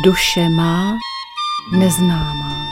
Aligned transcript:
Duše 0.00 0.48
má 0.48 0.98
neznámá. 1.78 2.66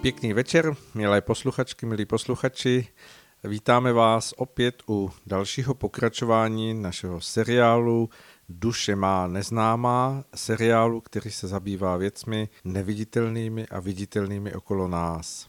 Pěkný 0.00 0.32
večer, 0.32 0.74
milé 0.94 1.20
posluchačky, 1.20 1.86
milí 1.86 2.06
posluchači. 2.06 2.88
Vítáme 3.44 3.92
vás 3.92 4.34
opět 4.36 4.82
u 4.88 5.10
dalšího 5.26 5.74
pokračování 5.74 6.74
našeho 6.74 7.20
seriálu 7.20 8.10
Duše 8.48 8.96
má 8.96 9.26
neznámá, 9.26 10.24
seriálu, 10.34 11.00
který 11.00 11.30
se 11.30 11.48
zabývá 11.48 11.96
věcmi 11.96 12.48
neviditelnými 12.64 13.66
a 13.66 13.80
viditelnými 13.80 14.54
okolo 14.54 14.88
nás. 14.88 15.48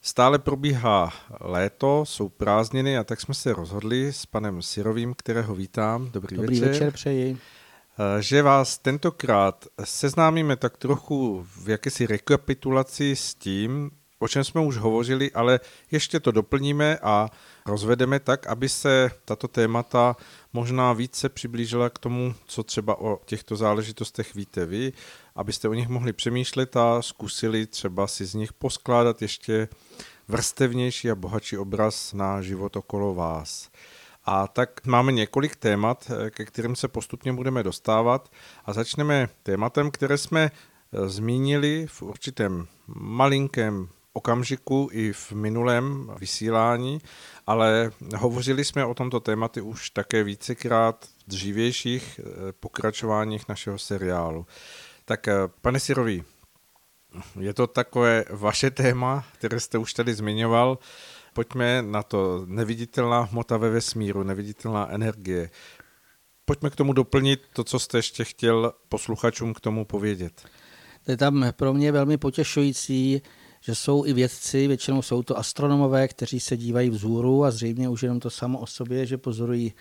Stále 0.00 0.38
probíhá 0.38 1.12
léto, 1.40 2.04
jsou 2.04 2.28
prázdniny 2.28 2.98
a 2.98 3.04
tak 3.04 3.20
jsme 3.20 3.34
se 3.34 3.52
rozhodli 3.52 4.12
s 4.12 4.26
panem 4.26 4.62
Sirovým, 4.62 5.14
kterého 5.14 5.54
vítám. 5.54 6.10
Dobrý, 6.10 6.36
Dobrý 6.36 6.60
večer. 6.60 6.72
večer 6.72 6.92
přeji. 6.92 7.38
Eh, 8.00 8.22
že 8.22 8.42
vás 8.42 8.78
tentokrát 8.78 9.66
seznámíme 9.84 10.56
tak 10.56 10.76
trochu 10.76 11.46
v 11.56 11.68
jakési 11.68 12.06
rekapitulaci 12.06 13.16
s 13.16 13.34
tím, 13.34 13.90
o 14.18 14.28
čem 14.28 14.44
jsme 14.44 14.60
už 14.60 14.76
hovořili, 14.76 15.32
ale 15.32 15.60
ještě 15.90 16.20
to 16.20 16.30
doplníme 16.30 16.98
a 17.02 17.30
rozvedeme 17.66 18.20
tak, 18.20 18.46
aby 18.46 18.68
se 18.68 19.10
tato 19.24 19.48
témata 19.48 20.16
možná 20.52 20.92
více 20.92 21.28
přiblížila 21.28 21.90
k 21.90 21.98
tomu, 21.98 22.34
co 22.46 22.62
třeba 22.62 23.00
o 23.00 23.20
těchto 23.24 23.56
záležitostech 23.56 24.34
víte 24.34 24.66
vy, 24.66 24.92
abyste 25.34 25.68
o 25.68 25.74
nich 25.74 25.88
mohli 25.88 26.12
přemýšlet 26.12 26.76
a 26.76 27.02
zkusili 27.02 27.66
třeba 27.66 28.06
si 28.06 28.24
z 28.24 28.34
nich 28.34 28.52
poskládat 28.52 29.22
ještě 29.22 29.68
vrstevnější 30.28 31.10
a 31.10 31.14
bohatší 31.14 31.58
obraz 31.58 32.12
na 32.12 32.42
život 32.42 32.76
okolo 32.76 33.14
vás. 33.14 33.70
A 34.30 34.46
tak 34.46 34.86
máme 34.86 35.12
několik 35.12 35.56
témat, 35.56 36.10
ke 36.30 36.44
kterým 36.44 36.76
se 36.76 36.88
postupně 36.88 37.32
budeme 37.32 37.62
dostávat 37.62 38.28
a 38.64 38.72
začneme 38.72 39.28
tématem, 39.42 39.90
které 39.90 40.18
jsme 40.18 40.50
zmínili 41.06 41.86
v 41.86 42.02
určitém 42.02 42.66
malinkém 42.96 43.88
okamžiku 44.12 44.88
i 44.92 45.12
v 45.12 45.32
minulém 45.32 46.14
vysílání, 46.18 47.00
ale 47.46 47.90
hovořili 48.16 48.64
jsme 48.64 48.84
o 48.84 48.94
tomto 48.94 49.20
tématu 49.20 49.64
už 49.64 49.90
také 49.90 50.24
vícekrát 50.24 51.04
v 51.04 51.28
dřívějších 51.28 52.20
pokračováních 52.60 53.48
našeho 53.48 53.78
seriálu. 53.78 54.46
Tak 55.04 55.28
pane 55.60 55.80
Sirový, 55.80 56.24
je 57.40 57.54
to 57.54 57.66
takové 57.66 58.24
vaše 58.30 58.70
téma, 58.70 59.24
které 59.38 59.60
jste 59.60 59.78
už 59.78 59.94
tady 59.94 60.14
zmiňoval. 60.14 60.78
Pojďme 61.38 61.82
na 61.82 62.02
to 62.02 62.42
neviditelná 62.46 63.20
hmota 63.20 63.56
ve 63.56 63.70
vesmíru, 63.70 64.22
neviditelná 64.22 64.90
energie. 64.90 65.50
Pojďme 66.44 66.70
k 66.70 66.76
tomu 66.76 66.92
doplnit 66.92 67.40
to, 67.52 67.64
co 67.64 67.78
jste 67.78 67.98
ještě 67.98 68.24
chtěl 68.24 68.72
posluchačům 68.88 69.54
k 69.54 69.60
tomu 69.60 69.84
povědět. 69.84 70.42
To 71.04 71.10
je 71.10 71.16
tam 71.16 71.46
pro 71.56 71.74
mě 71.74 71.92
velmi 71.92 72.16
potěšující, 72.18 73.22
že 73.60 73.74
jsou 73.74 74.04
i 74.04 74.12
vědci, 74.12 74.66
většinou 74.66 75.02
jsou 75.02 75.22
to 75.22 75.38
astronomové, 75.38 76.08
kteří 76.08 76.40
se 76.40 76.56
dívají 76.56 76.90
vzhůru 76.90 77.44
a 77.44 77.50
zřejmě 77.50 77.88
už 77.88 78.02
jenom 78.02 78.20
to 78.20 78.30
samo 78.30 78.58
o 78.58 78.66
sobě, 78.66 79.06
že 79.06 79.18
pozorují 79.18 79.72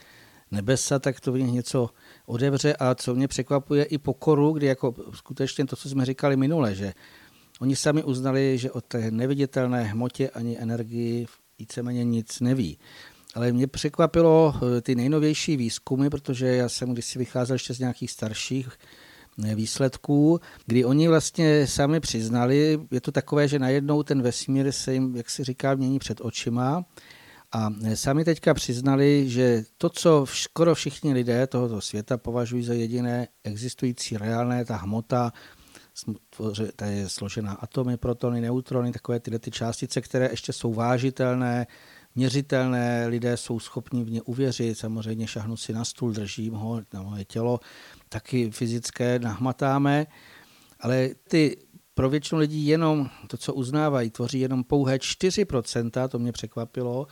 nebesa, 0.52 1.00
tak 1.00 1.20
to 1.20 1.32
v 1.32 1.40
nich 1.40 1.52
něco 1.52 1.90
odevře 2.26 2.76
a 2.76 2.96
co 2.96 3.16
mě 3.16 3.28
překvapuje 3.28 3.84
i 3.84 3.98
pokoru, 3.98 4.52
kdy 4.52 4.68
jako 4.68 4.96
skutečně 5.14 5.66
to, 5.66 5.76
co 5.76 5.90
jsme 5.90 6.06
říkali 6.06 6.38
minule, 6.38 6.76
že 6.76 6.94
oni 7.60 7.76
sami 7.76 8.04
uznali, 8.04 8.58
že 8.58 8.72
o 8.72 8.82
té 8.82 9.12
neviditelné 9.12 9.84
hmotě 9.84 10.30
ani 10.30 10.60
energii 10.60 11.28
víceméně 11.60 12.04
nic 12.04 12.40
neví. 12.40 12.78
Ale 13.36 13.52
mě 13.52 13.68
překvapilo 13.68 14.54
ty 14.82 14.96
nejnovější 14.96 15.58
výzkumy, 15.58 16.10
protože 16.10 16.48
já 16.48 16.70
jsem 16.70 16.94
když 16.94 17.06
si 17.06 17.20
vycházel 17.20 17.56
ještě 17.56 17.74
z 17.74 17.80
nějakých 17.80 18.12
starších 18.12 18.70
výsledků, 19.56 20.40
kdy 20.66 20.86
oni 20.86 21.08
vlastně 21.08 21.68
sami 21.68 22.00
přiznali, 22.00 22.80
je 22.92 23.02
to 23.02 23.12
takové, 23.12 23.48
že 23.48 23.60
najednou 23.60 24.04
ten 24.04 24.22
vesmír 24.22 24.72
se 24.72 24.94
jim, 24.94 25.16
jak 25.16 25.30
se 25.30 25.44
říká, 25.44 25.76
mění 25.76 26.00
před 26.00 26.22
očima 26.22 26.86
a 27.52 27.70
sami 27.94 28.26
teďka 28.26 28.54
přiznali, 28.54 29.30
že 29.30 29.64
to, 29.78 29.90
co 29.90 30.26
skoro 30.30 30.76
všichni 30.76 31.14
lidé 31.14 31.48
tohoto 31.48 31.82
světa 31.82 32.18
považují 32.18 32.64
za 32.64 32.74
jediné 32.74 33.28
existující 33.44 34.18
reálné, 34.18 34.66
ta 34.66 34.76
hmota, 34.76 35.32
ta 36.76 36.86
je 36.86 37.10
složená 37.10 37.54
atomy, 37.54 37.98
protony, 37.98 38.42
neutrony, 38.42 38.92
takové 38.92 39.20
tyhle 39.20 39.40
ty 39.40 39.52
částice, 39.52 40.02
které 40.02 40.30
ještě 40.32 40.54
jsou 40.54 40.74
vážitelné, 40.74 41.68
měřitelné, 42.16 43.08
lidé 43.08 43.38
jsou 43.38 43.60
schopni 43.60 44.04
v 44.04 44.12
ně 44.12 44.22
uvěřit, 44.22 44.78
samozřejmě 44.78 45.28
šahnu 45.28 45.58
si 45.58 45.74
na 45.74 45.86
stůl, 45.86 46.12
držím 46.12 46.54
ho 46.54 46.82
na 46.94 47.02
moje 47.02 47.26
tělo, 47.26 47.60
taky 48.10 48.52
fyzické 48.52 49.20
nahmatáme, 49.20 50.08
ale 50.80 51.10
ty 51.28 51.58
pro 51.94 52.10
většinu 52.10 52.40
lidí 52.40 52.68
jenom 52.68 53.10
to, 53.28 53.38
co 53.38 53.54
uznávají, 53.54 54.10
tvoří 54.10 54.40
jenom 54.40 54.64
pouhé 54.64 54.98
4%, 54.98 56.08
to 56.08 56.20
mě 56.20 56.32
překvapilo, 56.32 57.08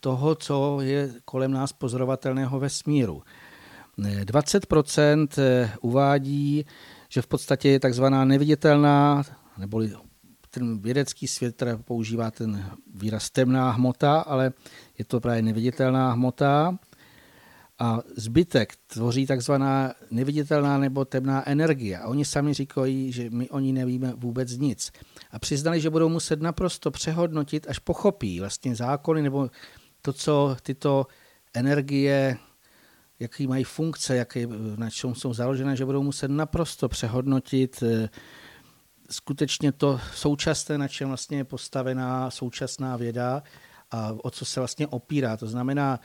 toho, 0.00 0.34
co 0.34 0.80
je 0.80 1.14
kolem 1.24 1.52
nás 1.52 1.72
pozorovatelného 1.72 2.60
vesmíru. 2.60 3.22
20% 3.98 5.28
uvádí, 5.80 6.64
že 7.14 7.22
v 7.22 7.26
podstatě 7.26 7.68
je 7.68 7.80
takzvaná 7.80 8.24
neviditelná, 8.24 9.22
neboli 9.58 9.92
ten 10.50 10.78
vědecký 10.78 11.26
svět 11.26 11.56
teda 11.56 11.76
používá 11.76 12.30
ten 12.30 12.70
výraz 12.94 13.30
temná 13.30 13.70
hmota, 13.70 14.20
ale 14.20 14.52
je 14.98 15.04
to 15.04 15.20
právě 15.20 15.42
neviditelná 15.42 16.12
hmota. 16.12 16.78
A 17.78 17.98
zbytek 18.16 18.72
tvoří 18.86 19.26
takzvaná 19.26 19.94
neviditelná 20.10 20.78
nebo 20.78 21.04
temná 21.04 21.48
energie. 21.48 21.98
A 21.98 22.08
oni 22.08 22.24
sami 22.24 22.54
říkají, 22.54 23.12
že 23.12 23.30
my 23.30 23.50
o 23.50 23.58
ní 23.58 23.72
nevíme 23.72 24.12
vůbec 24.16 24.56
nic. 24.56 24.92
A 25.30 25.38
přiznali, 25.38 25.80
že 25.80 25.90
budou 25.90 26.08
muset 26.08 26.42
naprosto 26.42 26.90
přehodnotit, 26.90 27.66
až 27.68 27.78
pochopí 27.78 28.40
vlastně 28.40 28.76
zákony 28.76 29.22
nebo 29.22 29.50
to, 30.02 30.12
co 30.12 30.56
tyto 30.62 31.06
energie, 31.54 32.36
jaký 33.24 33.46
mají 33.46 33.64
funkce, 33.64 34.16
jaký, 34.16 34.46
na 34.76 34.90
čem 34.90 35.14
jsou 35.14 35.34
založené, 35.34 35.76
že 35.76 35.84
budou 35.84 36.02
muset 36.02 36.28
naprosto 36.28 36.88
přehodnotit 36.88 37.82
skutečně 39.10 39.72
to 39.72 40.00
současné, 40.14 40.78
na 40.78 40.88
čem 40.88 41.08
vlastně 41.08 41.36
je 41.36 41.44
postavená 41.44 42.30
současná 42.30 42.96
věda 42.96 43.42
a 43.90 44.14
o 44.22 44.30
co 44.30 44.44
se 44.44 44.60
vlastně 44.60 44.86
opírá. 44.86 45.36
To 45.36 45.46
znamená, 45.46 46.00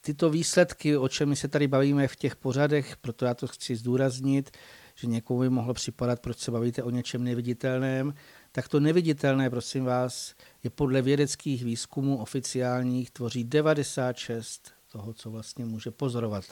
tyto 0.00 0.30
výsledky, 0.30 0.96
o 0.96 1.08
čem 1.08 1.28
my 1.28 1.36
se 1.36 1.48
tady 1.48 1.68
bavíme 1.68 2.08
v 2.08 2.16
těch 2.16 2.36
pořadech, 2.36 2.96
proto 2.96 3.24
já 3.24 3.34
to 3.34 3.46
chci 3.46 3.76
zdůraznit, 3.76 4.50
že 4.94 5.06
někomu 5.06 5.40
by 5.40 5.50
mohlo 5.50 5.74
připadat, 5.74 6.20
proč 6.20 6.38
se 6.38 6.50
bavíte 6.50 6.82
o 6.82 6.90
něčem 6.90 7.24
neviditelném, 7.24 8.14
tak 8.52 8.68
to 8.68 8.80
neviditelné, 8.80 9.50
prosím 9.50 9.84
vás, 9.84 10.34
je 10.64 10.70
podle 10.70 11.02
vědeckých 11.02 11.64
výzkumů 11.64 12.18
oficiálních 12.18 13.10
tvoří 13.10 13.44
96 13.44 14.75
toho, 14.96 15.12
co 15.12 15.30
vlastně 15.30 15.64
může 15.64 15.90
pozorovat 15.90 16.44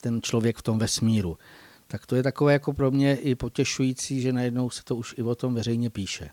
ten 0.00 0.22
člověk 0.22 0.56
v 0.56 0.62
tom 0.62 0.78
vesmíru. 0.78 1.38
Tak 1.86 2.06
to 2.06 2.16
je 2.16 2.22
takové 2.22 2.52
jako 2.52 2.72
pro 2.72 2.90
mě 2.90 3.16
i 3.16 3.34
potěšující, 3.34 4.20
že 4.20 4.32
najednou 4.32 4.70
se 4.70 4.84
to 4.84 4.96
už 4.96 5.14
i 5.18 5.22
o 5.22 5.34
tom 5.34 5.54
veřejně 5.54 5.90
píše. 5.90 6.30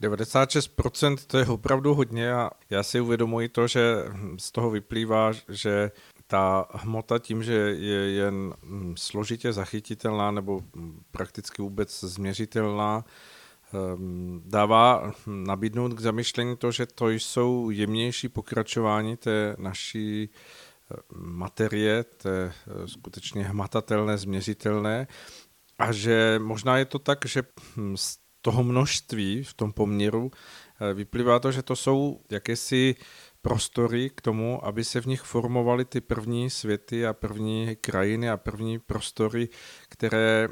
96% 0.00 1.16
to 1.26 1.38
je 1.38 1.46
opravdu 1.46 1.94
hodně 1.94 2.32
a 2.32 2.50
já 2.70 2.82
si 2.82 3.00
uvědomuji 3.00 3.48
to, 3.48 3.66
že 3.66 3.96
z 4.38 4.52
toho 4.52 4.70
vyplývá, 4.70 5.32
že 5.48 5.90
ta 6.26 6.68
hmota 6.72 7.18
tím, 7.18 7.42
že 7.42 7.52
je 7.78 8.10
jen 8.10 8.54
složitě 8.96 9.52
zachytitelná 9.52 10.30
nebo 10.30 10.60
prakticky 11.10 11.62
vůbec 11.62 12.00
změřitelná, 12.00 13.04
dává 14.44 15.12
nabídnout 15.26 15.94
k 15.94 16.00
zamyšlení 16.00 16.56
to, 16.56 16.72
že 16.72 16.86
to 16.86 17.10
jsou 17.10 17.70
jemnější 17.70 18.28
pokračování 18.28 19.16
té 19.16 19.56
naší 19.58 20.28
materie, 21.16 22.04
té 22.04 22.52
skutečně 22.86 23.44
hmatatelné, 23.44 24.18
změřitelné. 24.18 25.06
A 25.78 25.92
že 25.92 26.40
možná 26.42 26.78
je 26.78 26.84
to 26.84 26.98
tak, 26.98 27.26
že 27.26 27.42
z 27.94 28.18
toho 28.40 28.62
množství 28.62 29.44
v 29.44 29.54
tom 29.54 29.72
poměru 29.72 30.30
vyplývá 30.94 31.38
to, 31.38 31.52
že 31.52 31.62
to 31.62 31.76
jsou 31.76 32.20
jakési 32.30 32.94
prostory 33.42 34.10
k 34.10 34.20
tomu, 34.20 34.66
aby 34.66 34.84
se 34.84 35.00
v 35.00 35.06
nich 35.06 35.22
formovaly 35.22 35.84
ty 35.84 36.00
první 36.00 36.50
světy 36.50 37.06
a 37.06 37.12
první 37.12 37.76
krajiny 37.80 38.30
a 38.30 38.36
první 38.36 38.78
prostory, 38.78 39.48
které 39.88 40.48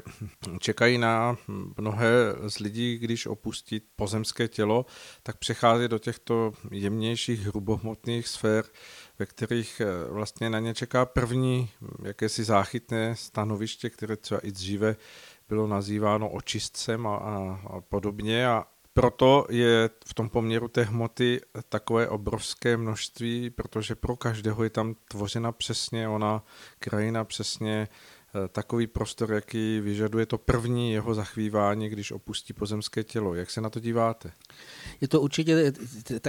čekají 0.59 0.97
na 0.97 1.37
mnohé 1.77 2.09
z 2.47 2.59
lidí, 2.59 2.97
když 2.97 3.25
opustí 3.25 3.81
pozemské 3.95 4.47
tělo, 4.47 4.85
tak 5.23 5.37
přechází 5.37 5.87
do 5.87 5.99
těchto 5.99 6.51
jemnějších 6.71 7.47
hrubohmotných 7.47 8.27
sfér, 8.27 8.65
ve 9.19 9.25
kterých 9.25 9.81
vlastně 10.09 10.49
na 10.49 10.59
ně 10.59 10.73
čeká 10.73 11.05
první 11.05 11.69
jakési 12.03 12.43
záchytné 12.43 13.15
stanoviště, 13.15 13.89
které 13.89 14.15
třeba 14.15 14.39
i 14.39 14.51
dříve 14.51 14.95
bylo 15.49 15.67
nazýváno 15.67 16.29
očistcem 16.29 17.07
a, 17.07 17.15
a, 17.15 17.59
a 17.67 17.81
podobně. 17.81 18.47
A 18.47 18.65
proto 18.93 19.45
je 19.49 19.89
v 20.05 20.13
tom 20.13 20.29
poměru 20.29 20.67
té 20.67 20.83
hmoty 20.83 21.41
takové 21.69 22.07
obrovské 22.07 22.77
množství, 22.77 23.49
protože 23.49 23.95
pro 23.95 24.15
každého 24.15 24.63
je 24.63 24.69
tam 24.69 24.95
tvořena 25.07 25.51
přesně 25.51 26.07
ona 26.07 26.43
krajina, 26.79 27.23
přesně 27.23 27.87
takový 28.51 28.87
prostor, 28.87 29.31
jaký 29.33 29.79
vyžaduje 29.79 30.25
to 30.25 30.37
první 30.37 30.91
jeho 30.91 31.15
zachvívání, 31.15 31.89
když 31.89 32.11
opustí 32.11 32.53
pozemské 32.53 33.03
tělo. 33.03 33.33
Jak 33.33 33.51
se 33.51 33.61
na 33.61 33.69
to 33.69 33.79
díváte? 33.79 34.31
Je 35.01 35.07
to 35.07 35.21
určitě, 35.21 35.73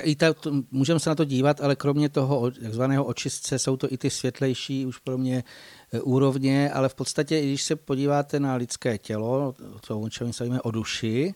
i 0.02 0.16
ta, 0.16 0.26
můžeme 0.70 1.00
se 1.00 1.10
na 1.10 1.14
to 1.14 1.24
dívat, 1.24 1.60
ale 1.60 1.76
kromě 1.76 2.08
toho 2.08 2.50
takzvaného 2.50 3.04
očistce 3.04 3.58
jsou 3.58 3.76
to 3.76 3.92
i 3.92 3.98
ty 3.98 4.10
světlejší 4.10 4.86
už 4.86 4.98
pro 4.98 5.18
mě 5.18 5.44
e, 5.92 6.00
úrovně, 6.00 6.70
ale 6.70 6.88
v 6.88 6.94
podstatě, 6.94 7.42
když 7.42 7.62
se 7.62 7.76
podíváte 7.76 8.40
na 8.40 8.54
lidské 8.54 8.98
tělo, 8.98 9.54
to 9.86 10.00
o 10.00 10.08
čem 10.08 10.32
se 10.32 10.44
o 10.62 10.70
duši, 10.70 11.34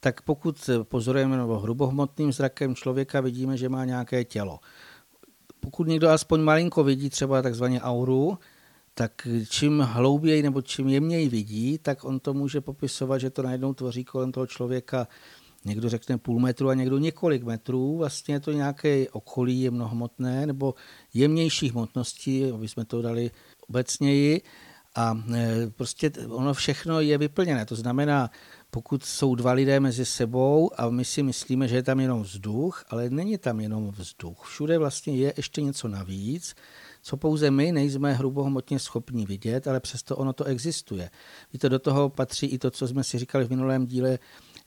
tak 0.00 0.22
pokud 0.22 0.70
pozorujeme 0.82 1.36
nebo 1.36 1.58
hrubohmotným 1.58 2.32
zrakem 2.32 2.74
člověka, 2.74 3.20
vidíme, 3.20 3.56
že 3.56 3.68
má 3.68 3.84
nějaké 3.84 4.24
tělo. 4.24 4.60
Pokud 5.60 5.88
někdo 5.88 6.08
aspoň 6.08 6.40
malinko 6.40 6.84
vidí 6.84 7.10
třeba 7.10 7.42
takzvaně 7.42 7.80
auru, 7.80 8.38
tak 8.98 9.28
čím 9.48 9.80
hlouběji 9.80 10.42
nebo 10.42 10.62
čím 10.62 10.88
jemněji 10.88 11.28
vidí, 11.28 11.78
tak 11.78 12.04
on 12.04 12.20
to 12.20 12.34
může 12.34 12.60
popisovat, 12.60 13.18
že 13.18 13.30
to 13.30 13.42
najednou 13.42 13.74
tvoří 13.74 14.04
kolem 14.04 14.32
toho 14.32 14.46
člověka 14.46 15.08
někdo 15.64 15.88
řekne 15.88 16.18
půl 16.18 16.40
metru 16.40 16.68
a 16.68 16.74
někdo 16.74 16.98
několik 16.98 17.42
metrů. 17.42 17.96
Vlastně 17.96 18.34
je 18.34 18.40
to 18.40 18.52
nějaké 18.52 19.08
okolí 19.08 19.60
jemnohmotné 19.60 20.46
nebo 20.46 20.74
jemnější 21.14 21.70
hmotnosti, 21.70 22.50
aby 22.50 22.68
jsme 22.68 22.84
to 22.84 23.02
dali 23.02 23.30
obecněji. 23.68 24.42
A 24.94 25.18
e, 25.34 25.70
prostě 25.70 26.10
ono 26.28 26.54
všechno 26.54 27.00
je 27.00 27.18
vyplněné. 27.18 27.66
To 27.66 27.76
znamená, 27.76 28.30
pokud 28.70 29.04
jsou 29.04 29.34
dva 29.34 29.52
lidé 29.52 29.80
mezi 29.80 30.04
sebou 30.04 30.70
a 30.76 30.90
my 30.90 31.04
si 31.04 31.22
myslíme, 31.22 31.68
že 31.68 31.76
je 31.76 31.82
tam 31.82 32.00
jenom 32.00 32.22
vzduch, 32.22 32.84
ale 32.88 33.10
není 33.10 33.38
tam 33.38 33.60
jenom 33.60 33.90
vzduch. 33.90 34.44
Všude 34.46 34.78
vlastně 34.78 35.16
je 35.16 35.34
ještě 35.36 35.62
něco 35.62 35.88
navíc, 35.88 36.54
co 37.06 37.16
pouze 37.16 37.50
my 37.50 37.72
nejsme 37.72 38.12
hrubohmotně 38.12 38.78
schopni 38.78 39.26
vidět, 39.26 39.66
ale 39.66 39.80
přesto 39.80 40.16
ono 40.16 40.32
to 40.32 40.44
existuje. 40.44 41.10
Víte, 41.52 41.68
do 41.68 41.78
toho 41.78 42.08
patří 42.08 42.46
i 42.46 42.58
to, 42.58 42.70
co 42.70 42.88
jsme 42.88 43.04
si 43.04 43.18
říkali 43.18 43.44
v 43.44 43.50
minulém 43.50 43.86
díle, 43.86 44.18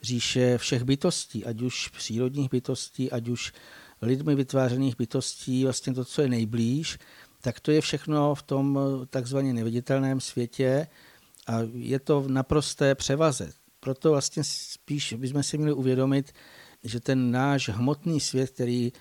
říše 0.02 0.58
všech 0.58 0.84
bytostí, 0.84 1.46
ať 1.46 1.62
už 1.62 1.88
přírodních 1.88 2.50
bytostí, 2.50 3.12
ať 3.12 3.28
už 3.28 3.54
lidmi 4.02 4.36
vytvářených 4.36 4.98
bytostí, 4.98 5.64
vlastně 5.64 5.94
to, 5.94 6.06
co 6.06 6.22
je 6.22 6.28
nejblíž, 6.28 6.98
tak 7.42 7.60
to 7.60 7.72
je 7.72 7.82
všechno 7.82 8.36
v 8.36 8.44
tom 8.44 8.80
takzvaně 9.10 9.54
neviditelném 9.54 10.20
světě 10.20 10.88
a 11.48 11.60
je 11.74 12.00
to 12.00 12.22
v 12.22 12.32
naprosté 12.32 12.96
převaze. 12.96 13.52
Proto 13.80 14.12
vlastně 14.12 14.44
spíš 14.44 15.14
bychom 15.14 15.44
si 15.44 15.58
měli 15.58 15.74
uvědomit, 15.74 16.32
že 16.84 17.00
ten 17.00 17.32
náš 17.32 17.70
hmotný 17.70 18.20
svět, 18.20 18.50
který 18.50 18.92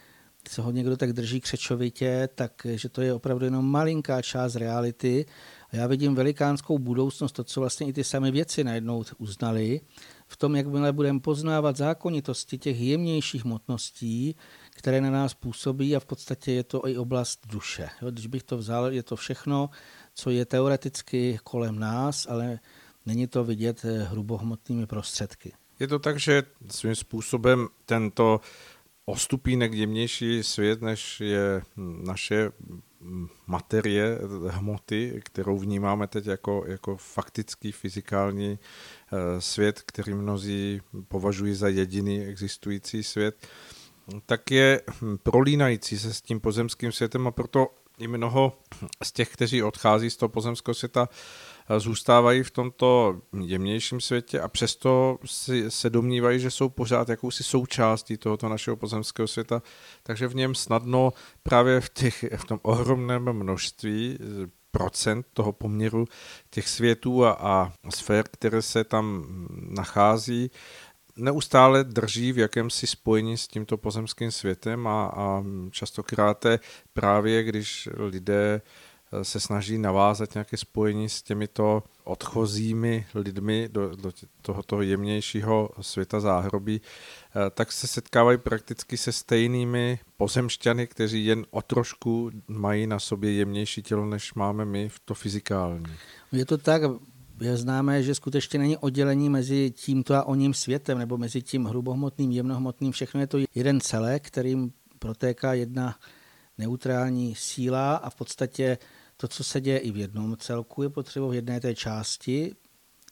se 0.49 0.63
ho 0.63 0.71
někdo 0.71 0.97
tak 0.97 1.13
drží 1.13 1.41
křečovitě, 1.41 2.29
tak 2.35 2.67
že 2.75 2.89
to 2.89 3.03
je 3.03 3.15
opravdu 3.15 3.45
jenom 3.45 3.71
malinká 3.71 4.23
část 4.23 4.57
reality. 4.57 5.27
A 5.71 5.77
já 5.77 5.87
vidím 5.87 6.15
velikánskou 6.15 6.79
budoucnost, 6.79 7.33
to, 7.33 7.45
co 7.45 7.61
vlastně 7.61 7.87
i 7.87 7.93
ty 7.93 8.05
samé 8.05 8.31
věci 8.31 8.65
najednou 8.65 9.05
uznali, 9.19 9.81
v 10.27 10.37
tom, 10.37 10.57
jakmile 10.57 10.93
budeme 10.93 11.21
poznávat 11.21 11.77
zákonitosti 11.77 12.59
těch 12.59 12.81
jemnějších 12.81 13.45
hmotností, 13.45 14.37
které 14.71 15.01
na 15.01 15.11
nás 15.11 15.35
působí 15.35 15.97
a 15.97 16.01
v 16.01 16.05
podstatě 16.05 16.53
je 16.53 16.65
to 16.65 16.89
i 16.89 16.97
oblast 16.97 17.47
duše. 17.47 17.89
Jo, 18.03 18.11
když 18.11 18.27
bych 18.27 18.43
to 18.43 18.57
vzal, 18.57 18.93
je 18.93 19.03
to 19.03 19.17
všechno, 19.17 19.71
co 20.15 20.31
je 20.31 20.45
teoreticky 20.45 21.39
kolem 21.45 21.79
nás, 21.79 22.27
ale 22.31 22.59
není 23.07 23.27
to 23.27 23.45
vidět 23.45 23.85
hrubohmotnými 23.85 24.87
prostředky. 24.87 25.53
Je 25.81 25.89
to 25.89 25.99
tak, 25.99 26.21
že 26.21 26.43
svým 26.71 26.95
způsobem 26.95 27.69
tento 27.87 28.41
ostupínek 29.09 29.73
jemnější 29.73 30.43
svět, 30.43 30.83
než 30.83 31.21
je 31.21 31.63
naše 32.05 32.53
materie, 33.47 34.19
hmoty, 34.49 35.21
kterou 35.25 35.59
vnímáme 35.59 36.07
teď 36.07 36.27
jako, 36.27 36.65
jako 36.67 36.97
faktický 36.97 37.73
fyzikální 37.73 38.59
eh, 38.59 39.41
svět, 39.41 39.83
který 39.87 40.15
mnozí 40.15 40.81
považují 41.09 41.55
za 41.55 41.69
jediný 41.69 42.25
existující 42.25 43.03
svět, 43.03 43.47
tak 44.27 44.51
je 44.51 44.83
prolínající 45.23 45.99
se 45.99 46.15
s 46.15 46.21
tím 46.21 46.41
pozemským 46.41 46.93
světem 46.93 47.27
a 47.27 47.31
proto 47.31 47.67
i 47.99 48.09
mnoho 48.09 48.59
z 49.03 49.13
těch, 49.13 49.33
kteří 49.33 49.63
odchází 49.63 50.11
z 50.11 50.17
toho 50.17 50.29
pozemského 50.29 50.75
světa, 50.75 51.09
zůstávají 51.79 52.43
v 52.43 52.51
tomto 52.51 53.21
jemnějším 53.41 54.01
světě 54.01 54.41
a 54.41 54.49
přesto 54.49 55.19
si, 55.25 55.71
se 55.71 55.91
domnívají, 55.91 56.41
že 56.41 56.51
jsou 56.51 56.69
pořád 56.69 57.09
jakousi 57.09 57.45
součástí 57.45 58.17
tohoto 58.17 58.49
našeho 58.49 58.77
pozemského 58.77 59.29
světa, 59.29 59.63
takže 60.03 60.29
v 60.29 60.35
něm 60.35 60.55
snadno 60.55 61.13
právě 61.43 61.81
v, 61.81 61.89
těch, 61.89 62.25
v 62.37 62.45
tom 62.45 62.59
ohromném 62.63 63.33
množství 63.33 64.19
procent 64.71 65.27
toho 65.33 65.53
poměru 65.53 66.05
těch 66.51 66.69
světů 66.69 67.27
a, 67.27 67.31
a 67.31 67.73
sfér, 67.91 68.25
které 68.31 68.63
se 68.63 68.85
tam 68.85 69.27
nachází, 69.51 70.51
neustále 71.17 71.85
drží 71.85 72.33
v 72.33 72.39
jakémsi 72.39 72.87
spojení 72.87 73.37
s 73.37 73.49
tímto 73.49 73.77
pozemským 73.77 74.31
světem 74.31 74.87
a, 74.87 75.07
a 75.07 75.45
častokrát 75.71 76.45
právě, 76.93 77.43
když 77.43 77.89
lidé 77.97 78.61
se 79.23 79.41
snaží 79.41 79.79
navázat 79.79 80.35
nějaké 80.35 80.57
spojení 80.57 81.09
s 81.09 81.23
těmito 81.23 81.83
odchozími 82.05 83.07
lidmi 83.15 83.69
do, 83.73 83.97
do 83.97 84.13
tohoto 84.43 84.83
jemnějšího 84.83 85.71
světa 85.81 86.21
záhrobí, 86.21 86.81
eh, 86.81 87.51
tak 87.51 87.73
se 87.73 87.87
setkávají 87.87 88.39
prakticky 88.39 88.97
se 88.97 89.13
stejnými 89.13 89.99
pozemšťany, 90.17 90.87
kteří 90.87 91.25
jen 91.25 91.47
o 91.51 91.63
trošku 91.63 92.31
mají 92.49 92.87
na 92.87 92.99
sobě 92.99 93.33
jemnější 93.33 93.83
tělo, 93.83 94.07
než 94.07 94.35
máme 94.35 94.65
my 94.65 94.89
v 94.89 94.99
to 94.99 95.15
fyzikální. 95.15 95.97
Je 96.33 96.45
to 96.45 96.59
tak, 96.59 96.83
je 97.41 97.57
známé, 97.57 98.03
že 98.03 98.15
skutečně 98.15 98.59
není 98.59 98.77
oddělení 98.77 99.31
mezi 99.31 99.71
tímto 99.71 100.15
a 100.15 100.25
oním 100.25 100.55
světem, 100.55 100.99
nebo 100.99 101.19
mezi 101.19 101.43
tím 101.43 101.65
hrubohmotným, 101.65 102.31
jemnohmotným, 102.31 102.93
všechno 102.93 103.21
je 103.21 103.27
to 103.27 103.39
jeden 103.55 103.81
celek, 103.81 104.27
kterým 104.27 104.73
protéká 104.99 105.55
jedna 105.55 105.97
neutrální 106.59 107.35
síla 107.35 107.97
a 107.97 108.11
v 108.11 108.15
podstatě 108.15 108.79
to, 109.21 109.29
co 109.29 109.45
se 109.45 109.61
děje 109.61 109.79
i 109.79 109.91
v 109.91 109.97
jednom 109.97 110.37
celku, 110.37 110.83
je 110.83 110.89
potřeba 110.89 111.29
v 111.29 111.35
jedné 111.35 111.61
té 111.61 111.75
části, 111.75 112.55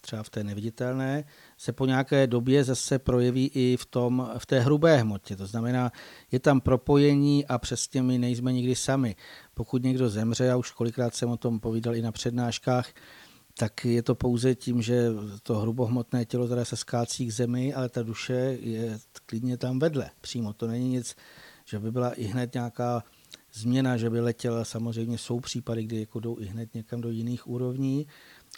třeba 0.01 0.23
v 0.23 0.31
té 0.31 0.45
neviditelné, 0.45 1.25
se 1.59 1.73
po 1.73 1.87
nějaké 1.87 2.27
době 2.27 2.65
zase 2.65 2.99
projeví 2.99 3.51
i 3.55 3.77
v, 3.77 3.87
tom, 3.87 4.31
v 4.39 4.47
té 4.47 4.61
hrubé 4.61 4.97
hmotě. 4.97 5.37
To 5.37 5.47
znamená, 5.47 5.93
je 6.33 6.41
tam 6.41 6.61
propojení 6.61 7.47
a 7.47 7.59
přesně 7.59 8.03
my 8.03 8.19
nejsme 8.19 8.53
nikdy 8.53 8.75
sami. 8.75 9.17
Pokud 9.55 9.83
někdo 9.83 10.09
zemře, 10.09 10.45
já 10.45 10.57
už 10.57 10.71
kolikrát 10.71 11.15
jsem 11.15 11.31
o 11.31 11.37
tom 11.37 11.61
povídal 11.61 11.97
i 11.97 12.03
na 12.03 12.13
přednáškách, 12.13 12.89
tak 13.59 13.85
je 13.85 14.03
to 14.03 14.15
pouze 14.15 14.55
tím, 14.55 14.83
že 14.83 15.09
to 15.43 15.59
hrubohmotné 15.59 16.25
tělo 16.25 16.49
teda 16.49 16.65
se 16.65 16.77
skácí 16.77 17.27
k 17.27 17.33
zemi, 17.33 17.75
ale 17.75 17.89
ta 17.89 18.03
duše 18.03 18.59
je 18.61 18.99
klidně 19.27 19.57
tam 19.57 19.79
vedle. 19.79 20.11
Přímo 20.21 20.53
to 20.53 20.67
není 20.67 20.89
nic, 20.89 21.17
že 21.65 21.79
by 21.79 21.93
byla 21.93 22.13
i 22.13 22.25
hned 22.25 22.55
nějaká 22.55 23.05
změna, 23.57 23.97
že 23.97 24.11
by 24.11 24.21
letěla. 24.21 24.65
Samozřejmě 24.65 25.19
jsou 25.19 25.41
případy, 25.41 25.85
kdy 25.85 26.01
jako 26.01 26.21
jdou 26.21 26.41
i 26.41 26.47
hned 26.47 26.75
někam 26.75 27.01
do 27.01 27.11
jiných 27.11 27.47
úrovní, 27.47 28.07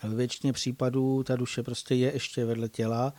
ale 0.02 0.14
většině 0.14 0.52
případů 0.52 1.22
ta 1.22 1.36
duše 1.36 1.62
prostě 1.62 1.94
je 1.94 2.12
ještě 2.12 2.44
vedle 2.44 2.68
těla 2.68 3.14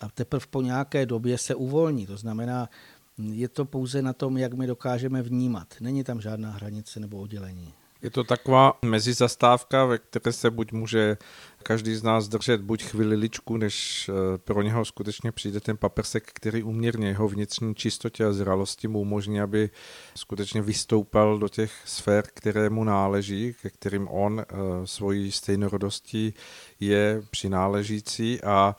a 0.00 0.08
teprve 0.08 0.46
po 0.50 0.62
nějaké 0.62 1.06
době 1.06 1.38
se 1.38 1.54
uvolní. 1.54 2.06
To 2.06 2.16
znamená, 2.16 2.68
je 3.18 3.48
to 3.48 3.64
pouze 3.64 4.02
na 4.02 4.12
tom, 4.12 4.36
jak 4.36 4.54
my 4.54 4.66
dokážeme 4.66 5.22
vnímat. 5.22 5.74
Není 5.80 6.04
tam 6.04 6.20
žádná 6.20 6.50
hranice 6.50 7.00
nebo 7.00 7.18
oddělení. 7.18 7.74
Je 8.02 8.10
to 8.10 8.24
taková 8.24 8.78
mezizastávka, 8.84 9.84
ve 9.84 9.98
které 9.98 10.32
se 10.32 10.50
buď 10.50 10.72
může 10.72 11.16
každý 11.62 11.94
z 11.94 12.02
nás 12.02 12.28
držet 12.28 12.60
buď 12.60 12.82
chvililičku, 12.82 13.56
než 13.56 14.08
eh, 14.08 14.38
pro 14.38 14.62
něho 14.62 14.84
skutečně 14.84 15.32
přijde 15.32 15.60
ten 15.60 15.76
paprsek, 15.76 16.30
který 16.34 16.62
uměrně 16.62 17.08
jeho 17.08 17.28
vnitřní 17.28 17.74
čistotě 17.74 18.24
a 18.24 18.32
zralosti 18.32 18.88
mu 18.88 19.00
umožní, 19.00 19.40
aby 19.40 19.70
skutečně 20.14 20.62
vystoupal 20.62 21.38
do 21.38 21.48
těch 21.48 21.72
sfér, 21.84 22.24
které 22.34 22.70
mu 22.70 22.84
náleží, 22.84 23.54
ke 23.62 23.70
kterým 23.70 24.08
on 24.08 24.40
eh, 24.40 24.54
svojí 24.84 25.32
stejnorodostí 25.32 26.34
je 26.80 27.22
přináležící. 27.30 28.42
A 28.42 28.76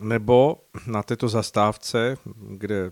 nebo 0.00 0.56
na 0.86 1.02
této 1.02 1.28
zastávce, 1.28 2.16
kde 2.50 2.90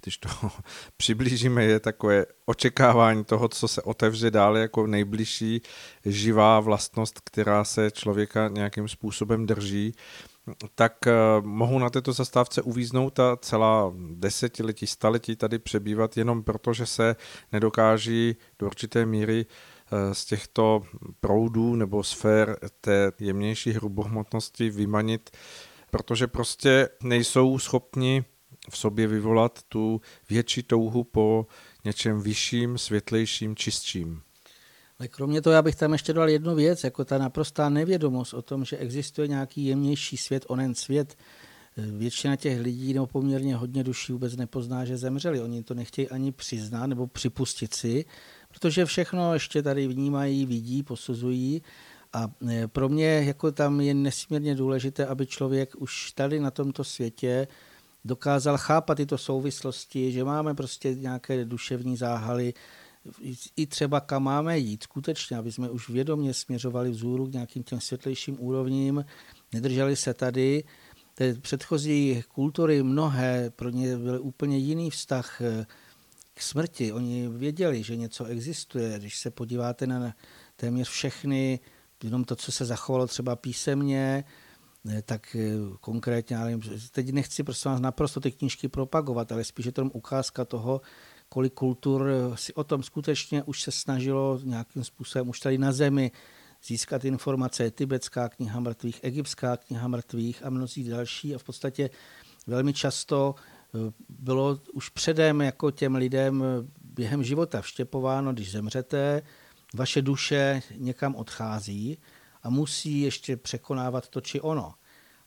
když 0.00 0.18
to 0.18 0.28
přiblížíme, 0.96 1.64
je 1.64 1.80
takové 1.80 2.26
očekávání 2.46 3.24
toho, 3.24 3.48
co 3.48 3.68
se 3.68 3.82
otevře 3.82 4.30
dále 4.30 4.60
jako 4.60 4.86
nejbližší 4.86 5.62
živá 6.04 6.60
vlastnost, 6.60 7.20
která 7.24 7.64
se 7.64 7.90
člověka 7.90 8.48
nějakým 8.48 8.88
způsobem 8.88 9.46
drží, 9.46 9.94
tak 10.74 11.06
eh, 11.06 11.12
mohou 11.40 11.78
na 11.78 11.90
této 11.90 12.12
zastávce 12.12 12.62
uvíznout 12.62 13.20
a 13.20 13.36
celá 13.36 13.92
desetiletí, 14.14 14.86
staletí 14.86 15.36
tady 15.36 15.58
přebývat 15.58 16.16
jenom 16.16 16.42
proto, 16.42 16.72
že 16.72 16.86
se 16.86 17.16
nedokáží 17.52 18.36
do 18.58 18.66
určité 18.66 19.06
míry 19.06 19.46
eh, 19.46 20.14
z 20.14 20.24
těchto 20.24 20.82
proudů 21.20 21.76
nebo 21.76 22.02
sfér 22.02 22.58
té 22.80 23.12
jemnější 23.20 23.70
hrubohmotnosti 23.70 24.70
vymanit, 24.70 25.30
protože 25.90 26.26
prostě 26.26 26.88
nejsou 27.02 27.58
schopni 27.58 28.24
v 28.70 28.78
sobě 28.78 29.06
vyvolat 29.06 29.58
tu 29.68 30.00
větší 30.30 30.62
touhu 30.62 31.04
po 31.04 31.46
něčem 31.84 32.20
vyšším, 32.20 32.78
světlejším, 32.78 33.56
čistším. 33.56 34.22
Ale 34.98 35.08
kromě 35.08 35.42
toho 35.42 35.54
já 35.54 35.62
bych 35.62 35.74
tam 35.74 35.92
ještě 35.92 36.12
dal 36.12 36.28
jednu 36.28 36.54
věc, 36.54 36.84
jako 36.84 37.04
ta 37.04 37.18
naprostá 37.18 37.68
nevědomost 37.68 38.34
o 38.34 38.42
tom, 38.42 38.64
že 38.64 38.76
existuje 38.76 39.28
nějaký 39.28 39.66
jemnější 39.66 40.16
svět, 40.16 40.44
onen 40.48 40.74
svět, 40.74 41.16
Většina 41.76 42.36
těch 42.36 42.60
lidí 42.60 42.94
nebo 42.94 43.06
poměrně 43.06 43.56
hodně 43.56 43.84
duší 43.84 44.12
vůbec 44.12 44.36
nepozná, 44.36 44.84
že 44.84 44.96
zemřeli. 44.96 45.40
Oni 45.40 45.62
to 45.62 45.74
nechtějí 45.74 46.08
ani 46.08 46.32
přiznat 46.32 46.86
nebo 46.86 47.06
připustit 47.06 47.74
si, 47.74 48.04
protože 48.48 48.84
všechno 48.84 49.34
ještě 49.34 49.62
tady 49.62 49.88
vnímají, 49.88 50.46
vidí, 50.46 50.82
posuzují. 50.82 51.62
A 52.12 52.30
e, 52.50 52.68
pro 52.68 52.88
mě 52.88 53.06
jako 53.06 53.52
tam 53.52 53.80
je 53.80 53.94
nesmírně 53.94 54.54
důležité, 54.54 55.06
aby 55.06 55.26
člověk 55.26 55.74
už 55.78 56.12
tady 56.12 56.40
na 56.40 56.50
tomto 56.50 56.84
světě 56.84 57.48
dokázal 58.04 58.58
chápat 58.58 58.94
tyto 58.94 59.18
souvislosti, 59.18 60.12
že 60.12 60.24
máme 60.24 60.54
prostě 60.54 60.94
nějaké 60.94 61.44
duševní 61.44 61.96
záhaly, 61.96 62.54
i 63.56 63.66
třeba 63.66 64.00
kam 64.00 64.22
máme 64.22 64.58
jít 64.58 64.82
skutečně, 64.82 65.36
aby 65.36 65.52
jsme 65.52 65.70
už 65.70 65.88
vědomě 65.88 66.34
směřovali 66.34 66.90
vzhůru 66.90 67.26
k 67.26 67.32
nějakým 67.32 67.62
těm 67.62 67.80
světlejším 67.80 68.36
úrovním, 68.40 69.04
nedrželi 69.52 69.96
se 69.96 70.14
tady 70.14 70.64
té 71.14 71.34
předchozí 71.34 72.22
kultury 72.28 72.82
mnohé, 72.82 73.50
pro 73.50 73.68
ně 73.68 73.96
byl 73.96 74.18
úplně 74.22 74.58
jiný 74.58 74.90
vztah 74.90 75.40
eh, 75.40 75.66
k 76.34 76.42
smrti. 76.42 76.92
Oni 76.92 77.28
věděli, 77.28 77.82
že 77.82 77.96
něco 77.96 78.24
existuje. 78.24 78.98
Když 78.98 79.18
se 79.18 79.30
podíváte 79.30 79.86
na 79.86 80.14
téměř 80.56 80.88
všechny, 80.88 81.60
jenom 82.02 82.24
to, 82.24 82.36
co 82.36 82.52
se 82.52 82.64
zachovalo 82.64 83.06
třeba 83.06 83.36
písemně, 83.36 84.24
tak 85.04 85.36
eh, 85.36 85.52
konkrétně, 85.80 86.36
ale 86.36 86.58
teď 86.90 87.12
nechci 87.12 87.42
prostě 87.42 87.68
vás 87.68 87.80
naprosto 87.80 88.20
ty 88.20 88.30
knížky 88.32 88.68
propagovat, 88.68 89.32
ale 89.32 89.44
spíš 89.44 89.66
je 89.66 89.72
to 89.72 89.84
ukázka 89.84 90.44
toho, 90.44 90.80
kolik 91.28 91.54
kultur 91.54 92.08
si 92.34 92.54
o 92.54 92.64
tom 92.64 92.82
skutečně 92.82 93.42
už 93.42 93.62
se 93.62 93.70
snažilo 93.70 94.40
nějakým 94.44 94.84
způsobem 94.84 95.28
už 95.28 95.40
tady 95.40 95.58
na 95.58 95.72
zemi 95.72 96.10
získat 96.66 97.04
informace. 97.04 97.70
Tibetská 97.70 98.28
kniha 98.28 98.60
mrtvých, 98.60 99.00
egyptská 99.02 99.56
kniha 99.56 99.88
mrtvých 99.88 100.44
a 100.44 100.50
mnozí 100.50 100.84
další. 100.84 101.34
A 101.34 101.38
v 101.38 101.44
podstatě 101.44 101.90
velmi 102.46 102.72
často 102.72 103.34
eh, 103.74 103.92
bylo 104.08 104.60
už 104.72 104.88
předem 104.88 105.40
jako 105.40 105.70
těm 105.70 105.94
lidem 105.94 106.44
eh, 106.44 106.68
během 106.84 107.24
života 107.24 107.60
vštěpováno, 107.60 108.32
když 108.32 108.52
zemřete, 108.52 109.22
vaše 109.74 110.02
duše 110.02 110.62
někam 110.76 111.14
odchází 111.14 111.98
a 112.42 112.50
musí 112.50 113.00
ještě 113.00 113.36
překonávat 113.36 114.08
to 114.08 114.20
či 114.20 114.40
ono. 114.40 114.74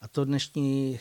A 0.01 0.07
to 0.07 0.25
dnešní 0.25 0.99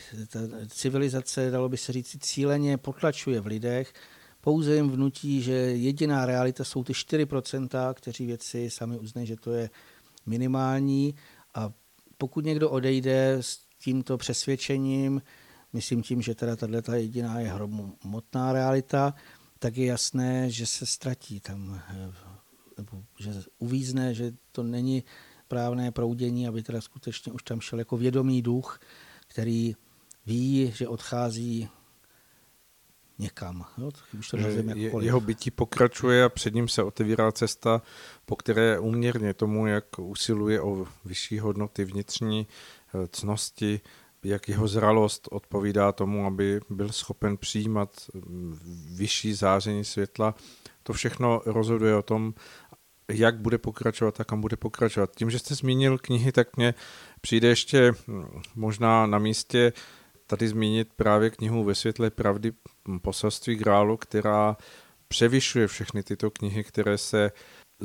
civilizace, 0.67 1.51
dalo 1.51 1.69
by 1.69 1.77
se 1.77 1.93
říct, 1.93 2.17
cíleně 2.19 2.77
potlačuje 2.77 3.41
v 3.41 3.45
lidech, 3.45 3.93
pouze 4.41 4.75
jim 4.75 4.89
vnutí, 4.89 5.41
že 5.41 5.53
jediná 5.53 6.25
realita 6.25 6.63
jsou 6.63 6.83
ty 6.83 6.93
4%, 6.93 7.93
kteří 7.93 8.25
věci 8.25 8.69
sami 8.69 8.99
uznají, 8.99 9.27
že 9.27 9.35
to 9.35 9.51
je 9.51 9.69
minimální 10.25 11.15
a 11.53 11.71
pokud 12.17 12.45
někdo 12.45 12.69
odejde 12.69 13.37
s 13.41 13.59
tímto 13.79 14.17
přesvědčením, 14.17 15.21
myslím 15.73 16.03
tím, 16.03 16.21
že 16.21 16.35
teda 16.35 16.55
tato 16.55 16.91
jediná 16.91 17.39
je 17.39 17.47
hromotná 17.47 18.53
realita, 18.53 19.13
tak 19.59 19.77
je 19.77 19.85
jasné, 19.85 20.51
že 20.51 20.65
se 20.65 20.85
ztratí 20.85 21.39
tam, 21.39 21.81
nebo 22.77 23.03
že 23.19 23.33
uvízne, 23.59 24.13
že 24.13 24.33
to 24.51 24.63
není 24.63 25.03
právné 25.47 25.91
proudění, 25.91 26.47
aby 26.47 26.63
teda 26.63 26.81
skutečně 26.81 27.31
už 27.31 27.43
tam 27.43 27.61
šel 27.61 27.79
jako 27.79 27.97
vědomý 27.97 28.41
duch, 28.41 28.79
který 29.27 29.75
ví, 30.25 30.71
že 30.75 30.87
odchází 30.87 31.69
někam. 33.19 33.65
Jo? 33.77 33.91
Už 34.19 34.29
to 34.29 34.37
je, 34.37 34.91
jeho 35.01 35.21
bytí 35.21 35.51
pokračuje 35.51 36.23
a 36.23 36.29
před 36.29 36.53
ním 36.53 36.67
se 36.67 36.83
otevírá 36.83 37.31
cesta, 37.31 37.81
po 38.25 38.35
které 38.35 38.79
úměrně 38.79 39.33
tomu, 39.33 39.67
jak 39.67 39.99
usiluje 39.99 40.61
o 40.61 40.87
vyšší 41.05 41.39
hodnoty 41.39 41.85
vnitřní 41.85 42.47
eh, 42.47 43.07
cnosti, 43.11 43.81
jak 44.23 44.49
jeho 44.49 44.67
zralost 44.67 45.27
odpovídá 45.31 45.91
tomu, 45.91 46.25
aby 46.25 46.59
byl 46.69 46.89
schopen 46.89 47.37
přijímat 47.37 47.89
mm, 48.13 48.59
vyšší 48.95 49.33
záření 49.33 49.83
světla. 49.83 50.35
To 50.83 50.93
všechno 50.93 51.41
rozhoduje 51.45 51.95
o 51.95 52.01
tom, 52.01 52.33
jak 53.11 53.37
bude 53.37 53.57
pokračovat 53.57 54.19
a 54.21 54.23
kam 54.23 54.41
bude 54.41 54.57
pokračovat. 54.57 55.15
Tím, 55.15 55.31
že 55.31 55.39
jste 55.39 55.55
zmínil 55.55 55.97
knihy, 55.97 56.31
tak 56.31 56.57
mně 56.57 56.73
přijde 57.21 57.47
ještě 57.47 57.91
mm, 58.07 58.41
možná 58.55 59.05
na 59.05 59.19
místě 59.19 59.73
tady 60.27 60.47
zmínit 60.47 60.89
právě 60.95 61.29
knihu 61.29 61.63
Ve 61.63 61.75
světle 61.75 62.09
pravdy 62.09 62.51
poselství 63.01 63.55
Grálu, 63.55 63.97
která 63.97 64.57
převyšuje 65.07 65.67
všechny 65.67 66.03
tyto 66.03 66.31
knihy, 66.31 66.63
které 66.63 66.97
se 66.97 67.31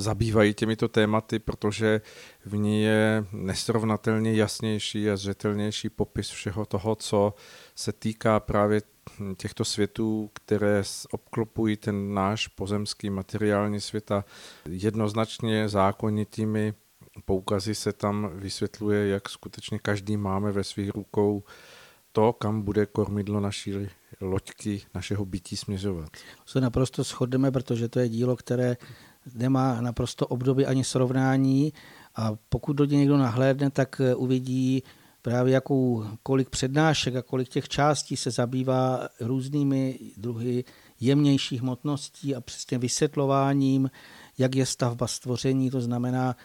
zabývají 0.00 0.54
těmito 0.54 0.88
tématy, 0.88 1.38
protože 1.38 2.00
v 2.44 2.56
ní 2.56 2.82
je 2.82 3.24
nesrovnatelně 3.32 4.34
jasnější 4.34 5.10
a 5.10 5.16
zřetelnější 5.16 5.88
popis 5.88 6.30
všeho 6.30 6.66
toho, 6.66 6.94
co 6.94 7.34
se 7.74 7.92
týká 7.92 8.40
právě 8.40 8.82
těchto 9.36 9.64
světů, 9.64 10.30
které 10.32 10.82
obklopují 11.10 11.76
ten 11.76 12.14
náš 12.14 12.48
pozemský 12.48 13.10
materiální 13.10 13.80
svět 13.80 14.10
a 14.10 14.24
jednoznačně 14.68 15.68
zákonitými 15.68 16.74
poukazy 17.24 17.74
se 17.74 17.92
tam 17.92 18.30
vysvětluje, 18.34 19.08
jak 19.08 19.28
skutečně 19.28 19.78
každý 19.78 20.16
máme 20.16 20.52
ve 20.52 20.64
svých 20.64 20.90
rukou 20.90 21.42
to, 22.12 22.32
kam 22.32 22.62
bude 22.62 22.86
kormidlo 22.86 23.40
naší 23.40 23.88
loďky, 24.20 24.82
našeho 24.94 25.24
bytí 25.24 25.56
směřovat. 25.56 26.08
Se 26.46 26.60
naprosto 26.60 27.02
shodneme, 27.02 27.50
protože 27.50 27.88
to 27.88 28.00
je 28.00 28.08
dílo, 28.08 28.36
které 28.36 28.76
nemá 29.34 29.80
naprosto 29.80 30.26
období 30.26 30.66
ani 30.66 30.84
srovnání. 30.84 31.72
A 32.16 32.32
pokud 32.48 32.72
do 32.72 32.84
něj 32.84 32.98
někdo 32.98 33.18
nahlédne, 33.18 33.70
tak 33.70 34.00
eh, 34.00 34.14
uvidí 34.14 34.82
právě 35.22 35.54
jakou, 35.54 36.04
kolik 36.22 36.50
přednášek 36.50 37.16
a 37.16 37.22
kolik 37.22 37.48
těch 37.48 37.68
částí 37.68 38.16
se 38.16 38.30
zabývá 38.30 39.08
různými 39.20 39.98
druhy 40.16 40.64
jemnějších 41.00 41.60
hmotností 41.60 42.34
a 42.34 42.40
přesně 42.40 42.78
vysvětlováním, 42.78 43.90
jak 44.38 44.54
je 44.54 44.66
stavba 44.66 45.06
stvoření, 45.06 45.70
to 45.70 45.80
znamená 45.80 46.36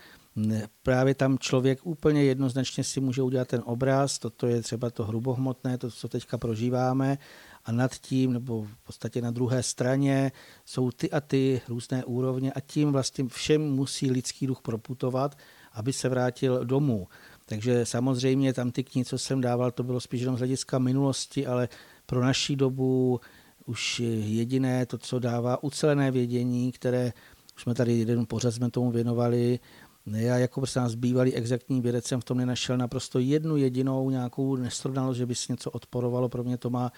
právě 0.84 1.16
tam 1.16 1.38
člověk 1.38 1.80
úplně 1.84 2.24
jednoznačně 2.24 2.84
si 2.84 3.02
může 3.02 3.22
udělat 3.22 3.48
ten 3.48 3.62
obraz, 3.66 4.20
toto 4.20 4.48
je 4.48 4.62
třeba 4.62 4.90
to 4.90 5.06
hrubohmotné, 5.06 5.78
to, 5.78 5.92
co 5.92 6.08
teďka 6.08 6.38
prožíváme, 6.38 7.18
a 7.66 7.72
nad 7.72 7.96
tím, 7.96 8.34
nebo 8.34 8.64
v 8.64 8.78
podstatě 8.78 9.22
na 9.22 9.32
druhé 9.32 9.64
straně, 9.64 10.32
jsou 10.66 10.92
ty 10.92 11.12
a 11.12 11.22
ty 11.22 11.62
různé 11.68 12.06
úrovně 12.06 12.54
a 12.54 12.60
tím 12.60 12.92
vlastně 12.92 13.26
všem 13.28 13.62
musí 13.62 14.12
lidský 14.12 14.48
duch 14.48 14.62
proputovat, 14.62 15.38
aby 15.74 15.94
se 15.94 16.10
vrátil 16.10 16.66
domů. 16.66 17.08
Takže 17.46 17.86
samozřejmě 17.86 18.54
tam 18.54 18.72
ty 18.72 18.84
knihy, 18.84 19.06
co 19.06 19.18
jsem 19.18 19.42
dával, 19.42 19.72
to 19.72 19.84
bylo 19.84 20.00
spíš 20.00 20.22
jenom 20.22 20.36
z 20.36 20.40
hlediska 20.40 20.80
minulosti, 20.80 21.48
ale 21.48 21.70
pro 22.06 22.22
naší 22.22 22.56
dobu 22.56 23.20
už 23.66 24.00
jediné 24.20 24.86
to, 24.86 24.98
co 24.98 25.20
dává 25.20 25.64
ucelené 25.64 26.12
vědění, 26.12 26.72
které 26.72 27.14
už 27.56 27.62
jsme 27.62 27.74
tady 27.74 27.94
jeden 27.94 28.26
pořad 28.26 28.52
jsme 28.52 28.72
tomu 28.72 28.92
věnovali, 28.92 29.60
já 30.06 30.38
jako 30.38 30.62
prostě 30.62 30.80
nás 30.80 30.96
bývalý 30.96 31.34
exaktní 31.34 31.82
vědec 31.82 32.06
jsem 32.06 32.22
v 32.22 32.24
tom 32.24 32.38
nenašel 32.38 32.78
naprosto 32.78 33.20
jednu 33.20 33.58
jedinou 33.58 34.10
nějakou 34.10 34.56
nesrovnalost, 34.56 35.18
že 35.18 35.26
by 35.26 35.36
si 35.36 35.54
něco 35.54 35.72
odporovalo. 35.72 36.30
Pro 36.30 36.44
mě 36.44 36.58
to 36.58 36.70
má 36.70 36.92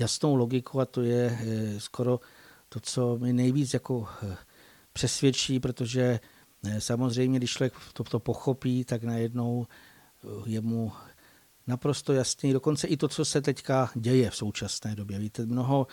jasnou 0.00 0.34
logiku 0.34 0.80
a 0.80 0.84
to 0.84 1.02
je 1.02 1.38
eh, 1.40 1.80
skoro 1.80 2.20
to, 2.68 2.80
co 2.80 3.18
mi 3.18 3.32
nejvíc 3.32 3.74
jako 3.74 4.08
eh, 4.22 4.36
přesvědčí, 4.92 5.60
protože 5.60 6.20
eh, 6.64 6.80
samozřejmě, 6.80 7.38
když 7.38 7.50
člověk 7.50 7.74
to, 7.92 8.04
to 8.04 8.20
pochopí, 8.20 8.84
tak 8.84 9.04
najednou 9.04 9.66
je 10.46 10.60
mu 10.60 10.92
naprosto 11.66 12.12
jasný, 12.12 12.52
dokonce 12.52 12.86
i 12.86 12.96
to, 12.96 13.08
co 13.08 13.24
se 13.24 13.40
teďka 13.40 13.90
děje 13.94 14.30
v 14.30 14.36
současné 14.36 14.94
době. 14.94 15.18
Víte, 15.18 15.46
mnoho, 15.46 15.86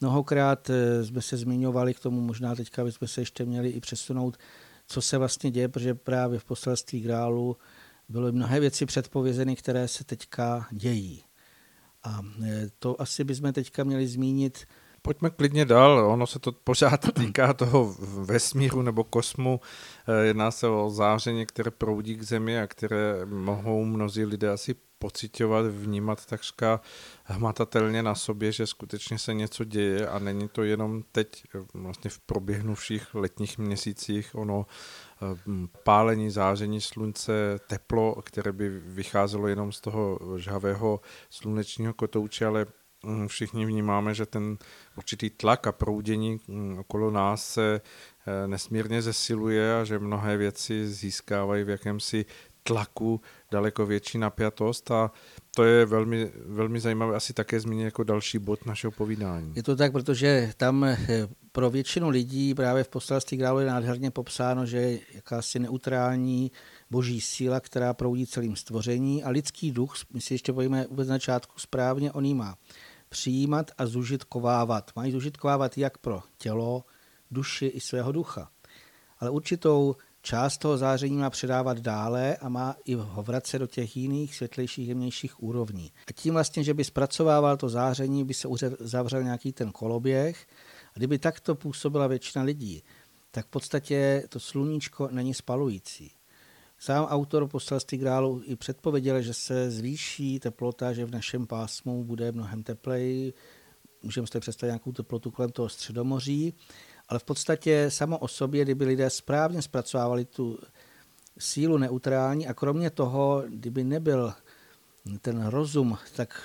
mnohokrát 0.00 0.70
jsme 1.02 1.22
se 1.22 1.36
zmiňovali 1.36 1.94
k 1.94 2.00
tomu, 2.00 2.20
možná 2.20 2.54
teďka 2.54 2.84
bychom 2.84 3.08
se 3.08 3.20
ještě 3.20 3.44
měli 3.44 3.68
i 3.68 3.80
přesunout 3.80 4.38
co 4.90 5.02
se 5.02 5.18
vlastně 5.18 5.50
děje, 5.50 5.68
protože 5.68 5.94
právě 5.94 6.38
v 6.38 6.44
poselství 6.44 7.00
Grálu 7.00 7.56
byly 8.08 8.32
mnohé 8.32 8.60
věci 8.60 8.86
předpovězeny, 8.86 9.56
které 9.56 9.88
se 9.88 10.04
teďka 10.04 10.66
dějí. 10.70 11.22
A 12.04 12.20
e, 12.44 12.66
to 12.78 13.00
asi 13.00 13.24
bychom 13.24 13.52
teďka 13.52 13.84
měli 13.84 14.06
zmínit. 14.06 14.66
Pojďme 15.02 15.30
klidně 15.30 15.64
dál, 15.64 16.10
ono 16.10 16.26
se 16.26 16.38
to 16.38 16.52
pořád 16.52 17.12
týká 17.12 17.52
toho 17.52 17.96
vesmíru 18.24 18.82
nebo 18.82 19.04
kosmu. 19.04 19.60
E, 20.06 20.26
jedná 20.26 20.50
se 20.50 20.68
o 20.68 20.90
záření, 20.90 21.46
které 21.46 21.70
proudí 21.70 22.16
k 22.16 22.22
Zemi 22.22 22.60
a 22.60 22.66
které 22.66 23.26
mohou 23.26 23.84
mnozí 23.84 24.24
lidé 24.24 24.50
asi 24.50 24.74
pocitovat, 25.00 25.66
vnímat 25.66 26.26
takřka 26.26 26.80
hmatatelně 27.24 28.02
na 28.02 28.14
sobě, 28.14 28.52
že 28.52 28.66
skutečně 28.66 29.18
se 29.18 29.34
něco 29.34 29.64
děje 29.64 30.08
a 30.08 30.18
není 30.18 30.48
to 30.48 30.62
jenom 30.62 31.02
teď 31.12 31.44
vlastně 31.74 32.10
v 32.10 32.18
proběhnuvších 32.18 33.14
letních 33.14 33.58
měsících 33.58 34.34
ono 34.34 34.66
hm, 35.46 35.68
pálení, 35.84 36.30
záření 36.30 36.80
slunce, 36.80 37.32
teplo, 37.66 38.22
které 38.22 38.52
by 38.52 38.68
vycházelo 38.68 39.48
jenom 39.48 39.72
z 39.72 39.80
toho 39.80 40.18
žhavého 40.36 41.00
slunečního 41.30 41.94
kotouče, 41.94 42.46
ale 42.46 42.66
mm, 43.04 43.28
všichni 43.28 43.66
vnímáme, 43.66 44.14
že 44.14 44.26
ten 44.26 44.58
určitý 44.96 45.30
tlak 45.30 45.66
a 45.66 45.72
proudění 45.72 46.40
mm, 46.48 46.78
okolo 46.78 47.10
nás 47.10 47.52
se 47.52 47.80
eh, 47.80 48.48
nesmírně 48.48 49.02
zesiluje 49.02 49.80
a 49.80 49.84
že 49.84 49.98
mnohé 49.98 50.36
věci 50.36 50.88
získávají 50.88 51.64
v 51.64 51.68
jakémsi 51.68 52.24
tlaku 52.62 53.20
daleko 53.50 53.86
větší 53.86 54.18
napjatost 54.18 54.90
a 54.90 55.10
to 55.54 55.64
je 55.64 55.86
velmi, 55.86 56.32
velmi 56.46 56.80
zajímavé 56.80 57.16
asi 57.16 57.32
také 57.32 57.60
zmínit 57.60 57.84
jako 57.84 58.04
další 58.04 58.38
bod 58.38 58.66
našeho 58.66 58.90
povídání. 58.90 59.52
Je 59.56 59.62
to 59.62 59.76
tak, 59.76 59.92
protože 59.92 60.52
tam 60.56 60.84
eh, 60.84 60.98
pro 61.52 61.70
většinu 61.70 62.08
lidí 62.08 62.54
právě 62.54 62.84
v 62.84 62.88
poselství 62.88 63.38
králu 63.38 63.60
je 63.60 63.66
nádherně 63.66 64.10
popsáno, 64.10 64.66
že 64.66 64.76
je 64.76 64.98
jakási 65.14 65.58
neutrální 65.58 66.52
boží 66.90 67.20
síla, 67.20 67.60
která 67.60 67.94
proudí 67.94 68.26
celým 68.26 68.56
stvoření 68.56 69.24
a 69.24 69.30
lidský 69.30 69.72
duch, 69.72 69.94
my 70.12 70.20
si 70.20 70.34
ještě 70.34 70.52
povíme 70.52 70.86
vůbec 70.90 71.08
na 71.08 71.14
začátku 71.14 71.58
správně, 71.58 72.12
on 72.12 72.36
má 72.36 72.56
přijímat 73.08 73.70
a 73.78 73.86
zužitkovávat. 73.86 74.90
Mají 74.96 75.12
zužitkovávat 75.12 75.78
jak 75.78 75.98
pro 75.98 76.22
tělo, 76.38 76.84
duši 77.30 77.66
i 77.66 77.80
svého 77.80 78.12
ducha. 78.12 78.50
Ale 79.18 79.30
určitou 79.30 79.96
část 80.22 80.58
toho 80.58 80.78
záření 80.78 81.16
má 81.16 81.30
předávat 81.30 81.78
dále 81.78 82.36
a 82.36 82.48
má 82.48 82.76
i 82.84 82.94
ho 82.94 83.22
vracet 83.22 83.58
do 83.58 83.66
těch 83.66 83.96
jiných, 83.96 84.34
světlejších, 84.34 84.88
jemnějších 84.88 85.42
úrovní. 85.42 85.92
A 86.08 86.12
tím 86.12 86.34
vlastně, 86.34 86.64
že 86.64 86.74
by 86.74 86.84
zpracovával 86.84 87.56
to 87.56 87.68
záření, 87.68 88.24
by 88.24 88.34
se 88.34 88.48
zavřel 88.80 89.22
nějaký 89.22 89.52
ten 89.52 89.72
koloběh. 89.72 90.46
A 90.94 90.98
kdyby 90.98 91.18
takto 91.18 91.54
působila 91.54 92.06
většina 92.06 92.44
lidí, 92.44 92.82
tak 93.30 93.46
v 93.46 93.50
podstatě 93.50 94.24
to 94.28 94.40
sluníčko 94.40 95.08
není 95.12 95.34
spalující. 95.34 96.12
Sám 96.78 97.04
autor 97.04 97.48
poselství 97.48 97.98
grálu 97.98 98.42
i 98.44 98.56
předpověděl, 98.56 99.22
že 99.22 99.34
se 99.34 99.70
zvýší 99.70 100.40
teplota, 100.40 100.92
že 100.92 101.04
v 101.04 101.10
našem 101.10 101.46
pásmu 101.46 102.04
bude 102.04 102.32
mnohem 102.32 102.62
tepleji. 102.62 103.34
Můžeme 104.02 104.26
si 104.26 104.40
představit 104.40 104.70
nějakou 104.70 104.92
teplotu 104.92 105.30
kolem 105.30 105.50
toho 105.50 105.68
středomoří, 105.68 106.54
ale 107.10 107.18
v 107.18 107.24
podstatě 107.24 107.90
samo 107.90 108.18
o 108.18 108.28
sobě, 108.28 108.64
kdyby 108.64 108.84
lidé 108.84 109.10
správně 109.10 109.62
zpracovávali 109.62 110.24
tu 110.24 110.58
sílu 111.38 111.78
neutrální 111.78 112.46
a 112.46 112.54
kromě 112.54 112.90
toho, 112.90 113.42
kdyby 113.48 113.84
nebyl 113.84 114.34
ten 115.20 115.46
rozum, 115.46 115.98
tak 116.16 116.42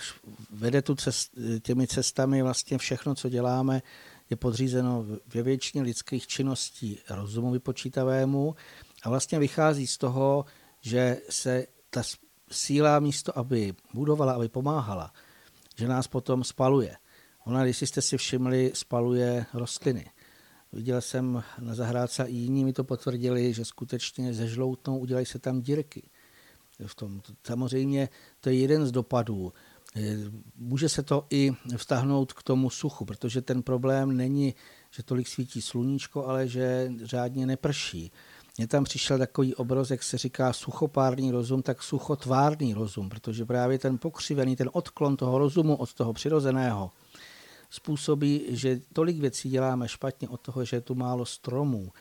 vede 0.51 0.81
tu 0.81 0.95
cest, 0.95 1.31
těmi 1.61 1.87
cestami 1.87 2.41
vlastně 2.41 2.77
všechno, 2.77 3.15
co 3.15 3.29
děláme, 3.29 3.81
je 4.29 4.37
podřízeno 4.37 5.05
ve 5.27 5.41
většině 5.41 5.83
lidských 5.83 6.27
činností 6.27 6.99
rozumu 7.09 7.51
vypočítavému 7.51 8.55
a 9.03 9.09
vlastně 9.09 9.39
vychází 9.39 9.87
z 9.87 9.97
toho, 9.97 10.45
že 10.81 11.21
se 11.29 11.67
ta 11.89 12.01
síla 12.51 12.99
místo, 12.99 13.37
aby 13.37 13.73
budovala, 13.93 14.33
aby 14.33 14.49
pomáhala, 14.49 15.13
že 15.75 15.87
nás 15.87 16.07
potom 16.07 16.43
spaluje. 16.43 16.97
Ona, 17.45 17.63
když 17.63 17.77
jste 17.77 18.01
si 18.01 18.17
všimli, 18.17 18.71
spaluje 18.73 19.45
rostliny. 19.53 20.05
Viděl 20.75 21.01
jsem 21.01 21.43
na 21.59 21.75
zahrádce 21.75 22.23
a 22.23 22.27
jiní 22.27 22.65
mi 22.65 22.73
to 22.73 22.83
potvrdili, 22.83 23.53
že 23.53 23.65
skutečně 23.65 24.33
ze 24.33 24.47
žloutnou 24.47 24.97
udělají 24.97 25.25
se 25.25 25.39
tam 25.39 25.61
dírky. 25.61 26.09
V 26.85 26.95
tom. 26.95 27.21
Samozřejmě 27.43 28.09
to 28.39 28.49
je 28.49 28.55
jeden 28.55 28.85
z 28.85 28.91
dopadů. 28.91 29.53
Může 30.55 30.89
se 30.89 31.03
to 31.03 31.25
i 31.29 31.51
vztahnout 31.77 32.33
k 32.33 32.43
tomu 32.43 32.69
suchu, 32.69 33.05
protože 33.05 33.41
ten 33.41 33.63
problém 33.63 34.17
není, 34.17 34.55
že 34.91 35.03
tolik 35.03 35.27
svítí 35.27 35.61
sluníčko, 35.61 36.25
ale 36.25 36.47
že 36.47 36.91
řádně 37.03 37.45
neprší. 37.45 38.11
Mně 38.57 38.67
tam 38.67 38.83
přišel 38.83 39.17
takový 39.17 39.55
obraz, 39.55 39.91
jak 39.91 40.03
se 40.03 40.17
říká 40.17 40.53
suchopárný 40.53 41.31
rozum, 41.31 41.61
tak 41.61 41.83
suchotvárný 41.83 42.73
rozum, 42.73 43.09
protože 43.09 43.45
právě 43.45 43.79
ten 43.79 43.97
pokřivený, 43.97 44.55
ten 44.55 44.69
odklon 44.73 45.17
toho 45.17 45.39
rozumu 45.39 45.75
od 45.75 45.93
toho 45.93 46.13
přirozeného 46.13 46.91
způsobí, 47.75 48.41
že 48.49 48.81
tolik 48.93 49.19
věcí 49.19 49.49
děláme 49.49 49.87
špatně 49.87 50.29
od 50.29 50.41
toho, 50.41 50.65
že 50.65 50.77
je 50.77 50.81
tu 50.81 50.95
málo 50.95 51.25
stromů, 51.25 51.91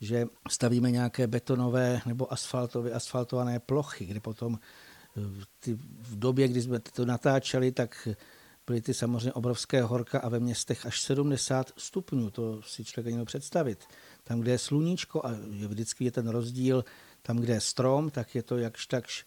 že 0.00 0.26
stavíme 0.48 0.90
nějaké 0.90 1.26
betonové 1.26 2.00
nebo 2.06 2.32
asfaltové, 2.32 2.90
asfaltované 2.90 3.60
plochy, 3.60 4.06
kde 4.06 4.20
potom 4.20 4.58
eh, 4.58 5.20
ty, 5.60 5.74
v 6.00 6.18
době, 6.18 6.48
kdy 6.48 6.62
jsme 6.62 6.78
to 6.78 7.04
natáčeli, 7.04 7.72
tak 7.72 8.08
byly 8.66 8.80
ty 8.80 8.94
samozřejmě 8.94 9.32
obrovské 9.32 9.82
horka 9.82 10.18
a 10.18 10.28
ve 10.28 10.40
městech 10.40 10.86
až 10.86 11.00
70 11.00 11.72
stupňů, 11.76 12.30
to 12.30 12.62
si 12.62 12.84
člověk 12.84 13.06
neměl 13.06 13.24
představit. 13.24 13.84
Tam, 14.24 14.40
kde 14.40 14.52
je 14.52 14.58
sluníčko 14.58 15.26
a 15.26 15.30
je 15.50 15.68
vždycky 15.68 16.04
je 16.04 16.10
ten 16.10 16.28
rozdíl, 16.28 16.84
tam, 17.22 17.36
kde 17.36 17.54
je 17.54 17.60
strom, 17.60 18.10
tak 18.10 18.34
je 18.34 18.42
to 18.42 18.58
jakž 18.58 18.86
takž 18.86 19.26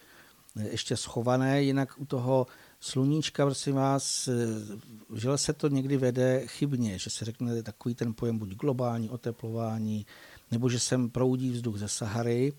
eh, 0.60 0.70
ještě 0.70 0.98
schované, 0.98 1.64
jinak 1.64 1.90
u 1.98 2.06
toho 2.06 2.48
sluníčka, 2.80 3.46
prosím 3.46 3.76
vás, 3.76 4.28
eh, 4.28 4.34
že 5.16 5.30
se 5.36 5.54
to 5.54 5.68
někdy 5.68 5.98
vede 5.98 6.48
chybně, 6.48 7.00
že 7.00 7.10
se 7.10 7.26
řekne 7.26 7.64
takový 7.64 7.96
ten 7.96 8.14
pojem 8.14 8.38
buď 8.38 8.56
globální 8.56 9.10
oteplování, 9.10 10.06
nebo 10.52 10.70
že 10.70 10.80
sem 10.80 11.10
proudí 11.10 11.50
vzduch 11.52 11.78
ze 11.78 11.88
Sahary. 11.88 12.54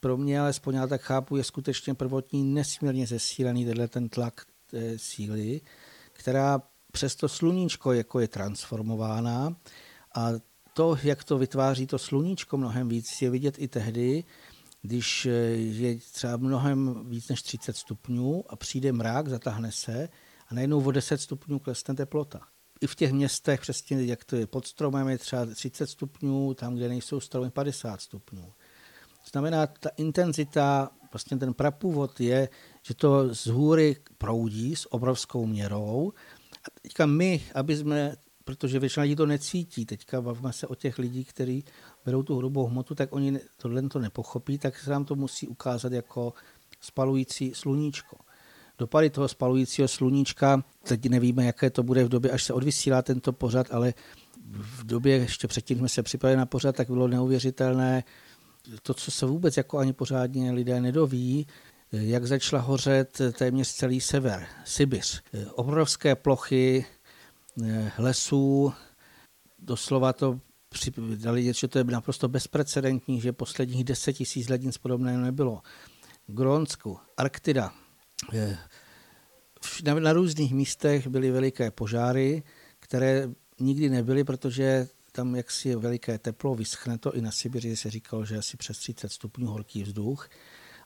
Pro 0.00 0.16
mě, 0.16 0.40
alespoň 0.40 0.74
já 0.74 0.86
tak 0.86 1.00
chápu, 1.00 1.36
je 1.36 1.44
skutečně 1.44 1.94
prvotní 1.94 2.44
nesmírně 2.44 3.06
zesílený 3.06 3.64
tenhle 3.64 3.88
ten 3.88 4.08
tlak 4.08 4.46
té 4.70 4.98
síly, 4.98 5.60
která 6.12 6.62
přes 6.92 7.16
to 7.16 7.28
sluníčko 7.28 7.92
jako 7.92 8.20
je 8.20 8.28
transformována 8.28 9.56
a 10.14 10.30
to, 10.74 10.96
jak 11.02 11.24
to 11.24 11.38
vytváří 11.38 11.86
to 11.86 11.98
sluníčko 11.98 12.56
mnohem 12.56 12.88
víc, 12.88 13.22
je 13.22 13.30
vidět 13.30 13.54
i 13.58 13.68
tehdy, 13.68 14.24
když 14.82 15.26
eh, 15.26 15.30
je 15.56 15.96
třeba 15.96 16.36
mnohem 16.36 17.04
víc 17.08 17.28
než 17.28 17.42
30 17.42 17.76
stupňů 17.76 18.44
a 18.48 18.56
přijde 18.56 18.92
mrák, 18.92 19.28
zatáhne 19.28 19.72
se 19.72 20.08
a 20.48 20.54
najednou 20.54 20.84
o 20.84 20.90
10 20.90 21.20
stupňů 21.20 21.58
klesne 21.58 21.94
teplota. 21.94 22.40
I 22.80 22.86
v 22.86 22.94
těch 22.94 23.12
městech, 23.12 23.60
přesně 23.60 24.04
jak 24.04 24.24
to 24.24 24.36
je 24.36 24.46
pod 24.46 24.66
stromem, 24.66 25.08
je 25.08 25.18
třeba 25.18 25.46
30 25.46 25.86
stupňů, 25.86 26.54
tam, 26.54 26.74
kde 26.74 26.88
nejsou 26.88 27.20
stromy, 27.20 27.50
50 27.50 28.00
stupňů. 28.00 28.52
Znamená, 29.32 29.66
ta 29.66 29.90
intenzita, 29.96 30.90
vlastně 31.12 31.38
ten 31.38 31.54
prapůvod 31.54 32.20
je, 32.20 32.48
že 32.82 32.94
to 32.94 33.34
z 33.34 33.46
hůry 33.46 33.96
proudí 34.18 34.76
s 34.76 34.92
obrovskou 34.92 35.46
měrou. 35.46 36.12
A 36.64 36.80
teďka 36.82 37.06
my, 37.06 37.42
aby 37.54 37.76
jsme 37.76 38.16
protože 38.48 38.78
většina 38.78 39.02
lidí 39.02 39.16
to 39.16 39.26
necítí. 39.26 39.86
Teďka 39.86 40.20
bavíme 40.20 40.52
se 40.52 40.66
o 40.66 40.74
těch 40.74 40.98
lidí, 40.98 41.24
kteří 41.24 41.64
berou 42.04 42.22
tu 42.22 42.36
hrubou 42.36 42.66
hmotu, 42.66 42.94
tak 42.94 43.12
oni 43.12 43.40
tohle 43.56 43.82
to 43.82 43.98
nepochopí, 43.98 44.58
tak 44.58 44.78
se 44.78 44.90
nám 44.90 45.04
to 45.04 45.14
musí 45.14 45.48
ukázat 45.48 45.92
jako 45.92 46.32
spalující 46.80 47.52
sluníčko. 47.54 48.16
Dopady 48.78 49.10
toho 49.10 49.28
spalujícího 49.28 49.88
sluníčka, 49.88 50.64
teď 50.82 51.08
nevíme, 51.08 51.44
jaké 51.44 51.70
to 51.70 51.82
bude 51.82 52.04
v 52.04 52.08
době, 52.08 52.30
až 52.30 52.44
se 52.44 52.52
odvysílá 52.52 53.02
tento 53.02 53.32
pořad, 53.32 53.66
ale 53.70 53.94
v 54.50 54.84
době, 54.84 55.16
ještě 55.16 55.48
předtím 55.48 55.78
jsme 55.78 55.88
se 55.88 56.02
připravili 56.02 56.36
na 56.36 56.46
pořad, 56.46 56.76
tak 56.76 56.90
bylo 56.90 57.08
neuvěřitelné 57.08 58.04
to, 58.82 58.94
co 58.94 59.10
se 59.10 59.26
vůbec 59.26 59.56
jako 59.56 59.78
ani 59.78 59.92
pořádně 59.92 60.52
lidé 60.52 60.80
nedoví, 60.80 61.46
jak 61.92 62.26
začala 62.26 62.62
hořet 62.62 63.20
téměř 63.38 63.68
celý 63.68 64.00
sever, 64.00 64.46
Sibiř. 64.64 65.22
Obrovské 65.54 66.14
plochy 66.14 66.86
Eh, 67.64 67.92
lesů. 67.98 68.72
Doslova 69.58 70.12
to 70.12 70.40
dali 71.14 71.44
něco, 71.44 71.68
to 71.68 71.78
je 71.78 71.84
naprosto 71.84 72.28
bezprecedentní, 72.28 73.20
že 73.20 73.32
posledních 73.32 73.84
deset 73.84 74.12
tisíc 74.12 74.48
let 74.48 74.62
nic 74.62 74.78
podobného 74.78 75.20
nebylo. 75.20 75.62
Grónsku, 76.26 76.98
Arktida. 77.16 77.72
Eh, 78.34 78.58
na, 79.84 79.94
na 79.94 80.12
různých 80.12 80.54
místech 80.54 81.06
byly 81.06 81.30
veliké 81.30 81.70
požáry, 81.70 82.42
které 82.80 83.30
nikdy 83.60 83.90
nebyly, 83.90 84.24
protože 84.24 84.88
tam 85.12 85.36
jaksi 85.36 85.74
veliké 85.74 86.18
teplo, 86.18 86.54
vyschne 86.54 86.98
to. 86.98 87.14
I 87.14 87.20
na 87.20 87.30
Sibiři 87.30 87.76
se 87.76 87.90
říkalo, 87.90 88.24
že 88.24 88.38
asi 88.38 88.56
přes 88.56 88.78
30 88.78 89.12
stupňů 89.12 89.46
horký 89.46 89.82
vzduch. 89.82 90.28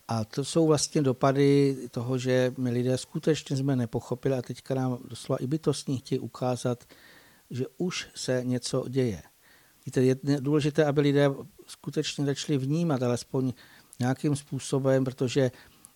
A 0.09 0.25
to 0.25 0.45
jsou 0.45 0.67
vlastně 0.67 1.03
dopady 1.03 1.77
toho, 1.91 2.19
že 2.19 2.55
my 2.59 2.71
lidé 2.71 2.99
skutečně 2.99 3.57
jsme 3.57 3.77
nepochopili 3.77 4.35
a 4.35 4.43
teďka 4.43 4.75
nám 4.75 4.99
doslova 5.05 5.39
i 5.41 5.47
bytostní 5.47 5.99
chtějí 5.99 6.19
ukázat, 6.19 6.85
že 7.51 7.65
už 7.79 8.09
se 8.15 8.41
něco 8.45 8.85
děje. 8.89 9.23
Víte, 9.87 10.03
je 10.03 10.17
důležité, 10.41 10.85
aby 10.85 11.01
lidé 11.01 11.31
skutečně 11.67 12.25
začali 12.25 12.59
vnímat 12.59 13.03
alespoň 13.03 13.53
nějakým 14.01 14.37
způsobem, 14.37 15.05
protože 15.05 15.51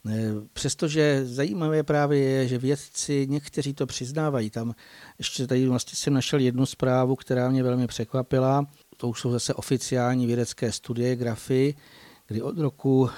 eh, 0.09 0.33
Přestože 0.53 1.27
zajímavé 1.27 1.83
právě 1.83 2.19
je, 2.19 2.49
že 2.49 2.59
vědci 2.59 3.27
někteří 3.31 3.75
to 3.75 3.87
přiznávají. 3.87 4.51
Tam 4.51 4.75
ještě 5.19 5.47
tady 5.47 5.69
vlastně 5.69 5.97
jsem 5.97 6.15
našel 6.15 6.41
jednu 6.41 6.67
zprávu, 6.67 7.17
která 7.17 7.51
mě 7.51 7.63
velmi 7.63 7.87
překvapila. 7.87 8.67
To 8.97 9.09
už 9.09 9.21
jsou 9.21 9.31
zase 9.31 9.55
oficiální 9.55 10.27
vědecké 10.27 10.73
studie, 10.73 11.17
grafy, 11.17 11.75
kdy 12.27 12.43
od 12.43 12.59
roku 12.59 13.11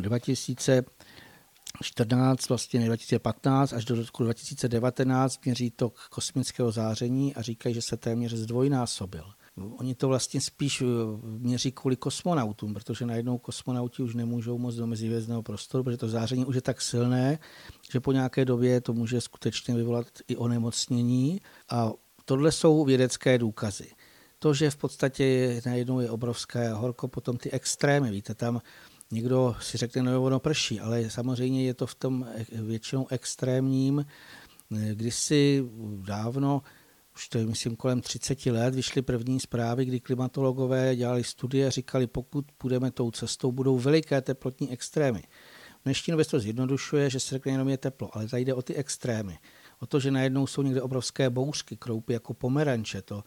2014, 0.00 2.44
eh, 2.44 2.48
vlastně 2.48 2.86
2015 2.86 3.72
až 3.72 3.84
do 3.84 3.94
roku 3.94 4.24
2019 4.24 5.44
měří 5.44 5.70
tok 5.70 6.08
kosmického 6.10 6.72
záření 6.72 7.34
a 7.34 7.42
říkají, 7.42 7.74
že 7.74 7.82
se 7.82 7.96
téměř 7.96 8.32
zdvojnásobil. 8.32 9.35
Oni 9.56 9.94
to 9.94 10.08
vlastně 10.08 10.40
spíš 10.40 10.82
eh, 10.82 10.86
měří 11.22 11.72
kvůli 11.72 11.96
kosmonautům, 11.96 12.74
protože 12.74 13.06
najednou 13.06 13.38
kosmonauti 13.38 14.02
už 14.02 14.14
nemůžou 14.14 14.58
moc 14.58 14.74
do 14.74 14.86
mezivězného 14.86 15.42
prostoru, 15.42 15.84
protože 15.84 15.96
to 15.96 16.08
záření 16.08 16.44
už 16.44 16.54
je 16.54 16.60
tak 16.60 16.80
silné, 16.80 17.38
že 17.92 18.00
po 18.00 18.12
nějaké 18.12 18.44
době 18.44 18.80
to 18.80 18.92
může 18.92 19.20
skutečně 19.20 19.74
vyvolat 19.74 20.06
i 20.28 20.36
onemocnění. 20.36 21.40
A 21.70 21.92
tohle 22.24 22.52
jsou 22.52 22.84
vědecké 22.84 23.38
důkazy. 23.38 23.90
To, 24.38 24.54
že 24.54 24.70
v 24.70 24.76
podstatě 24.76 25.60
najednou 25.66 26.00
je 26.00 26.10
obrovské 26.10 26.72
horko, 26.72 27.08
potom 27.08 27.36
ty 27.36 27.50
extrémy, 27.50 28.10
víte, 28.10 28.34
tam 28.34 28.60
někdo 29.10 29.56
si 29.60 29.78
řekne, 29.78 30.02
no 30.02 30.12
jo, 30.12 30.22
ono 30.22 30.40
prší, 30.40 30.80
ale 30.80 31.10
samozřejmě 31.10 31.64
je 31.64 31.74
to 31.74 31.86
v 31.86 31.94
tom 31.94 32.26
většinou 32.52 33.06
extrémním. 33.10 34.06
Kdysi 34.68 35.64
dávno 36.06 36.62
už 37.16 37.28
to 37.28 37.38
je, 37.38 37.46
myslím, 37.46 37.76
kolem 37.76 38.00
30 38.00 38.46
let, 38.46 38.74
vyšly 38.74 39.02
první 39.02 39.40
zprávy, 39.40 39.84
kdy 39.84 40.00
klimatologové 40.00 40.96
dělali 40.96 41.24
studie 41.24 41.66
a 41.66 41.70
říkali, 41.70 42.06
pokud 42.06 42.44
půjdeme 42.58 42.90
tou 42.90 43.10
cestou, 43.10 43.52
budou 43.52 43.78
veliké 43.78 44.20
teplotní 44.20 44.72
extrémy. 44.72 45.22
V 45.80 45.84
dnešní 45.84 46.10
době 46.10 46.24
to 46.24 46.40
zjednodušuje, 46.40 47.10
že 47.10 47.20
se 47.20 47.34
řekne 47.34 47.52
jenom 47.52 47.68
je 47.68 47.78
teplo, 47.78 48.16
ale 48.16 48.28
tady 48.28 48.44
jde 48.44 48.54
o 48.54 48.62
ty 48.62 48.74
extrémy. 48.74 49.38
O 49.80 49.86
to, 49.86 50.00
že 50.00 50.10
najednou 50.10 50.46
jsou 50.46 50.62
někde 50.62 50.82
obrovské 50.82 51.30
bouřky, 51.30 51.76
kroupy 51.76 52.12
jako 52.12 52.34
pomeranče, 52.34 53.02
to 53.02 53.24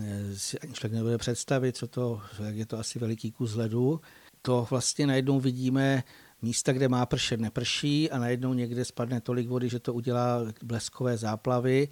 eh, 0.00 0.36
si 0.36 0.58
ani 0.58 0.72
člověk 0.72 0.92
nebude 0.92 1.18
představit, 1.18 1.76
co 1.76 1.86
to, 1.86 2.20
jak 2.44 2.56
je 2.56 2.66
to 2.66 2.78
asi 2.78 2.98
veliký 2.98 3.32
kus 3.32 3.54
ledu. 3.54 4.00
To 4.42 4.66
vlastně 4.70 5.06
najednou 5.06 5.40
vidíme 5.40 6.02
místa, 6.42 6.72
kde 6.72 6.88
má 6.88 7.06
pršet, 7.06 7.40
neprší 7.40 8.10
a 8.10 8.18
najednou 8.18 8.54
někde 8.54 8.84
spadne 8.84 9.20
tolik 9.20 9.48
vody, 9.48 9.68
že 9.68 9.78
to 9.78 9.94
udělá 9.94 10.40
bleskové 10.62 11.16
záplavy 11.16 11.88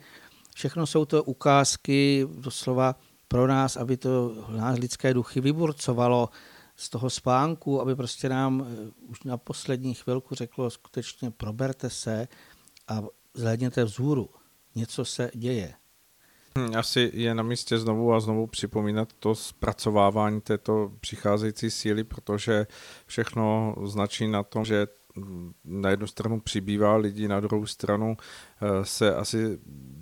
Všechno 0.55 0.87
jsou 0.87 1.05
to 1.05 1.25
ukázky 1.25 2.29
doslova 2.35 2.97
pro 3.29 3.47
nás, 3.47 3.77
aby 3.77 3.97
to 3.97 4.35
nás 4.57 4.79
lidské 4.79 5.15
duchy 5.15 5.41
vyburcovalo 5.41 6.29
z 6.77 6.89
toho 6.89 7.11
spánku, 7.11 7.81
aby 7.81 7.97
prostě 7.97 8.29
nám 8.29 8.67
eh, 8.67 8.91
už 9.07 9.23
na 9.23 9.37
poslední 9.37 9.95
chvilku 9.95 10.35
řeklo 10.35 10.71
skutečně 10.71 11.31
proberte 11.31 11.91
se 11.91 12.29
a 12.89 13.03
zhlédněte 13.35 13.85
vzhůru. 13.85 14.31
Něco 14.75 15.05
se 15.05 15.31
děje. 15.35 15.75
Hm, 16.59 16.77
asi 16.77 17.11
je 17.15 17.35
na 17.35 17.43
místě 17.43 17.79
znovu 17.79 18.13
a 18.15 18.21
znovu 18.21 18.47
připomínat 18.47 19.13
to 19.13 19.35
zpracovávání 19.35 20.41
této 20.41 20.93
přicházející 21.01 21.71
síly, 21.71 22.05
protože 22.05 22.67
všechno 23.07 23.75
značí 23.85 24.29
na 24.29 24.43
tom, 24.43 24.65
že 24.65 24.87
na 25.65 25.91
jednu 25.91 26.07
stranu 26.07 26.41
přibývá 26.41 26.97
lidí, 26.97 27.29
na 27.29 27.41
druhou 27.41 27.67
stranu 27.67 28.17
eh, 28.17 28.85
se 28.85 29.15
asi 29.15 29.59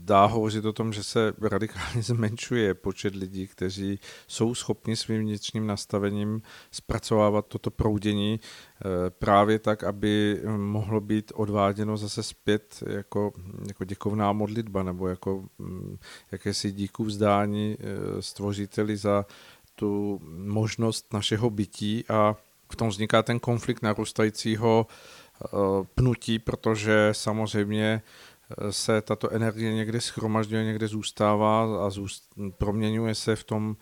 dá 0.09 0.25
hovořit 0.25 0.65
o 0.65 0.73
tom, 0.73 0.93
že 0.93 1.03
se 1.03 1.33
radikálně 1.43 2.03
zmenšuje 2.13 2.75
počet 2.75 3.15
lidí, 3.15 3.47
kteří 3.47 4.01
jsou 4.27 4.55
schopni 4.55 4.97
svým 4.97 5.21
vnitřním 5.21 5.67
nastavením 5.67 6.43
zpracovávat 6.71 7.47
toto 7.47 7.71
proudění 7.71 8.41
eh, 8.41 9.11
právě 9.11 9.59
tak, 9.59 9.85
aby 9.85 10.41
mohlo 10.57 11.01
být 11.01 11.33
odváděno 11.35 11.97
zase 11.97 12.23
zpět 12.23 12.83
jako, 12.87 13.33
jako 13.69 13.85
děkovná 13.85 14.33
modlitba 14.33 14.83
nebo 14.83 15.09
jako 15.09 15.45
mm, 15.59 15.99
jakési 16.33 16.73
díku 16.73 17.05
vzdání 17.05 17.77
eh, 17.81 18.23
stvořiteli 18.23 18.97
za 18.97 19.27
tu 19.75 20.21
možnost 20.37 21.13
našeho 21.13 21.51
bytí. 21.51 22.05
A 22.09 22.37
v 22.73 22.77
tom 22.77 22.89
vzniká 22.89 23.23
ten 23.23 23.41
konflikt 23.41 23.83
narůstajícího 23.83 24.87
eh, 24.87 25.49
pnutí, 25.95 26.39
protože 26.39 27.09
samozřejmě 27.13 28.03
se 28.71 29.03
tato 29.03 29.31
energie 29.31 29.75
někde 29.75 30.01
schromažďuje, 30.01 30.65
někde 30.65 30.89
zůstává 30.89 31.87
a 31.87 31.91
zůst, 31.91 32.25
proměňuje 32.59 33.15
se 33.15 33.37
v 33.37 33.45
tom 33.45 33.77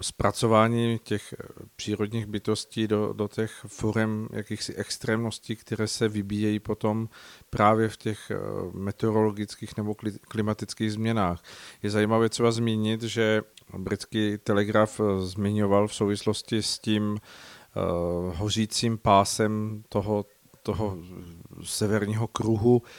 zpracování 0.00 1.00
těch 1.04 1.32
eh, 1.32 1.46
přírodních 1.76 2.26
bytostí 2.26 2.88
do, 2.88 3.12
do 3.12 3.28
těch 3.28 3.52
forem 3.66 4.28
jakýchsi 4.32 4.74
extrémností, 4.74 5.56
které 5.56 5.88
se 5.88 6.08
vybíjejí 6.08 6.60
potom 6.60 7.08
právě 7.50 7.88
v 7.88 7.96
těch 7.96 8.32
meteorologických 8.72 9.76
nebo 9.76 9.94
klimatických 10.28 10.92
změnách. 10.92 11.42
Je 11.82 11.90
zajímavé 11.90 12.28
třeba 12.28 12.50
zmínit, 12.50 13.02
že 13.02 13.42
britský 13.78 14.38
telegraf 14.38 15.00
zmiňoval 15.18 15.88
v 15.88 15.94
souvislosti 15.94 16.62
s 16.62 16.78
tím, 16.78 17.18
Eh, 17.76 18.36
hořícím 18.36 18.98
pásem 18.98 19.82
toho, 19.88 20.24
toho 20.62 20.98
severního 21.62 22.26
kruhu, 22.28 22.82
eh, 22.84 22.90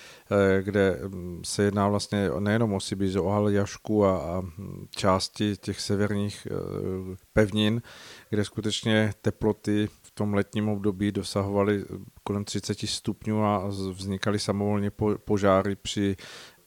kde 0.62 1.00
mm, 1.08 1.42
se 1.46 1.64
jedná 1.64 1.88
vlastně 1.88 2.30
nejenom 2.40 2.74
o 2.74 2.80
Sibiřu, 2.80 3.28
ale 3.28 3.54
Jašku 3.54 4.06
a, 4.06 4.18
a 4.18 4.44
části 4.90 5.58
těch 5.58 5.82
severních 5.82 6.48
eh, 6.52 7.16
pevnin, 7.34 7.82
kde 8.30 8.46
skutečně 8.46 9.14
teploty 9.22 9.88
v 10.02 10.12
tom 10.12 10.34
letním 10.34 10.70
období 10.70 11.12
dosahovaly 11.12 11.86
kolem 12.24 12.46
30 12.46 12.80
stupňů 12.80 13.46
a 13.46 13.68
vznikaly 13.68 14.40
samovolně 14.40 14.92
požáry 15.26 15.76
při 15.76 16.16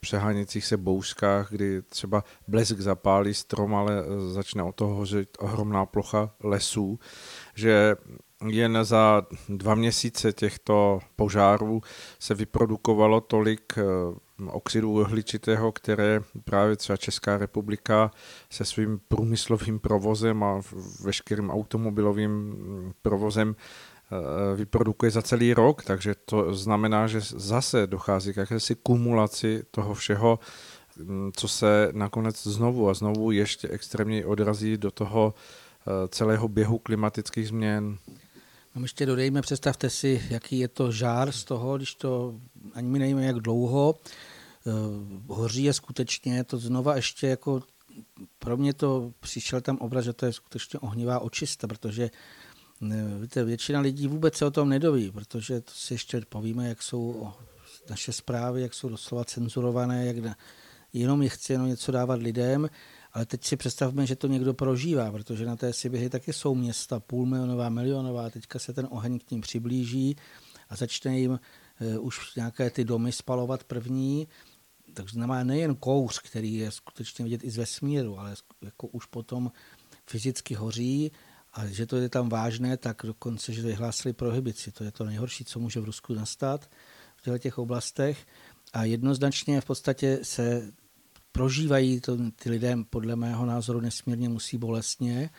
přeháněcích 0.00 0.66
se 0.66 0.76
bouřkách, 0.76 1.50
kdy 1.50 1.82
třeba 1.82 2.24
blesk 2.48 2.78
zapálí 2.78 3.34
strom, 3.34 3.74
ale 3.74 4.04
začne 4.32 4.62
o 4.62 4.72
toho 4.72 4.94
hořit 4.94 5.28
ohromná 5.38 5.86
plocha 5.86 6.34
lesů, 6.42 6.98
že 7.54 7.96
jen 8.48 8.78
za 8.82 9.26
dva 9.48 9.74
měsíce 9.74 10.32
těchto 10.32 11.00
požárů 11.16 11.82
se 12.18 12.34
vyprodukovalo 12.34 13.20
tolik 13.20 13.78
eh, 13.78 13.82
oxidu 14.50 14.90
uhličitého, 14.90 15.72
které 15.72 16.20
právě 16.44 16.76
třeba 16.76 16.96
Česká 16.96 17.38
republika 17.38 18.10
se 18.50 18.64
svým 18.64 19.00
průmyslovým 19.08 19.78
provozem 19.78 20.42
a 20.42 20.60
veškerým 21.04 21.50
automobilovým 21.50 22.54
provozem 23.02 23.56
Eh, 24.12 24.56
vyprodukuje 24.56 25.10
za 25.10 25.22
celý 25.22 25.54
rok, 25.54 25.84
takže 25.84 26.14
to 26.24 26.54
znamená, 26.54 27.06
že 27.06 27.20
zase 27.20 27.86
dochází 27.86 28.32
k 28.32 28.36
jakési 28.36 28.74
kumulaci 28.74 29.62
toho 29.70 29.94
všeho, 29.94 30.38
mm, 30.96 31.32
co 31.36 31.48
se 31.48 31.88
nakonec 31.92 32.42
znovu 32.42 32.88
a 32.88 32.94
znovu 32.94 33.30
ještě 33.30 33.68
extrémně 33.68 34.26
odrazí 34.26 34.76
do 34.76 34.90
toho 34.90 35.34
eh, 35.34 36.08
celého 36.08 36.48
běhu 36.48 36.78
klimatických 36.78 37.48
změn. 37.48 37.98
No 38.74 38.82
ještě 38.82 39.06
dodejme, 39.06 39.42
představte 39.42 39.90
si, 39.90 40.22
jaký 40.30 40.58
je 40.58 40.68
to 40.68 40.92
žár 40.92 41.32
z 41.32 41.44
toho, 41.44 41.76
když 41.76 41.94
to 41.94 42.40
ani 42.74 42.88
my 42.88 42.98
nevíme, 42.98 43.24
jak 43.24 43.36
dlouho 43.36 43.94
eh, 44.66 44.70
hoří 45.26 45.64
je 45.64 45.72
skutečně, 45.72 46.44
to 46.44 46.58
znova 46.58 46.96
ještě 46.96 47.26
jako 47.26 47.62
pro 48.38 48.56
mě 48.56 48.74
to 48.74 49.12
přišel 49.20 49.60
tam 49.60 49.76
obraz, 49.76 50.04
že 50.04 50.12
to 50.12 50.26
je 50.26 50.32
skutečně 50.32 50.78
ohnivá 50.78 51.18
očista, 51.18 51.66
protože 51.66 52.10
Víte, 53.20 53.44
většina 53.44 53.80
lidí 53.80 54.06
vůbec 54.06 54.36
se 54.36 54.46
o 54.46 54.50
tom 54.50 54.68
nedoví, 54.68 55.10
protože 55.10 55.60
to 55.60 55.72
si 55.74 55.94
ještě 55.94 56.20
povíme, 56.28 56.68
jak 56.68 56.82
jsou 56.82 57.32
naše 57.90 58.12
zprávy, 58.12 58.62
jak 58.62 58.74
jsou 58.74 58.88
doslova 58.88 59.24
cenzurované, 59.24 60.06
jak 60.06 60.18
na, 60.18 60.36
jenom 60.92 61.22
je 61.22 61.28
chci 61.28 61.52
jenom 61.52 61.68
něco 61.68 61.92
dávat 61.92 62.22
lidem, 62.22 62.68
ale 63.12 63.26
teď 63.26 63.44
si 63.44 63.56
představme, 63.56 64.06
že 64.06 64.16
to 64.16 64.26
někdo 64.26 64.54
prožívá, 64.54 65.12
protože 65.12 65.46
na 65.46 65.56
té 65.56 65.72
Sibiři 65.72 66.10
taky 66.10 66.32
jsou 66.32 66.54
města 66.54 67.00
půlmilionová, 67.00 67.68
milionová, 67.68 68.30
teďka 68.30 68.58
se 68.58 68.72
ten 68.72 68.88
oheň 68.90 69.18
k 69.18 69.30
ním 69.30 69.40
přiblíží 69.40 70.16
a 70.68 70.76
začne 70.76 71.18
jim 71.18 71.30
uh, 71.30 72.06
už 72.06 72.34
nějaké 72.36 72.70
ty 72.70 72.84
domy 72.84 73.12
spalovat 73.12 73.64
první, 73.64 74.28
takže 74.94 75.14
znamená 75.14 75.44
nejen 75.44 75.74
kouř, 75.74 76.18
který 76.18 76.54
je 76.54 76.70
skutečně 76.70 77.24
vidět 77.24 77.44
i 77.44 77.50
z 77.50 77.56
vesmíru, 77.56 78.18
ale 78.18 78.34
jako 78.62 78.86
už 78.86 79.06
potom 79.06 79.52
fyzicky 80.06 80.54
hoří 80.54 81.12
a 81.52 81.66
že 81.66 81.86
to 81.86 81.96
je 81.96 82.08
tam 82.08 82.28
vážné, 82.28 82.76
tak 82.76 83.02
dokonce, 83.04 83.52
že 83.52 83.62
vyhlásili 83.62 84.12
prohibici. 84.12 84.72
To 84.72 84.84
je 84.84 84.90
to 84.90 85.04
nejhorší, 85.04 85.44
co 85.44 85.60
může 85.60 85.80
v 85.80 85.84
Rusku 85.84 86.14
nastat 86.14 86.70
v 87.16 87.22
těchto 87.22 87.38
těch 87.38 87.58
oblastech. 87.58 88.26
A 88.72 88.84
jednoznačně 88.84 89.60
v 89.60 89.64
podstatě 89.64 90.18
se 90.22 90.72
prožívají 91.32 92.00
to, 92.00 92.16
ty 92.42 92.50
lidé 92.50 92.76
podle 92.90 93.16
mého 93.16 93.46
názoru 93.46 93.80
nesmírně 93.80 94.28
musí 94.28 94.58
bolestně. 94.58 95.30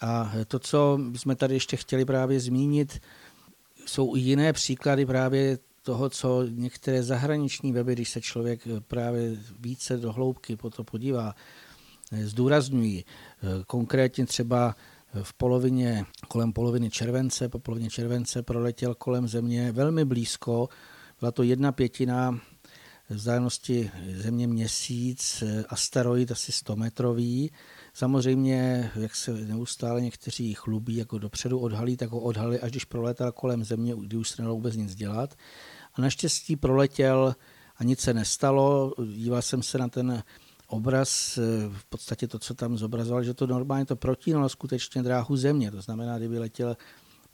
A 0.00 0.32
to, 0.48 0.58
co 0.58 0.98
jsme 1.16 1.36
tady 1.36 1.54
ještě 1.54 1.76
chtěli 1.76 2.04
právě 2.04 2.40
zmínit, 2.40 3.00
jsou 3.86 4.16
i 4.16 4.20
jiné 4.20 4.52
příklady 4.52 5.06
právě 5.06 5.58
toho, 5.82 6.10
co 6.10 6.42
některé 6.48 7.02
zahraniční 7.02 7.72
weby, 7.72 7.92
když 7.92 8.10
se 8.10 8.20
člověk 8.20 8.60
právě 8.88 9.36
více 9.60 9.96
do 9.96 10.12
hloubky 10.12 10.56
po 10.56 10.70
to 10.70 10.84
podívá, 10.84 11.34
zdůrazňují. 12.24 13.04
Konkrétně 13.66 14.26
třeba 14.26 14.76
v 15.22 15.34
polovině, 15.34 16.04
kolem 16.28 16.52
poloviny 16.52 16.90
července, 16.90 17.48
po 17.48 17.58
polovině 17.58 17.90
července 17.90 18.42
proletěl 18.42 18.94
kolem 18.94 19.28
Země 19.28 19.72
velmi 19.72 20.04
blízko, 20.04 20.68
byla 21.20 21.32
to 21.32 21.42
jedna 21.42 21.72
pětina 21.72 22.40
vzdálenosti 23.08 23.90
Země 24.16 24.46
měsíc, 24.46 25.42
asteroid 25.68 26.30
asi 26.30 26.52
100 26.52 26.76
metrový. 26.76 27.50
Samozřejmě, 27.94 28.90
jak 28.96 29.14
se 29.14 29.32
neustále 29.32 30.00
někteří 30.00 30.54
chlubí, 30.54 30.96
jako 30.96 31.18
dopředu 31.18 31.58
odhalí, 31.58 31.96
tak 31.96 32.10
ho 32.10 32.20
odhalí, 32.20 32.58
až 32.58 32.70
když 32.70 32.84
proletěl 32.84 33.32
kolem 33.32 33.64
Země, 33.64 33.94
kdy 34.00 34.16
už 34.16 34.28
se 34.28 34.42
nedalo 34.42 34.54
vůbec 34.54 34.76
nic 34.76 34.94
dělat. 34.94 35.34
A 35.94 36.00
naštěstí 36.00 36.56
proletěl 36.56 37.34
a 37.76 37.84
nic 37.84 38.00
se 38.00 38.14
nestalo. 38.14 38.94
Díval 39.14 39.42
jsem 39.42 39.62
se 39.62 39.78
na 39.78 39.88
ten 39.88 40.22
obraz, 40.66 41.38
v 41.72 41.84
podstatě 41.88 42.28
to, 42.28 42.38
co 42.38 42.54
tam 42.54 42.78
zobrazoval, 42.78 43.22
že 43.24 43.34
to 43.34 43.46
normálně 43.46 43.86
to 43.86 43.96
protínalo 43.96 44.48
skutečně 44.48 45.02
dráhu 45.02 45.36
země. 45.36 45.70
To 45.70 45.82
znamená, 45.82 46.18
kdyby 46.18 46.38
letěl 46.38 46.76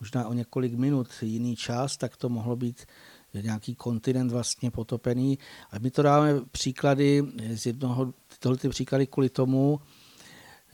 možná 0.01 0.29
o 0.29 0.33
několik 0.33 0.75
minut 0.75 1.09
jiný 1.23 1.57
čas, 1.57 1.97
tak 1.97 2.17
to 2.17 2.29
mohlo 2.29 2.57
být 2.57 2.87
nějaký 3.35 3.75
kontinent 3.75 4.33
vlastně 4.33 4.71
potopený. 4.71 5.39
A 5.71 5.79
my 5.79 5.91
to 5.91 6.03
dáme 6.03 6.41
příklady 6.51 7.23
z 7.55 7.67
jednoho, 7.67 8.15
tohle 8.39 8.59
ty 8.59 8.69
příklady 8.69 9.07
kvůli 9.07 9.29
tomu, 9.29 9.81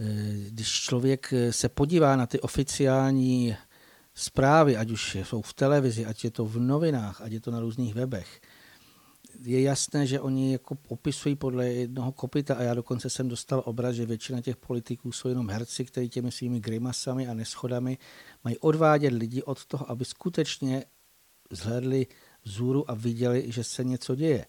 eh, 0.00 0.04
když 0.48 0.68
člověk 0.68 1.34
se 1.50 1.68
podívá 1.68 2.16
na 2.16 2.26
ty 2.26 2.40
oficiální 2.40 3.56
zprávy, 4.14 4.76
ať 4.76 4.90
už 4.90 5.14
jsou 5.14 5.42
v 5.42 5.54
televizi, 5.54 6.06
ať 6.06 6.24
je 6.24 6.30
to 6.30 6.44
v 6.44 6.58
novinách, 6.58 7.20
ať 7.20 7.32
je 7.32 7.40
to 7.40 7.50
na 7.50 7.60
různých 7.60 7.94
webech, 7.94 8.40
je 9.42 9.62
jasné, 9.62 10.06
že 10.06 10.20
oni 10.20 10.52
jako 10.52 10.74
popisují 10.74 11.36
podle 11.36 11.68
jednoho 11.68 12.12
kopita 12.12 12.54
a 12.54 12.62
já 12.62 12.74
dokonce 12.74 13.10
jsem 13.10 13.28
dostal 13.28 13.62
obraz, 13.66 13.94
že 13.94 14.06
většina 14.06 14.40
těch 14.40 14.56
politiků 14.56 15.12
jsou 15.12 15.28
jenom 15.28 15.50
herci, 15.50 15.84
kteří 15.84 16.08
těmi 16.08 16.32
svými 16.32 16.60
grimasami 16.60 17.28
a 17.28 17.34
neschodami 17.34 17.98
mají 18.44 18.58
odvádět 18.58 19.12
lidi 19.12 19.42
od 19.42 19.66
toho, 19.66 19.90
aby 19.90 20.04
skutečně 20.04 20.84
zhlédli 21.50 22.06
vzůru 22.46 22.90
a 22.90 22.94
viděli, 22.94 23.44
že 23.46 23.64
se 23.64 23.84
něco 23.84 24.14
děje. 24.14 24.46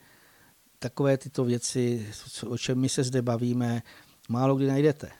Takové 0.79 1.17
tyto 1.17 1.45
věci, 1.45 2.07
o 2.47 2.57
čem 2.57 2.79
my 2.79 2.89
se 2.89 3.03
zde 3.03 3.21
bavíme, 3.21 3.83
málo 4.29 4.55
kdy 4.55 4.67
najdete. 4.67 5.11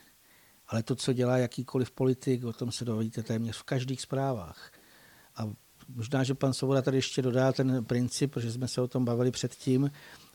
Ale 0.67 0.83
to, 0.83 0.95
co 0.95 1.13
dělá 1.13 1.37
jakýkoliv 1.37 1.91
politik, 1.91 2.43
o 2.43 2.53
tom 2.53 2.71
se 2.71 2.85
dovíte 2.85 3.23
téměř 3.23 3.57
v 3.57 3.63
každých 3.63 4.01
zprávách. 4.01 4.71
A 5.35 5.49
možná, 5.87 6.23
že 6.23 6.33
pan 6.33 6.53
Svoboda 6.53 6.81
tady 6.81 6.97
ještě 6.97 7.21
dodá 7.21 7.51
ten 7.51 7.85
princip, 7.85 8.31
protože 8.31 8.51
jsme 8.51 8.67
se 8.67 8.81
o 8.81 8.87
tom 8.87 9.05
bavili 9.05 9.31
předtím, 9.31 9.91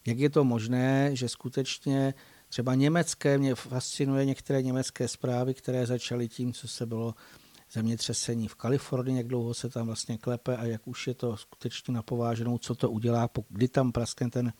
jak 0.06 0.18
je 0.18 0.30
to 0.30 0.44
možné, 0.44 1.16
že 1.16 1.28
skutečně 1.28 2.14
třeba 2.48 2.74
německé, 2.74 3.38
mě 3.38 3.54
fascinuje 3.54 4.24
některé 4.24 4.62
německé 4.62 5.08
zprávy, 5.08 5.54
které 5.54 5.86
začaly 5.86 6.28
tím, 6.28 6.52
co 6.52 6.68
se 6.68 6.86
bylo 6.86 7.14
zemětřesení 7.72 8.48
v 8.48 8.54
Kalifornii, 8.54 9.16
jak 9.16 9.28
dlouho 9.28 9.54
se 9.54 9.68
tam 9.68 9.86
vlastně 9.86 10.18
klepe 10.18 10.56
a 10.56 10.64
jak 10.64 10.88
už 10.88 11.06
je 11.06 11.14
to 11.14 11.36
skutečně 11.36 11.94
napováženou, 11.94 12.58
co 12.58 12.74
to 12.74 12.90
udělá, 12.90 13.30
kdy 13.48 13.68
tam 13.68 13.92
praskne 13.92 14.30
ten 14.30 14.52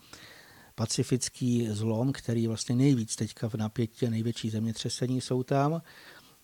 pacifický 0.75 1.69
zlom, 1.71 2.13
který 2.13 2.47
vlastně 2.47 2.75
nejvíc 2.75 3.17
teďka 3.17 3.49
v 3.49 3.55
napětí 3.55 4.09
největší 4.09 4.51
zemětřesení 4.51 5.21
jsou 5.21 5.43
tam. 5.43 5.83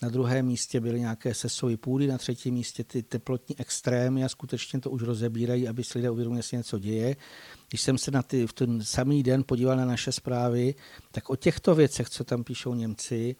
Na 0.02 0.08
druhém 0.08 0.46
místě 0.46 0.80
byly 0.80 1.00
nějaké 1.00 1.34
sesové 1.34 1.76
půdy, 1.76 2.06
na 2.06 2.18
třetím 2.18 2.54
místě 2.54 2.84
ty 2.84 3.02
teplotní 3.02 3.58
extrémy 3.58 4.24
a 4.24 4.28
skutečně 4.28 4.80
to 4.80 4.90
už 4.90 5.02
rozebírají, 5.02 5.68
aby 5.68 5.84
si 5.84 5.98
lidé 5.98 6.10
uvědomili, 6.10 6.38
jestli 6.38 6.56
něco 6.56 6.78
děje. 6.78 7.16
Když 7.68 7.80
jsem 7.80 7.98
se 7.98 8.10
na 8.10 8.22
ty, 8.22 8.46
v 8.46 8.52
ten 8.52 8.84
samý 8.84 9.22
den 9.22 9.44
podíval 9.46 9.76
na 9.76 9.84
naše 9.84 10.12
zprávy, 10.12 10.74
tak 11.10 11.30
o 11.30 11.36
těchto 11.36 11.74
věcech, 11.74 12.10
co 12.10 12.24
tam 12.24 12.44
píšou 12.44 12.74
Němci, 12.74 13.36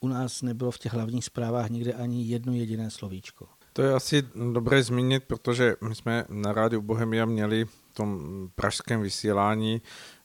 u 0.00 0.08
nás 0.08 0.42
nebylo 0.42 0.70
v 0.70 0.78
těch 0.78 0.92
hlavních 0.92 1.24
zprávách 1.24 1.70
nikde 1.70 1.92
ani 1.92 2.24
jedno 2.24 2.52
jediné 2.52 2.90
slovíčko. 2.90 3.48
To 3.72 3.82
je 3.82 3.94
asi 3.94 4.22
dobré 4.52 4.82
zmínit, 4.82 5.24
protože 5.26 5.76
my 5.88 5.94
jsme 5.94 6.24
na 6.28 6.52
rádiu 6.52 6.82
Bohemia 6.82 7.24
měli 7.24 7.64
v 7.64 7.82
tom 7.92 8.20
pražském 8.54 9.02
vysílání 9.02 9.82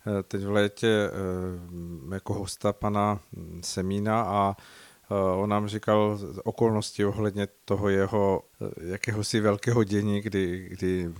eh, 0.08 0.24
teď 0.24 0.44
v 0.44 0.52
létě 0.52 0.88
eh, 0.88 2.14
jako 2.16 2.34
hosta 2.34 2.74
pana 2.74 3.20
Semína 3.62 4.22
a 4.22 4.56
on 5.10 5.50
nám 5.50 5.68
říkal 5.68 6.20
okolnosti 6.44 7.06
ohledně 7.06 7.48
toho 7.66 7.89
jeho 7.89 8.44
eh, 8.62 8.66
jakéhosi 8.86 9.39
velkého 9.39 9.84
dění, 9.84 10.22
kdy, 10.22 10.68
kdy 10.70 11.13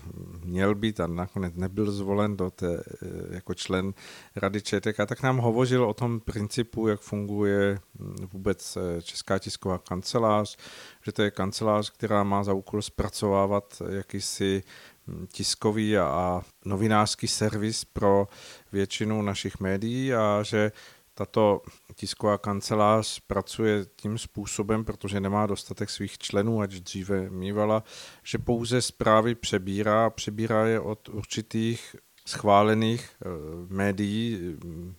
měl 0.43 0.76
být 0.76 1.00
a 1.00 1.08
nakonec 1.08 1.54
nebyl 1.56 1.91
zvolen 1.91 2.38
do 2.38 2.52
té, 2.52 2.78
eh, 2.78 3.08
jako 3.30 3.54
člen 3.54 3.93
Rady 4.36 4.62
ČTK, 4.62 4.98
tak 5.08 5.24
nám 5.24 5.38
hovořil 5.38 5.86
o 5.86 5.93
tom 5.93 6.19
principu, 6.19 6.88
jak 6.88 7.00
funguje 7.00 7.80
hm, 8.00 8.15
vůbec 8.34 8.78
Česká 9.02 9.39
tisková 9.39 9.78
kancelář, 9.78 10.58
že 11.06 11.12
to 11.12 11.22
je 11.22 11.32
kancelář, 11.32 11.89
která 11.89 12.24
má 12.24 12.43
za 12.43 12.54
úkol 12.54 12.82
zpracovávat 12.82 13.82
jakýsi 13.89 14.63
hm, 15.08 15.28
tiskový 15.32 15.98
a 15.98 16.41
novinářský 16.65 17.28
servis 17.28 17.86
pro 17.86 18.28
většinu 18.72 19.22
našich 19.22 19.60
médií 19.60 20.13
a 20.13 20.43
že 20.43 20.72
tato 21.13 21.62
tisková 21.95 22.38
kancelář 22.38 23.19
pracuje 23.19 23.86
tím 23.95 24.17
způsobem, 24.17 24.86
protože 24.86 25.19
nemá 25.19 25.45
dostatek 25.45 25.89
svých 25.89 26.17
členů, 26.17 26.62
ať 26.62 26.71
dříve 26.71 27.30
mývala, 27.30 27.84
že 28.23 28.38
pouze 28.38 28.82
zprávy 28.82 29.36
přebírá 29.36 30.06
a 30.06 30.10
přebírá 30.10 30.65
je 30.65 30.80
od 30.80 31.10
určitých 31.10 31.95
schválených 32.28 33.10
eh, 33.21 33.28
médií 33.69 34.38
mm, 34.63 34.95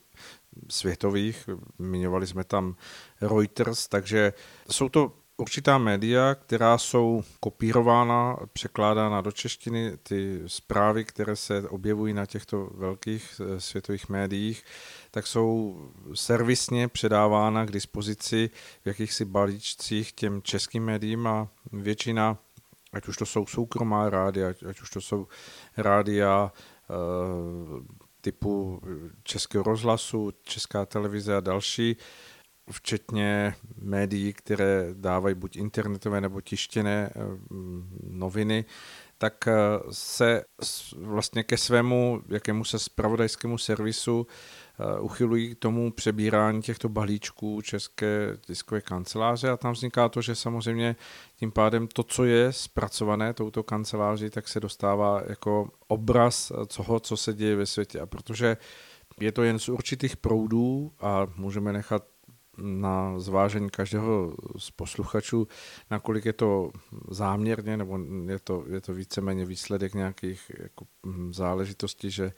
světových, 0.68 1.48
zmiňovali 1.78 2.26
jsme 2.26 2.44
tam 2.44 2.76
Reuters, 3.20 3.88
takže 3.88 4.32
jsou 4.70 4.88
to 4.88 5.12
určitá 5.36 5.78
média, 5.78 6.34
která 6.34 6.78
jsou 6.78 7.24
kopírována, 7.40 8.36
překládána 8.52 9.20
do 9.20 9.32
češtiny, 9.32 9.96
ty 10.02 10.42
zprávy, 10.46 11.04
které 11.04 11.36
se 11.36 11.68
objevují 11.68 12.14
na 12.14 12.26
těchto 12.26 12.70
velkých 12.74 13.40
eh, 13.40 13.60
světových 13.60 14.08
médiích, 14.08 14.64
tak 15.10 15.26
jsou 15.26 15.80
servisně 16.14 16.88
předávána 16.88 17.64
k 17.66 17.70
dispozici 17.70 18.50
v 18.82 18.86
jakýchsi 18.86 19.24
balíčcích 19.24 20.12
těm 20.12 20.42
českým 20.42 20.84
médiím 20.84 21.26
a 21.26 21.48
většina, 21.72 22.38
ať 22.92 23.08
už 23.08 23.16
to 23.16 23.26
jsou 23.26 23.46
soukromá 23.46 24.10
rádia, 24.10 24.48
ať, 24.48 24.80
už 24.80 24.90
to 24.90 25.00
jsou 25.00 25.26
rádia 25.76 26.52
e, 26.52 26.94
typu 28.20 28.82
Českého 29.22 29.64
rozhlasu, 29.64 30.32
Česká 30.42 30.86
televize 30.86 31.36
a 31.36 31.40
další, 31.40 31.96
včetně 32.70 33.54
médií, 33.78 34.32
které 34.32 34.86
dávají 34.92 35.34
buď 35.34 35.56
internetové 35.56 36.20
nebo 36.20 36.40
tištěné 36.40 37.10
eh, 37.16 37.20
noviny, 38.02 38.64
tak 39.18 39.48
eh, 39.48 39.52
se 39.90 40.44
vlastně 40.96 41.42
ke 41.42 41.56
svému 41.56 42.22
jakému 42.28 42.64
se 42.64 42.78
spravodajskému 42.78 43.58
servisu 43.58 44.26
eh, 44.26 45.00
uchylují 45.00 45.54
k 45.54 45.58
tomu 45.58 45.92
přebírání 45.92 46.62
těchto 46.62 46.88
balíčků 46.88 47.62
České 47.62 48.36
tiskové 48.40 48.80
kanceláře 48.80 49.50
a 49.50 49.56
tam 49.56 49.72
vzniká 49.72 50.08
to, 50.08 50.22
že 50.22 50.34
samozřejmě 50.34 50.96
tím 51.36 51.52
pádem 51.52 51.88
to, 51.88 52.02
co 52.02 52.24
je 52.24 52.52
zpracované 52.52 53.34
touto 53.34 53.62
kanceláří, 53.62 54.30
tak 54.30 54.48
se 54.48 54.60
dostává 54.60 55.22
jako 55.26 55.70
obraz 55.88 56.52
toho, 56.76 57.00
co 57.00 57.16
se 57.16 57.32
děje 57.32 57.56
ve 57.56 57.66
světě. 57.66 58.00
A 58.00 58.06
protože 58.06 58.56
je 59.20 59.32
to 59.32 59.42
jen 59.42 59.58
z 59.58 59.68
určitých 59.68 60.16
proudů 60.16 60.92
a 61.00 61.26
můžeme 61.36 61.72
nechat 61.72 62.13
na 62.58 63.18
zvážení 63.18 63.70
každého 63.70 64.36
z 64.58 64.70
posluchačů, 64.70 65.48
nakolik 65.90 66.24
je 66.24 66.32
to 66.32 66.70
záměrně, 67.10 67.76
nebo 67.76 67.98
je 68.26 68.38
to, 68.38 68.64
je 68.68 68.80
to 68.80 68.94
víceméně 68.94 69.44
výsledek 69.44 69.94
nějakých 69.94 70.50
jako 70.58 70.84
hm, 71.06 71.32
záležitostí, 71.32 72.10
že, 72.10 72.32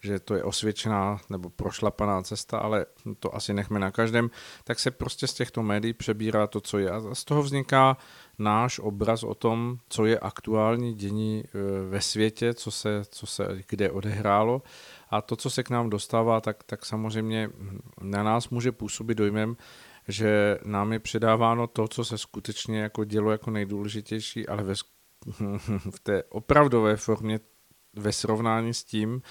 že 0.00 0.20
to 0.20 0.34
je 0.34 0.44
osvědčená 0.44 1.20
nebo 1.30 1.50
prošlapaná 1.50 2.22
cesta, 2.22 2.58
ale 2.58 2.86
to 3.18 3.34
asi 3.34 3.54
nechme 3.54 3.78
na 3.78 3.90
každém, 3.90 4.30
tak 4.64 4.78
se 4.78 4.90
prostě 4.90 5.26
z 5.26 5.34
těchto 5.34 5.62
médií 5.62 5.92
přebírá 5.92 6.46
to, 6.46 6.60
co 6.60 6.78
je. 6.78 6.90
A 6.90 7.14
z 7.14 7.24
toho 7.24 7.42
vzniká 7.42 7.96
náš 8.38 8.78
obraz 8.78 9.22
o 9.22 9.34
tom, 9.34 9.78
co 9.88 10.06
je 10.06 10.18
aktuální 10.18 10.94
dění 10.94 11.44
e, 11.44 11.48
ve 11.88 12.00
světě, 12.00 12.54
co 12.54 12.70
se, 12.70 13.02
co 13.08 13.26
se 13.26 13.62
kde 13.68 13.90
odehrálo 13.90 14.62
a 15.12 15.22
to, 15.22 15.36
co 15.36 15.50
se 15.50 15.62
k 15.62 15.70
nám 15.70 15.90
dostává, 15.90 16.40
tak, 16.40 16.64
tak 16.64 16.86
samozřejmě 16.86 17.50
na 18.00 18.22
nás 18.22 18.48
může 18.48 18.72
působit 18.72 19.14
dojmem, 19.14 19.56
že 20.08 20.58
nám 20.64 20.92
je 20.92 20.98
předáváno 20.98 21.66
to, 21.66 21.88
co 21.88 22.04
se 22.04 22.18
skutečně 22.18 22.80
jako 22.80 23.04
dělo 23.04 23.30
jako 23.30 23.50
nejdůležitější, 23.50 24.48
ale 24.48 24.62
ve, 24.62 24.74
v 25.90 26.00
té 26.02 26.22
opravdové 26.22 26.96
formě 26.96 27.40
ve 27.96 28.12
srovnání 28.12 28.74
s 28.74 28.84
tím, 28.84 29.22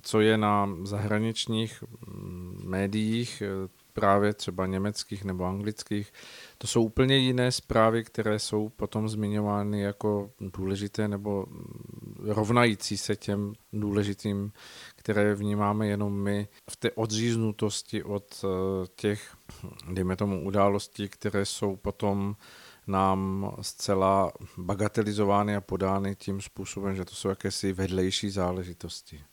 co 0.00 0.20
je 0.20 0.38
na 0.38 0.68
zahraničních 0.82 1.84
médiích, 2.64 3.42
právě 3.92 4.34
třeba 4.34 4.66
německých 4.66 5.24
nebo 5.24 5.44
anglických, 5.44 6.12
to 6.58 6.66
jsou 6.66 6.84
úplně 6.84 7.16
jiné 7.16 7.52
zprávy, 7.52 8.04
které 8.04 8.38
jsou 8.38 8.68
potom 8.68 9.08
zmiňovány 9.08 9.80
jako 9.80 10.30
důležité 10.40 11.08
nebo 11.08 11.46
rovnající 12.18 12.96
se 12.96 13.16
těm 13.16 13.52
důležitým, 13.72 14.52
které 14.96 15.34
vnímáme 15.34 15.86
jenom 15.86 16.12
my 16.12 16.48
v 16.70 16.76
té 16.76 16.90
odříznutosti 16.90 18.02
od 18.02 18.44
eh, 18.44 18.86
těch, 18.96 19.36
dejme 19.92 20.16
tomu, 20.16 20.44
událostí, 20.44 21.08
které 21.08 21.46
jsou 21.46 21.76
potom 21.76 22.36
nám 22.86 23.52
zcela 23.60 24.32
bagatelizovány 24.58 25.56
a 25.56 25.60
podány 25.60 26.16
tím 26.16 26.40
způsobem, 26.40 26.96
že 26.96 27.04
to 27.04 27.14
jsou 27.14 27.28
jakési 27.28 27.72
vedlejší 27.72 28.30
záležitosti. 28.30 29.24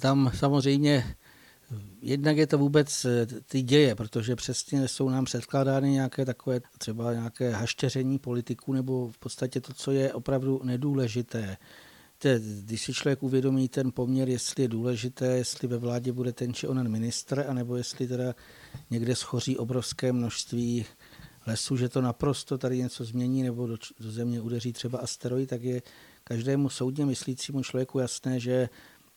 Tam 0.00 0.30
samozřejmě 0.34 1.16
Jednak 2.02 2.36
je 2.36 2.46
to 2.46 2.58
vůbec 2.58 3.04
eh, 3.04 3.26
ty 3.26 3.62
děje, 3.62 3.94
protože 3.94 4.36
přesně 4.36 4.88
jsou 4.88 5.08
nám 5.08 5.24
předkládány 5.24 5.90
nějaké 5.90 6.24
takové 6.24 6.60
třeba 6.78 7.12
nějaké 7.12 7.50
hašteření 7.50 8.18
politiků 8.18 8.72
nebo 8.72 9.08
v 9.08 9.18
podstatě 9.18 9.60
to, 9.60 9.72
co 9.72 9.92
je 9.92 10.12
opravdu 10.12 10.60
nedůležité. 10.64 11.56
když 12.60 12.82
si 12.82 12.92
člověk 12.92 13.22
uvědomí 13.22 13.68
ten 13.68 13.92
poměr, 13.92 14.28
jestli 14.28 14.62
je 14.62 14.68
důležité, 14.68 15.26
jestli 15.26 15.68
ve 15.68 15.78
vládě 15.78 16.12
bude 16.12 16.32
ten 16.32 16.54
či 16.54 16.68
onen 16.68 16.88
ministr, 16.88 17.44
anebo 17.48 17.76
jestli 17.76 18.08
teda 18.08 18.34
někde 18.90 19.16
schoří 19.16 19.56
obrovské 19.56 20.12
množství 20.12 20.84
lesů, 21.46 21.76
že 21.76 21.88
to 21.88 22.00
naprosto 22.00 22.58
tady 22.58 22.78
něco 22.78 23.04
změní 23.04 23.42
nebo 23.42 23.66
do, 23.66 23.76
do 24.00 24.10
země 24.10 24.40
udeří 24.40 24.72
třeba 24.72 24.98
asteroid, 24.98 25.50
tak 25.50 25.62
je 25.62 25.82
každému 26.24 26.68
soudně 26.68 27.06
myslícímu 27.06 27.62
člověku 27.62 27.98
jasné, 27.98 28.40
že 28.40 28.68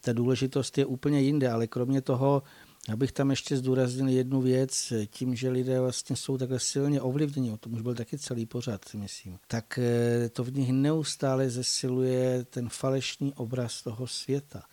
ta 0.01 0.13
důležitost 0.13 0.77
je 0.77 0.85
úplně 0.85 1.21
jinde, 1.21 1.49
ale 1.49 1.67
kromě 1.67 2.01
toho 2.01 2.43
já 2.89 2.95
bych 2.95 3.11
tam 3.11 3.29
ještě 3.29 3.57
zdůraznil 3.57 4.07
jednu 4.07 4.41
věc, 4.41 4.93
tím, 5.07 5.35
že 5.35 5.49
lidé 5.49 5.79
vlastně 5.79 6.15
jsou 6.15 6.37
takhle 6.37 6.59
silně 6.59 7.01
ovlivněni, 7.01 7.51
o 7.51 7.57
tom 7.57 7.73
už 7.73 7.81
byl 7.81 7.95
taky 7.95 8.17
celý 8.17 8.45
pořad, 8.45 8.81
myslím, 8.93 9.39
tak 9.47 9.79
eh, 9.79 10.29
to 10.29 10.43
v 10.43 10.53
nich 10.53 10.71
neustále 10.71 11.49
zesiluje 11.49 12.45
ten 12.49 12.69
falešný 12.69 13.33
obraz 13.33 13.81
toho 13.81 14.07
světa. 14.07 14.63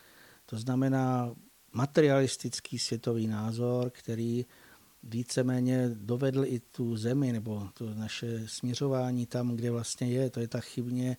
To 0.47 0.59
znamená 0.59 1.35
materialistický 1.73 2.79
světový 2.79 3.27
názor, 3.27 3.91
který 3.91 4.47
víceméně 5.03 5.91
dovedl 5.95 6.45
i 6.45 6.61
tu 6.61 6.97
zemi 6.97 7.33
nebo 7.33 7.69
to 7.75 7.95
naše 7.95 8.49
směřování 8.49 9.27
tam, 9.27 9.57
kde 9.57 9.71
vlastně 9.71 10.09
je. 10.09 10.31
To 10.31 10.41
je 10.41 10.49
ta 10.49 10.61
chybně 10.61 11.17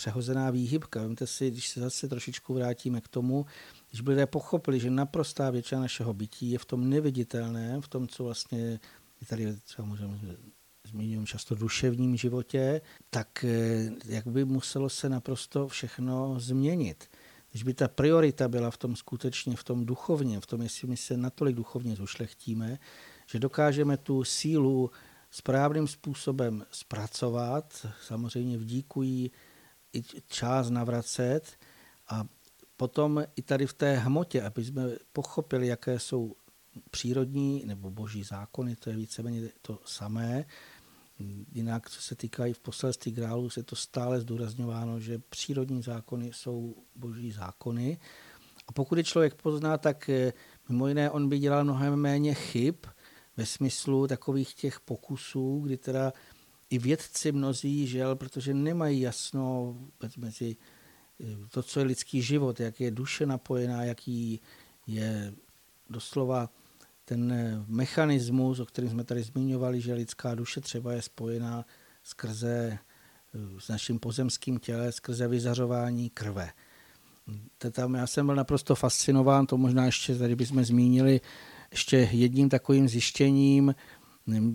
přehozená 0.00 0.50
výhybka. 0.50 1.02
Vemte 1.02 1.26
si, 1.26 1.50
když 1.50 1.68
se 1.68 1.80
zase 1.80 2.08
trošičku 2.08 2.54
vrátíme 2.54 3.00
k 3.00 3.08
tomu, 3.08 3.46
když 3.90 4.00
by 4.00 4.10
lidé 4.10 4.26
pochopili, 4.26 4.80
že 4.80 4.90
naprostá 4.90 5.50
většina 5.50 5.80
našeho 5.80 6.14
bytí 6.14 6.50
je 6.50 6.58
v 6.58 6.64
tom 6.64 6.90
neviditelném, 6.90 7.80
v 7.80 7.88
tom, 7.88 8.08
co 8.08 8.24
vlastně 8.24 8.80
tady 9.28 9.56
třeba 9.56 9.88
můžeme 9.88 10.18
zmiňujeme 10.88 11.26
často 11.26 11.54
duševním 11.54 12.16
životě, 12.16 12.80
tak 13.10 13.44
eh, 13.44 13.90
jak 14.04 14.26
by 14.26 14.44
muselo 14.44 14.88
se 14.88 15.08
naprosto 15.08 15.68
všechno 15.68 16.40
změnit. 16.40 17.04
Když 17.50 17.62
by 17.62 17.74
ta 17.74 17.88
priorita 17.88 18.48
byla 18.48 18.70
v 18.70 18.76
tom 18.76 18.96
skutečně, 18.96 19.56
v 19.56 19.64
tom 19.64 19.86
duchovně, 19.86 20.40
v 20.40 20.46
tom, 20.46 20.62
jestli 20.62 20.88
my 20.88 20.96
se 20.96 21.16
natolik 21.16 21.56
duchovně 21.56 21.96
zušlechtíme, 21.96 22.78
že 23.26 23.38
dokážeme 23.38 23.96
tu 23.96 24.24
sílu 24.24 24.90
správným 25.30 25.86
způsobem 25.86 26.64
zpracovat, 26.70 27.86
samozřejmě 28.02 28.58
vdíkují 28.58 29.30
i 29.92 30.02
čas 30.28 30.70
navracet 30.70 31.56
a 32.08 32.24
potom 32.76 33.24
i 33.36 33.42
tady 33.42 33.66
v 33.66 33.72
té 33.72 33.96
hmotě, 33.96 34.42
aby 34.42 34.64
jsme 34.64 34.82
pochopili, 35.12 35.66
jaké 35.66 35.98
jsou 35.98 36.34
přírodní 36.90 37.62
nebo 37.66 37.90
boží 37.90 38.22
zákony, 38.22 38.76
to 38.76 38.90
je 38.90 38.96
víceméně 38.96 39.48
to 39.62 39.78
samé. 39.84 40.44
Jinak, 41.52 41.90
co 41.90 42.02
se 42.02 42.14
týká 42.14 42.46
i 42.46 42.52
v 42.52 42.58
poselství 42.60 43.12
grálu, 43.12 43.50
se 43.50 43.62
to 43.62 43.76
stále 43.76 44.20
zdůrazňováno, 44.20 45.00
že 45.00 45.18
přírodní 45.18 45.82
zákony 45.82 46.30
jsou 46.32 46.74
boží 46.96 47.32
zákony. 47.32 47.98
A 48.68 48.72
pokud 48.72 48.98
je 48.98 49.04
člověk 49.04 49.34
pozná, 49.34 49.78
tak 49.78 50.08
eh, 50.08 50.32
mimo 50.68 50.88
jiné 50.88 51.10
on 51.10 51.28
by 51.28 51.38
dělal 51.38 51.64
mnohem 51.64 51.96
méně 51.96 52.34
chyb 52.34 52.74
ve 53.36 53.46
smyslu 53.46 54.06
takových 54.06 54.54
těch 54.54 54.80
pokusů, 54.80 55.60
kdy 55.60 55.76
teda 55.76 56.12
i 56.70 56.78
vědci 56.78 57.32
mnozí 57.32 57.86
žel, 57.86 58.16
protože 58.16 58.54
nemají 58.54 59.00
jasno 59.00 59.76
mezi 60.16 60.56
to, 61.50 61.62
co 61.62 61.80
je 61.80 61.86
lidský 61.86 62.22
život, 62.22 62.60
jak 62.60 62.80
je 62.80 62.90
duše 62.90 63.26
napojená, 63.26 63.84
jaký 63.84 64.40
je 64.86 65.34
doslova 65.90 66.50
ten 67.04 67.34
mechanismus, 67.68 68.60
o 68.60 68.66
kterém 68.66 68.90
jsme 68.90 69.04
tady 69.04 69.22
zmiňovali, 69.22 69.80
že 69.80 69.94
lidská 69.94 70.34
duše 70.34 70.60
třeba 70.60 70.92
je 70.92 71.02
spojená 71.02 71.64
skrze 72.02 72.78
s 73.58 73.68
naším 73.68 73.98
pozemským 73.98 74.58
tělem, 74.58 74.92
skrze 74.92 75.28
vyzařování 75.28 76.10
krve. 76.10 76.50
Tam 77.72 77.94
já 77.94 78.06
jsem 78.06 78.26
byl 78.26 78.34
naprosto 78.34 78.74
fascinován, 78.74 79.46
to 79.46 79.58
možná 79.58 79.86
ještě 79.86 80.14
tady 80.14 80.36
bychom 80.36 80.64
zmínili, 80.64 81.20
ještě 81.70 81.96
jedním 82.12 82.48
takovým 82.48 82.88
zjištěním, 82.88 83.74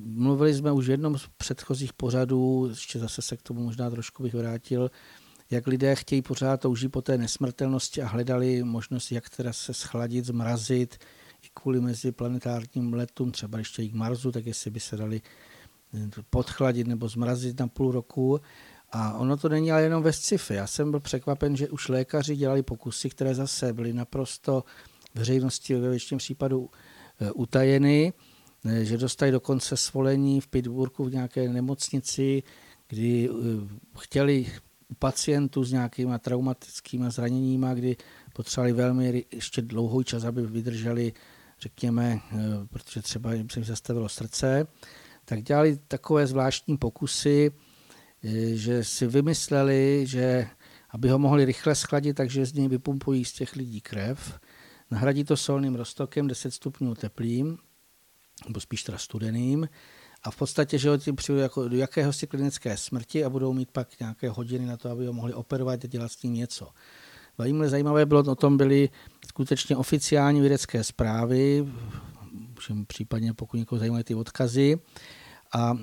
Mluvili 0.05 0.53
jsme 0.53 0.71
už 0.71 0.87
v 0.87 0.91
jednom 0.91 1.17
z 1.17 1.27
předchozích 1.37 1.93
pořadů, 1.93 2.67
ještě 2.69 2.99
zase 2.99 3.21
se 3.21 3.37
k 3.37 3.41
tomu 3.41 3.63
možná 3.63 3.89
trošku 3.89 4.23
bych 4.23 4.33
vrátil, 4.33 4.91
jak 5.51 5.67
lidé 5.67 5.95
chtějí 5.95 6.21
pořád 6.21 6.61
touží 6.61 6.87
po 6.87 7.01
té 7.01 7.17
nesmrtelnosti 7.17 8.01
a 8.01 8.07
hledali 8.07 8.63
možnost, 8.63 9.11
jak 9.11 9.29
teda 9.29 9.53
se 9.53 9.73
schladit, 9.73 10.25
zmrazit 10.25 10.97
i 11.43 11.47
kvůli 11.53 11.81
mezi 11.81 12.11
planetárním 12.11 12.93
letům, 12.93 13.31
třeba 13.31 13.57
ještě 13.57 13.83
i 13.83 13.89
k 13.89 13.93
Marsu, 13.93 14.31
tak 14.31 14.45
jestli 14.45 14.71
by 14.71 14.79
se 14.79 14.97
dali 14.97 15.21
eh, 15.93 16.09
podchladit 16.29 16.87
nebo 16.87 17.07
zmrazit 17.07 17.59
na 17.59 17.67
půl 17.67 17.91
roku. 17.91 18.41
A 18.91 19.13
ono 19.13 19.37
to 19.37 19.49
není 19.49 19.71
ale 19.71 19.81
jenom 19.81 20.03
ve 20.03 20.13
sci-fi. 20.13 20.53
Já 20.53 20.67
jsem 20.67 20.91
byl 20.91 20.99
překvapen, 20.99 21.55
že 21.55 21.69
už 21.69 21.89
lékaři 21.89 22.35
dělali 22.35 22.63
pokusy, 22.63 23.09
které 23.09 23.35
zase 23.35 23.73
byly 23.73 23.93
naprosto 23.93 24.63
veřejnosti 25.15 25.75
ve 25.75 25.89
většině 25.89 26.17
případů 26.17 26.69
eh, 27.19 27.31
utajeny, 27.31 28.13
že 28.81 28.97
dostali 28.97 29.31
dokonce 29.31 29.77
svolení 29.77 30.41
v 30.41 30.47
Pittsburghu 30.47 31.05
v 31.05 31.11
nějaké 31.11 31.49
nemocnici, 31.49 32.43
kdy 32.87 33.29
chtěli 33.99 34.45
u 34.87 34.93
pacientů 34.93 35.63
s 35.63 35.71
nějakými 35.71 36.13
traumatickými 36.19 37.11
zraněními, 37.11 37.67
kdy 37.73 37.97
potřebovali 38.33 38.73
velmi 38.73 39.25
ještě 39.31 39.61
dlouhý 39.61 40.05
čas, 40.05 40.23
aby 40.23 40.47
vydrželi, 40.47 41.13
řekněme, 41.61 42.19
eh, 42.31 42.37
protože 42.69 43.01
třeba 43.01 43.33
jim 43.33 43.49
se 43.49 43.63
zastavilo 43.63 44.09
srdce, 44.09 44.67
tak 45.25 45.43
dělali 45.43 45.79
takové 45.87 46.27
zvláštní 46.27 46.77
pokusy, 46.77 47.51
eh, 48.23 48.55
že 48.55 48.83
si 48.83 49.07
vymysleli, 49.07 50.03
že 50.07 50.47
aby 50.89 51.09
ho 51.09 51.19
mohli 51.19 51.45
rychle 51.45 51.75
schladit, 51.75 52.17
takže 52.17 52.45
z 52.45 52.53
něj 52.53 52.67
vypumpují 52.67 53.25
z 53.25 53.33
těch 53.33 53.55
lidí 53.55 53.81
krev, 53.81 54.39
nahradí 54.91 55.23
to 55.23 55.37
solným 55.37 55.75
roztokem 55.75 56.27
10 56.27 56.51
stupňů 56.51 56.95
teplým, 56.95 57.57
nebo 58.47 58.59
spíš 58.59 58.83
teda 58.83 58.97
studeným, 58.97 59.67
a 60.25 60.31
v 60.31 60.35
podstatě, 60.35 60.77
že 60.77 60.89
ho 60.89 60.97
tím 60.97 61.15
přijdu 61.15 61.39
jako 61.39 61.67
do 61.67 61.77
jakéhosi 61.77 62.27
klinické 62.27 62.77
smrti 62.77 63.25
a 63.25 63.29
budou 63.29 63.53
mít 63.53 63.71
pak 63.71 63.99
nějaké 63.99 64.29
hodiny 64.29 64.65
na 64.65 64.77
to, 64.77 64.89
aby 64.89 65.05
ho 65.05 65.13
mohli 65.13 65.33
operovat 65.33 65.83
a 65.83 65.87
dělat 65.87 66.11
s 66.11 66.15
tím 66.15 66.33
něco. 66.33 66.69
Velmi 67.37 67.69
zajímavé 67.69 68.05
bylo, 68.05 68.23
o 68.23 68.35
tom 68.35 68.57
byly 68.57 68.89
skutečně 69.27 69.77
oficiální 69.77 70.41
vědecké 70.41 70.83
zprávy, 70.83 71.67
případně 72.87 73.33
pokud 73.33 73.57
někoho 73.57 73.79
zajímají 73.79 74.03
ty 74.03 74.15
odkazy. 74.15 74.79
A 75.53 75.77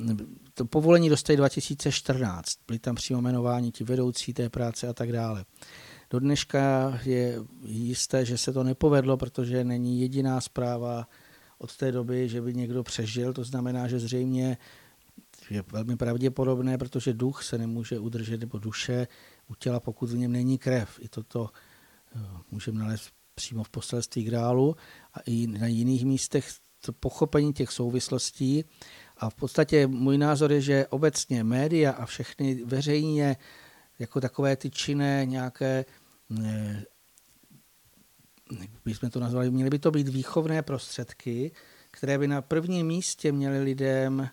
to 0.55 0.65
povolení 0.65 1.09
dostali 1.09 1.37
2014. 1.37 2.59
Byli 2.67 2.79
tam 2.79 2.95
přímo 2.95 3.21
jmenováni 3.21 3.73
ti 3.73 3.85
vedoucí 3.85 4.35
té 4.35 4.49
práce 4.49 4.89
a 4.89 4.93
tak 4.93 5.13
dále. 5.13 5.45
Do 6.11 6.21
dneška 6.21 6.93
je 7.05 7.39
jisté, 7.65 8.25
že 8.25 8.39
se 8.39 8.53
to 8.53 8.65
nepovedlo, 8.65 9.17
protože 9.17 9.65
není 9.65 10.01
jediná 10.01 10.41
zpráva 10.41 11.09
od 11.63 11.77
té 11.77 11.93
doby, 11.93 12.29
že 12.29 12.41
by 12.41 12.55
někdo 12.55 12.83
přežil. 12.83 13.33
To 13.33 13.45
znamená, 13.45 13.89
že 13.89 13.99
zřejmě 13.99 14.59
je 15.51 15.65
velmi 15.73 15.97
pravděpodobné, 15.97 16.79
protože 16.79 17.13
duch 17.13 17.43
se 17.43 17.59
nemůže 17.59 17.99
udržet, 17.99 18.41
nebo 18.41 18.59
duše 18.59 19.07
u 19.49 19.55
těla, 19.55 19.81
pokud 19.81 20.11
v 20.11 20.19
něm 20.19 20.33
není 20.33 20.59
krev. 20.59 20.99
I 21.01 21.09
toto 21.09 21.51
eh, 22.17 22.21
můžeme 22.51 22.81
nalézt 22.81 23.11
přímo 23.35 23.65
v 23.65 23.69
poselství 23.69 24.25
grálu 24.25 24.77
a 25.15 25.21
i 25.27 25.47
na 25.47 25.67
jiných 25.67 26.05
místech 26.05 26.53
to 26.85 26.93
pochopení 26.93 27.53
těch 27.53 27.71
souvislostí. 27.71 28.65
A 29.17 29.31
v 29.31 29.35
podstatě 29.35 29.87
můj 29.87 30.19
názor 30.19 30.53
je, 30.53 30.61
že 30.61 30.87
obecně 30.87 31.45
média 31.45 31.93
a 31.93 32.07
všechny 32.07 32.65
veřejně 32.65 33.37
jako 33.99 34.21
takové 34.21 34.57
ty 34.57 34.71
činné 34.71 35.27
nějaké 35.27 35.85
jak 38.61 38.71
bychom 38.85 39.11
to 39.11 39.21
nazvali, 39.21 39.51
měly 39.51 39.71
by 39.71 39.79
to 39.79 39.91
být 39.91 40.09
výchovné 40.09 40.63
prostředky, 40.63 41.51
které 41.91 42.19
by 42.19 42.29
na 42.29 42.43
prvním 42.43 42.87
místě 42.87 43.33
měly 43.33 43.63
lidem 43.63 44.29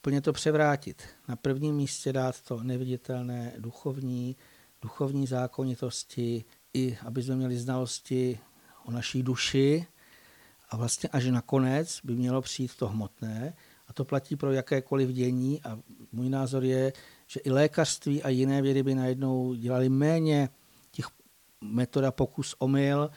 úplně 0.00 0.20
to 0.20 0.32
převrátit. 0.32 1.02
Na 1.28 1.36
prvním 1.36 1.74
místě 1.74 2.12
dát 2.12 2.40
to 2.40 2.62
neviditelné 2.62 3.52
duchovní, 3.58 4.36
duchovní 4.82 5.26
zákonitosti, 5.26 6.44
i 6.74 6.98
aby 7.06 7.22
jsme 7.22 7.36
měli 7.36 7.56
znalosti 7.56 8.38
o 8.84 8.90
naší 8.90 9.22
duši. 9.22 9.86
A 10.70 10.76
vlastně 10.76 11.08
až 11.12 11.24
nakonec 11.24 12.00
by 12.04 12.14
mělo 12.14 12.42
přijít 12.42 12.76
to 12.76 12.88
hmotné. 12.88 13.54
A 13.88 13.92
to 13.92 14.04
platí 14.04 14.36
pro 14.36 14.52
jakékoliv 14.52 15.10
dění. 15.10 15.62
A 15.62 15.78
můj 16.12 16.28
názor 16.28 16.64
je, 16.64 16.92
že 17.26 17.40
i 17.40 17.50
lékařství 17.50 18.22
a 18.22 18.28
jiné 18.28 18.62
vědy 18.62 18.82
by 18.82 18.94
najednou 18.94 19.54
dělali 19.54 19.88
méně 19.88 20.48
těch 20.90 21.06
metoda 21.60 22.12
pokus 22.12 22.54
omyl, 22.58 23.10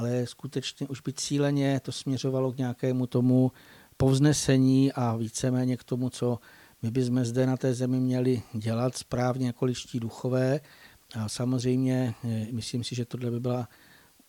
ale 0.00 0.26
skutečně 0.26 0.88
už 0.88 1.00
by 1.00 1.12
cíleně 1.12 1.80
to 1.80 1.92
směřovalo 1.92 2.52
k 2.52 2.56
nějakému 2.56 3.06
tomu 3.06 3.52
povznesení 3.96 4.92
a 4.92 5.16
víceméně 5.16 5.76
k 5.76 5.84
tomu, 5.84 6.10
co 6.10 6.38
my 6.82 6.90
bychom 6.90 7.24
zde 7.24 7.46
na 7.46 7.56
té 7.56 7.74
zemi 7.74 8.00
měli 8.00 8.42
dělat 8.52 8.96
správně 8.96 9.46
jako 9.46 9.64
liští 9.64 10.00
duchové. 10.00 10.60
A 11.18 11.28
samozřejmě 11.28 12.14
eh, 12.24 12.46
myslím 12.52 12.84
si, 12.84 12.94
že 12.94 13.04
tohle 13.04 13.30
by 13.30 13.40
byla, 13.40 13.68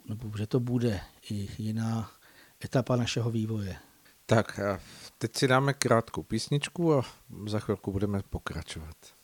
nebo 0.09 0.37
že 0.37 0.47
to 0.47 0.59
bude 0.59 0.99
i 1.29 1.47
jiná 1.57 2.11
etapa 2.65 2.95
našeho 2.95 3.31
vývoje. 3.31 3.75
Tak 4.25 4.59
a 4.59 4.79
teď 5.17 5.37
si 5.37 5.47
dáme 5.47 5.73
krátkou 5.73 6.23
písničku 6.23 6.93
a 6.93 7.05
za 7.47 7.59
chvilku 7.59 7.91
budeme 7.91 8.21
pokračovat. 8.29 9.20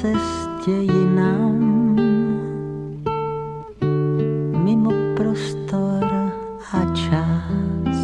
Cestě 0.00 0.70
jinam, 0.70 1.58
mimo 4.64 4.90
prostor 5.16 6.04
a 6.72 6.94
čas. 6.94 7.96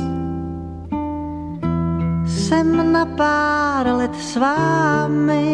Jsem 2.27 2.93
na 2.93 3.07
pár 3.07 3.87
let 3.87 4.15
s 4.15 4.37
vámi 4.37 5.54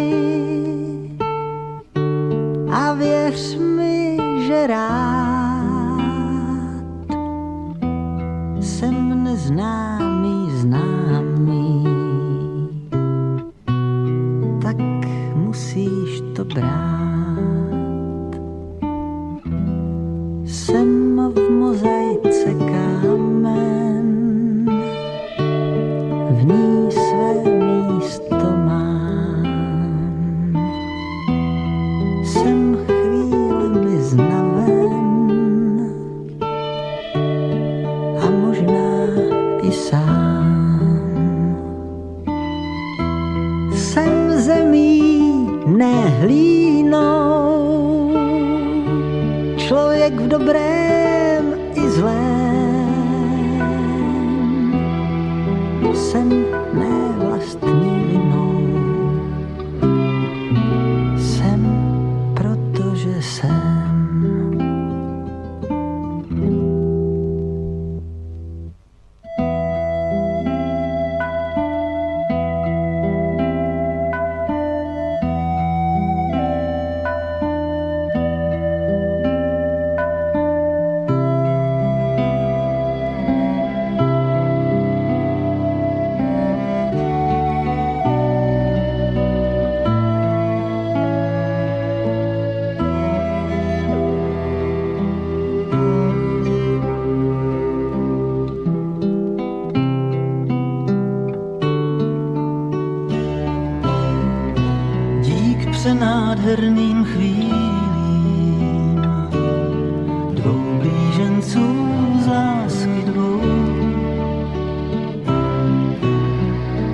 blíženců 111.41 112.21
z 112.21 112.27
lásky 112.27 113.03
dvou. 113.07 113.41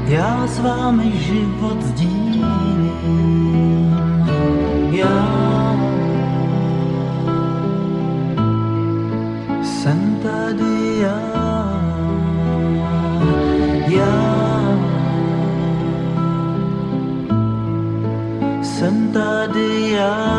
Já 0.09 0.47
s 0.47 0.59
vámi 0.59 1.13
život 1.17 1.83
sdílím, 1.83 2.91
já 4.91 5.77
jsem 9.63 10.19
tady 10.23 10.99
já. 11.01 11.27
Já. 19.97 20.36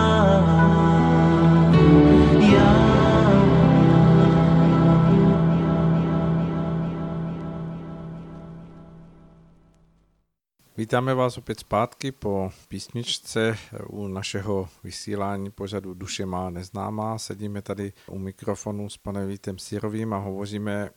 Vítáme 10.88 11.13
vás 11.13 11.38
opět 11.38 11.59
zpátky 11.59 12.11
po 12.11 12.51
písničce 12.67 13.57
u 13.88 14.07
našeho 14.07 14.69
vysílání 14.83 15.51
pořadu 15.51 15.93
Duše 15.93 16.25
má 16.25 16.49
neznámá. 16.49 17.17
Sedíme 17.17 17.61
tady 17.61 17.93
u 18.09 18.19
mikrofonu 18.19 18.89
s 18.89 18.97
panem 18.97 19.27
Vítem 19.27 19.59
Sírovým 19.59 20.13
a 20.13 20.17
hovoříme 20.17 20.89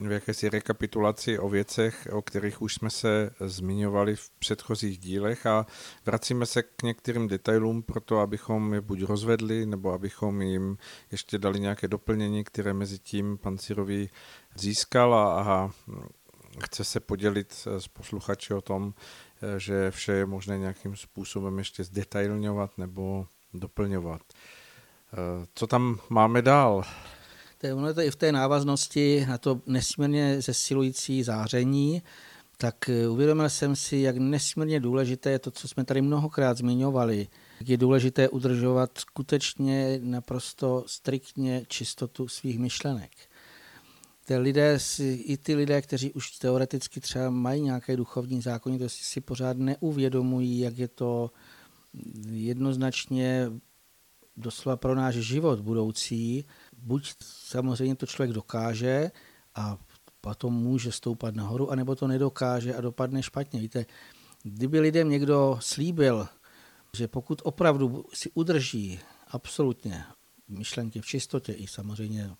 v 0.00 0.12
jakési 0.12 0.48
rekapitulaci 0.48 1.38
o 1.38 1.48
věcech, 1.48 2.08
o 2.12 2.22
kterých 2.22 2.62
už 2.62 2.74
jsme 2.74 2.90
se 2.90 3.30
zmiňovali 3.40 4.16
v 4.16 4.30
předchozích 4.30 4.98
dílech 4.98 5.46
a 5.46 5.66
vracíme 6.06 6.46
se 6.46 6.62
k 6.62 6.82
některým 6.82 7.28
detailům 7.28 7.82
proto, 7.82 8.18
abychom 8.18 8.74
je 8.74 8.80
buď 8.80 9.02
rozvedli, 9.02 9.66
nebo 9.66 9.92
abychom 9.92 10.42
jim 10.42 10.78
ještě 11.10 11.38
dali 11.38 11.60
nějaké 11.60 11.88
doplnění, 11.88 12.44
které 12.44 12.72
mezi 12.72 12.98
tím 12.98 13.38
pan 13.38 13.58
Sírový 13.58 14.10
získal 14.54 15.14
a 15.14 15.70
chce 16.60 16.84
se 16.84 17.00
podělit 17.00 17.66
s 17.78 17.88
posluchači 17.88 18.54
o 18.54 18.60
tom, 18.60 18.94
že 19.56 19.90
vše 19.90 20.12
je 20.12 20.26
možné 20.26 20.58
nějakým 20.58 20.96
způsobem 20.96 21.58
ještě 21.58 21.84
zdetailňovat 21.84 22.78
nebo 22.78 23.26
doplňovat. 23.54 24.22
Co 25.54 25.66
tam 25.66 26.00
máme 26.08 26.42
dál? 26.42 26.84
Ono 27.74 27.88
je 27.88 27.94
to 27.94 28.00
i 28.00 28.10
v 28.10 28.16
té 28.16 28.32
návaznosti 28.32 29.26
na 29.28 29.38
to 29.38 29.60
nesmírně 29.66 30.40
zesilující 30.40 31.22
záření, 31.22 32.02
tak 32.62 32.88
eh, 32.88 33.08
uvědomil 33.08 33.50
jsem 33.50 33.76
si, 33.76 33.96
jak 33.96 34.16
nesmírně 34.16 34.80
důležité 34.80 35.30
je 35.30 35.38
to, 35.38 35.50
co 35.50 35.68
jsme 35.68 35.84
tady 35.84 36.02
mnohokrát 36.02 36.58
zmiňovali. 36.58 37.28
Jak 37.60 37.68
je 37.68 37.76
důležité 37.76 38.28
udržovat 38.28 38.90
skutečně 38.98 40.00
naprosto 40.02 40.84
striktně 40.86 41.64
čistotu 41.68 42.28
svých 42.28 42.58
myšlenek. 42.58 43.10
Ty 44.32 44.38
lidé 44.38 44.78
si, 44.78 45.04
I 45.04 45.36
ty 45.36 45.54
lidé, 45.54 45.82
kteří 45.82 46.12
už 46.12 46.30
teoreticky 46.30 47.00
třeba 47.00 47.30
mají 47.30 47.62
nějaké 47.62 47.96
duchovní 47.96 48.42
zákonitosti, 48.42 49.04
si 49.04 49.20
pořád 49.20 49.56
neuvědomují, 49.56 50.58
jak 50.58 50.78
je 50.78 50.88
to 50.88 51.30
jednoznačně 52.30 53.50
doslova 54.36 54.76
pro 54.76 54.94
náš 54.94 55.14
život 55.14 55.60
budoucí, 55.60 56.44
buď 56.76 57.12
samozřejmě 57.20 57.94
to 57.94 58.06
člověk 58.06 58.32
dokáže 58.32 59.10
a 59.54 59.78
potom 60.20 60.54
může 60.54 60.92
stoupat 60.92 61.34
nahoru, 61.34 61.70
anebo 61.70 61.94
to 61.94 62.06
nedokáže 62.06 62.74
a 62.74 62.80
dopadne 62.80 63.22
špatně. 63.22 63.60
Víte, 63.60 63.86
kdyby 64.42 64.80
lidem 64.80 65.08
někdo 65.08 65.58
slíbil, 65.60 66.28
že 66.96 67.08
pokud 67.08 67.42
opravdu 67.44 68.04
si 68.14 68.30
udrží 68.34 69.00
absolutně 69.28 70.04
myšlenky 70.48 71.00
v 71.00 71.06
čistotě 71.06 71.52
i 71.52 71.66
samozřejmě 71.66 72.30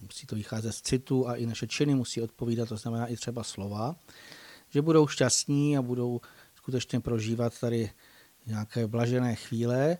musí 0.00 0.26
to 0.26 0.36
vycházet 0.36 0.72
z 0.72 0.82
citu 0.82 1.28
a 1.28 1.34
i 1.34 1.46
naše 1.46 1.66
činy 1.66 1.94
musí 1.94 2.22
odpovídat, 2.22 2.68
to 2.68 2.76
znamená 2.76 3.06
i 3.06 3.16
třeba 3.16 3.44
slova, 3.44 3.96
že 4.70 4.82
budou 4.82 5.06
šťastní 5.06 5.78
a 5.78 5.82
budou 5.82 6.20
skutečně 6.54 7.00
prožívat 7.00 7.60
tady 7.60 7.90
nějaké 8.46 8.86
blažené 8.86 9.34
chvíle, 9.34 9.98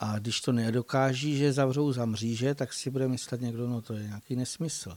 a 0.00 0.18
když 0.18 0.40
to 0.40 0.52
nedokáží, 0.52 1.36
že 1.36 1.52
zavřou 1.52 1.92
za 1.92 2.04
mříže, 2.04 2.54
tak 2.54 2.72
si 2.72 2.90
bude 2.90 3.08
myslet 3.08 3.40
někdo, 3.40 3.68
no 3.68 3.82
to 3.82 3.94
je 3.94 4.02
nějaký 4.02 4.36
nesmysl. 4.36 4.96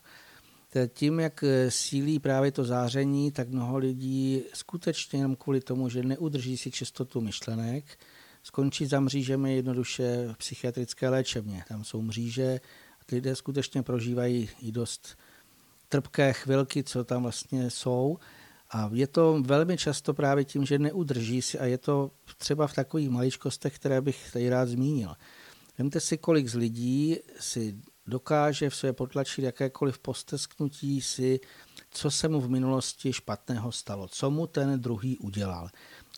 Tím, 0.88 1.20
jak 1.20 1.44
sílí 1.70 2.20
právě 2.20 2.52
to 2.52 2.64
záření, 2.64 3.32
tak 3.32 3.50
mnoho 3.50 3.78
lidí 3.78 4.44
skutečně 4.54 5.20
jenom 5.20 5.36
kvůli 5.36 5.62
tomu, 5.62 5.90
že 5.90 6.04
neudrží 6.04 6.58
si 6.58 6.72
čistotu 6.72 7.22
myšlenek, 7.22 8.00
skončí 8.44 8.86
za 8.86 9.00
mřížemi 9.00 9.56
jednoduše 9.56 10.28
v 10.34 10.38
psychiatrické 10.38 11.10
léčebně. 11.10 11.64
Tam 11.68 11.84
jsou 11.84 12.02
mříže 12.02 12.60
lidé 13.12 13.36
skutečně 13.36 13.84
prožívají 13.84 14.50
i 14.62 14.72
dost 14.72 15.18
trpké 15.90 16.34
chvilky, 16.34 16.84
co 16.84 17.04
tam 17.04 17.24
vlastně 17.24 17.70
jsou. 17.70 18.18
A 18.72 18.90
je 18.94 19.08
to 19.08 19.44
velmi 19.46 19.78
často 19.78 20.14
právě 20.14 20.46
tím, 20.46 20.66
že 20.66 20.80
neudrží 20.80 21.42
si 21.42 21.60
a 21.60 21.66
je 21.66 21.78
to 21.78 22.12
třeba 22.38 22.68
v 22.68 22.74
takových 22.74 23.10
maličkostech, 23.10 23.76
které 23.76 24.02
bych 24.02 24.32
tady 24.32 24.50
rád 24.50 24.70
zmínil. 24.70 25.14
Vemte 25.78 26.00
si, 26.00 26.18
kolik 26.18 26.48
z 26.48 26.56
lidí 26.56 27.18
si 27.40 27.78
dokáže 28.08 28.70
v 28.70 28.76
sobě 28.76 28.94
potlačit 28.94 29.46
jakékoliv 29.46 30.00
postesknutí 30.00 31.02
si, 31.02 31.40
co 31.92 32.12
se 32.12 32.28
mu 32.28 32.42
v 32.42 32.50
minulosti 32.50 33.14
špatného 33.14 33.72
stalo, 33.72 34.08
co 34.08 34.32
mu 34.32 34.48
ten 34.48 34.82
druhý 34.82 35.18
udělal. 35.18 35.70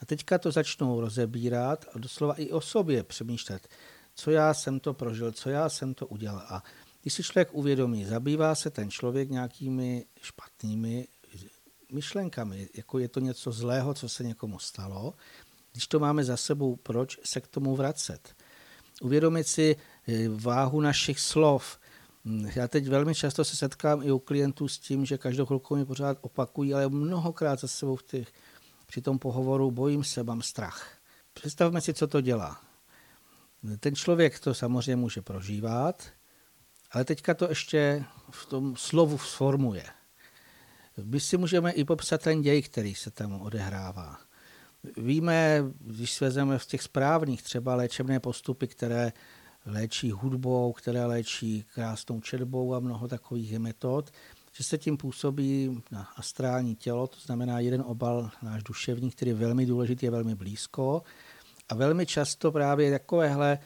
A 0.02 0.06
teďka 0.06 0.38
to 0.38 0.52
začnou 0.52 1.02
rozebírat 1.02 1.86
a 1.94 2.00
doslova 2.00 2.34
i 2.34 2.52
o 2.52 2.62
sobě 2.62 3.04
přemýšlet, 3.04 3.68
co 4.16 4.32
já 4.32 4.54
jsem 4.54 4.80
to 4.80 4.94
prožil, 4.94 5.32
co 5.32 5.50
já 5.50 5.70
jsem 5.70 5.94
to 5.94 6.08
udělal. 6.08 6.46
A 6.50 6.64
když 7.02 7.14
si 7.14 7.24
člověk 7.24 7.50
uvědomí, 7.54 8.06
zabývá 8.06 8.56
se 8.56 8.70
ten 8.70 8.92
člověk 8.92 9.30
nějakými 9.30 10.06
špatnými 10.22 11.08
myšlenkami, 11.92 12.70
jako 12.76 13.00
je 13.00 13.08
to 13.08 13.20
něco 13.20 13.52
zlého, 13.52 13.94
co 13.94 14.10
se 14.10 14.24
někomu 14.24 14.60
stalo, 14.60 15.14
když 15.72 15.88
to 15.88 16.00
máme 16.00 16.24
za 16.24 16.38
sebou, 16.38 16.76
proč 16.76 17.20
se 17.24 17.42
k 17.42 17.48
tomu 17.48 17.76
vracet? 17.76 18.36
Uvědomit 19.02 19.48
si 19.48 19.76
eh, 20.08 20.30
váhu 20.30 20.82
našich 20.82 21.20
slov. 21.20 21.80
Já 22.56 22.68
teď 22.68 22.88
velmi 22.88 23.16
často 23.16 23.46
se 23.46 23.56
setkám 23.56 24.04
i 24.04 24.12
u 24.12 24.20
klientů 24.20 24.68
s 24.68 24.80
tím, 24.80 25.06
že 25.06 25.18
každou 25.18 25.46
chvilku 25.46 25.76
mi 25.76 25.86
pořád 25.86 26.18
opakují, 26.22 26.74
ale 26.74 26.90
mnohokrát 26.90 27.60
za 27.60 27.68
sebou 27.68 27.96
v 27.96 28.04
těch, 28.04 28.32
při 28.86 29.02
tom 29.02 29.20
pohovoru 29.20 29.72
bojím 29.72 30.04
se, 30.04 30.24
mám 30.24 30.42
strach. 30.42 30.98
Představme 31.34 31.82
si, 31.82 31.94
co 31.94 32.08
to 32.08 32.22
dělá. 32.22 32.62
Ten 33.80 33.96
člověk 33.96 34.40
to 34.40 34.54
samozřejmě 34.54 34.96
může 34.96 35.22
prožívat, 35.22 36.04
ale 36.92 37.06
teďka 37.06 37.34
to 37.34 37.50
ještě 37.50 38.06
v 38.32 38.46
tom 38.46 38.76
slovu 38.76 39.18
sformuje. 39.18 39.84
My 41.04 41.20
si 41.20 41.38
můžeme 41.38 41.72
i 41.72 41.84
popsat 41.84 42.22
ten 42.22 42.42
děj, 42.42 42.62
který 42.62 42.96
se 42.96 43.12
tam 43.12 43.42
odehrává. 43.42 44.18
Víme, 44.98 45.64
když 45.80 46.14
svezeme 46.14 46.58
v 46.58 46.66
těch 46.66 46.82
správných 46.82 47.44
třeba 47.44 47.76
léčebné 47.76 48.20
postupy, 48.20 48.68
které 48.68 49.14
léčí 49.66 50.12
hudbou, 50.12 50.74
které 50.74 51.06
léčí 51.06 51.66
krásnou 51.74 52.22
četbou 52.22 52.76
a 52.76 52.80
mnoho 52.80 53.08
takových 53.08 53.60
metod, 53.60 54.12
že 54.52 54.64
se 54.64 54.78
tím 54.78 54.98
působí 54.98 55.82
na 55.92 56.10
astrální 56.16 56.76
tělo, 56.76 57.08
to 57.08 57.20
znamená 57.20 57.60
jeden 57.60 57.84
obal 57.86 58.30
náš 58.42 58.64
duševní, 58.64 59.12
který 59.12 59.32
je 59.32 59.36
velmi 59.36 59.66
důležitý, 59.66 60.06
je 60.06 60.12
velmi 60.12 60.36
blízko. 60.36 61.04
A 61.70 61.76
velmi 61.76 62.06
často 62.06 62.52
právě 62.52 62.92
takovéhle, 62.92 63.60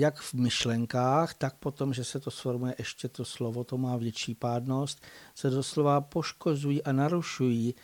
jak 0.00 0.20
v 0.20 0.34
myšlenkách, 0.34 1.34
tak 1.34 1.56
potom, 1.56 1.94
že 1.94 2.04
se 2.04 2.20
to 2.20 2.30
sformuje 2.30 2.74
ještě 2.78 3.08
to 3.08 3.24
slovo, 3.24 3.64
to 3.64 3.78
má 3.78 3.96
větší 3.96 4.34
pádnost, 4.34 5.02
se 5.34 5.50
doslova 5.50 6.00
poškozují 6.00 6.82
a 6.82 6.92
narušují 6.92 7.74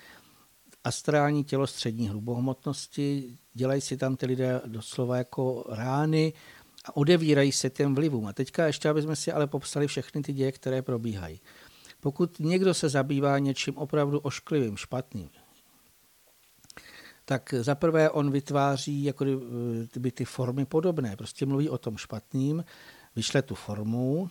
astrální 0.85 1.45
tělo 1.45 1.67
střední 1.67 2.09
hrubohmotnosti, 2.09 3.39
dělají 3.55 3.81
si 3.81 3.97
tam 3.97 4.17
ty 4.17 4.27
lidé 4.27 4.61
doslova 4.67 5.17
jako 5.17 5.65
rány 5.69 6.33
a 6.85 6.97
odevírají 6.97 7.53
se 7.53 7.71
těm 7.71 7.95
vlivům. 7.95 8.27
A 8.27 8.33
teďka 8.33 8.67
ještě, 8.67 8.89
aby 8.89 9.03
jsme 9.03 9.17
si 9.17 9.33
ale 9.33 9.47
popsali 9.47 9.87
všechny 9.87 10.23
ty 10.23 10.33
děje, 10.33 10.53
které 10.53 10.83
probíhají. 10.83 11.41
Pokud 12.01 12.39
někdo 12.39 12.75
se 12.75 12.89
zabývá 12.89 13.39
něčím 13.39 13.77
opravdu 13.77 14.19
ošklivým, 14.19 14.77
špatným, 14.77 15.31
tak 17.29 17.55
zaprvé 17.61 18.11
on 18.11 18.31
vytváří 18.31 19.05
jako 19.05 19.25
by 19.99 20.13
ty 20.13 20.25
formy 20.25 20.65
podobné. 20.65 21.17
Prostě 21.17 21.47
mluví 21.47 21.69
o 21.69 21.79
tom 21.79 21.97
špatným, 21.97 22.65
vyšle 23.17 23.43
tu 23.43 23.55
formu, 23.55 24.31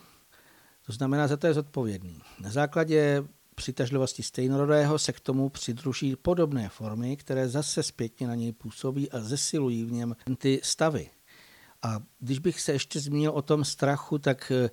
to 0.86 0.92
znamená, 0.92 1.26
za 1.26 1.36
to 1.36 1.46
je 1.46 1.54
zodpovědný. 1.54 2.20
Na 2.40 2.50
základě 2.50 3.24
přitažlivosti 3.54 4.22
stejnorodého 4.22 4.98
se 4.98 5.12
k 5.12 5.20
tomu 5.20 5.48
přidruží 5.48 6.16
podobné 6.16 6.68
formy, 6.68 7.16
které 7.16 7.48
zase 7.48 7.82
zpětně 7.82 8.26
na 8.26 8.34
něj 8.34 8.52
působí 8.52 9.10
a 9.10 9.20
zesilují 9.20 9.84
v 9.84 9.92
něm 9.92 10.16
ty 10.38 10.60
stavy. 10.62 11.10
A 11.82 12.00
když 12.18 12.38
bych 12.38 12.60
se 12.60 12.72
ještě 12.72 13.00
zmínil 13.00 13.30
o 13.30 13.42
tom 13.42 13.64
strachu, 13.64 14.18
tak 14.18 14.52
eh, 14.54 14.70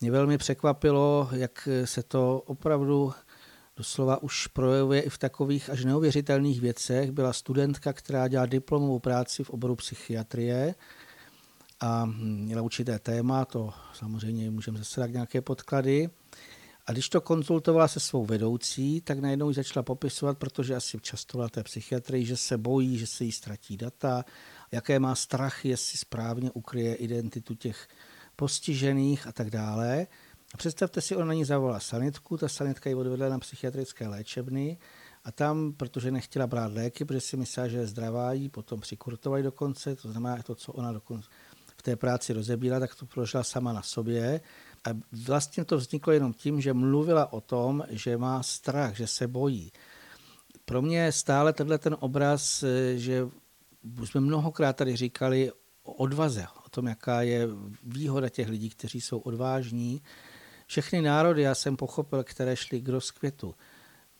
mě 0.00 0.10
velmi 0.10 0.38
překvapilo, 0.38 1.28
jak 1.32 1.68
se 1.84 2.02
to 2.02 2.42
opravdu 2.46 3.12
doslova 3.76 4.22
už 4.22 4.46
projevuje 4.46 5.00
i 5.00 5.10
v 5.10 5.18
takových 5.18 5.70
až 5.70 5.84
neuvěřitelných 5.84 6.60
věcech. 6.60 7.12
Byla 7.12 7.32
studentka, 7.32 7.92
která 7.92 8.28
dělá 8.28 8.46
diplomovou 8.46 8.98
práci 8.98 9.44
v 9.44 9.50
oboru 9.50 9.76
psychiatrie 9.76 10.74
a 11.80 12.04
měla 12.16 12.62
určité 12.62 12.98
téma, 12.98 13.44
to 13.44 13.72
samozřejmě 13.94 14.50
můžeme 14.50 14.78
zase 14.78 15.08
nějaké 15.08 15.40
podklady. 15.40 16.10
A 16.86 16.92
když 16.92 17.08
to 17.08 17.20
konzultovala 17.20 17.88
se 17.88 18.00
svou 18.00 18.24
vedoucí, 18.24 19.00
tak 19.00 19.18
najednou 19.18 19.48
ji 19.48 19.54
začala 19.54 19.82
popisovat, 19.82 20.38
protože 20.38 20.76
asi 20.76 20.98
často 21.00 21.48
té 21.48 21.62
psychiatrii, 21.62 22.26
že 22.26 22.36
se 22.36 22.58
bojí, 22.58 22.98
že 22.98 23.06
se 23.06 23.24
jí 23.24 23.32
ztratí 23.32 23.76
data, 23.76 24.24
jaké 24.72 24.98
má 24.98 25.14
strach, 25.14 25.64
jestli 25.64 25.98
správně 25.98 26.50
ukryje 26.50 26.94
identitu 26.94 27.54
těch 27.54 27.88
postižených 28.36 29.26
a 29.26 29.32
tak 29.32 29.50
dále. 29.50 30.06
A 30.54 30.56
představte 30.56 31.00
si, 31.00 31.16
ona 31.16 31.26
na 31.26 31.34
ní 31.34 31.44
zavolala 31.44 31.80
sanitku, 31.80 32.36
ta 32.36 32.48
sanitka 32.48 32.90
ji 32.90 32.94
odvedla 32.94 33.28
na 33.28 33.38
psychiatrické 33.38 34.08
léčebny 34.08 34.78
a 35.24 35.32
tam, 35.32 35.72
protože 35.72 36.10
nechtěla 36.10 36.46
brát 36.46 36.72
léky, 36.72 37.04
protože 37.04 37.20
si 37.20 37.36
myslela, 37.36 37.68
že 37.68 37.76
je 37.76 37.86
zdravá, 37.86 38.32
jí 38.32 38.48
potom 38.48 38.80
přikurtovali 38.80 39.42
dokonce, 39.42 39.96
to 39.96 40.10
znamená 40.10 40.42
to, 40.42 40.54
co 40.54 40.72
ona 40.72 40.92
dokonce 40.92 41.28
v 41.76 41.82
té 41.82 41.96
práci 41.96 42.32
rozebíla, 42.32 42.80
tak 42.80 42.94
to 42.94 43.06
prožila 43.06 43.44
sama 43.44 43.72
na 43.72 43.82
sobě 43.82 44.40
a 44.84 44.90
vlastně 45.26 45.64
to 45.64 45.76
vzniklo 45.76 46.12
jenom 46.12 46.32
tím, 46.32 46.60
že 46.60 46.72
mluvila 46.72 47.32
o 47.32 47.40
tom, 47.40 47.84
že 47.90 48.16
má 48.16 48.42
strach, 48.42 48.96
že 48.96 49.06
se 49.06 49.28
bojí. 49.28 49.72
Pro 50.64 50.82
mě 50.82 50.98
je 50.98 51.12
stále 51.12 51.52
tenhle 51.52 51.78
ten 51.78 51.96
obraz, 52.00 52.64
že 52.94 53.28
už 54.00 54.10
jsme 54.10 54.20
mnohokrát 54.20 54.76
tady 54.76 54.96
říkali 54.96 55.52
o 55.82 55.92
odvaze, 55.92 56.46
o 56.66 56.68
tom, 56.68 56.86
jaká 56.86 57.22
je 57.22 57.48
výhoda 57.82 58.28
těch 58.28 58.48
lidí, 58.48 58.70
kteří 58.70 59.00
jsou 59.00 59.18
odvážní. 59.18 60.02
Všechny 60.74 61.02
národy, 61.02 61.42
já 61.42 61.54
jsem 61.54 61.76
pochopil, 61.76 62.24
které 62.24 62.56
šly 62.56 62.80
k 62.80 62.88
rozkvětu, 62.88 63.54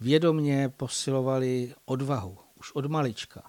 vědomně 0.00 0.68
posilovali 0.76 1.74
odvahu, 1.84 2.38
už 2.58 2.72
od 2.72 2.86
malička. 2.86 3.42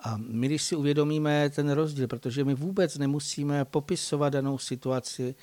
A 0.00 0.16
my, 0.16 0.46
když 0.46 0.62
si 0.62 0.76
uvědomíme 0.76 1.50
ten 1.50 1.70
rozdíl, 1.70 2.08
protože 2.08 2.44
my 2.44 2.54
vůbec 2.54 2.98
nemusíme 2.98 3.64
popisovat 3.64 4.28
danou 4.28 4.58
situaci, 4.58 5.34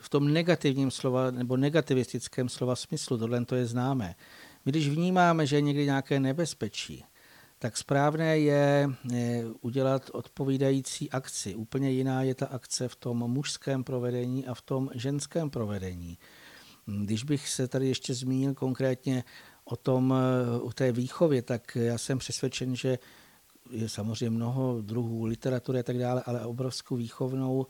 v 0.00 0.08
tom 0.08 0.32
negativním 0.32 0.90
slova 0.90 1.30
nebo 1.30 1.56
negativistickém 1.56 2.48
slova 2.48 2.76
smyslu, 2.76 3.18
tohle 3.18 3.44
to 3.44 3.54
je 3.54 3.66
známé. 3.66 4.14
My 4.64 4.72
když 4.72 4.88
vnímáme, 4.88 5.46
že 5.46 5.56
je 5.56 5.60
někdy 5.60 5.84
nějaké 5.84 6.20
nebezpečí, 6.20 7.04
tak 7.58 7.76
správné 7.76 8.38
je 8.38 8.88
udělat 9.60 10.10
odpovídající 10.12 11.10
akci. 11.10 11.54
Úplně 11.54 11.90
jiná 11.90 12.22
je 12.22 12.34
ta 12.34 12.46
akce 12.46 12.88
v 12.88 12.96
tom 12.96 13.18
mužském 13.18 13.84
provedení 13.84 14.46
a 14.46 14.54
v 14.54 14.62
tom 14.62 14.90
ženském 14.94 15.50
provedení. 15.50 16.18
Když 16.86 17.24
bych 17.24 17.48
se 17.48 17.68
tady 17.68 17.88
ještě 17.88 18.14
zmínil 18.14 18.54
konkrétně 18.54 19.24
o 19.64 19.76
tom, 19.76 20.14
o 20.60 20.72
té 20.72 20.92
výchově, 20.92 21.42
tak 21.42 21.76
já 21.76 21.98
jsem 21.98 22.18
přesvědčen, 22.18 22.76
že 22.76 22.98
je 23.70 23.88
samozřejmě 23.88 24.30
mnoho 24.30 24.82
druhů 24.82 25.24
literatury 25.24 25.78
a 25.78 25.82
tak 25.82 25.98
dále, 25.98 26.22
ale 26.26 26.46
obrovskou 26.46 26.96
výchovnou 26.96 27.66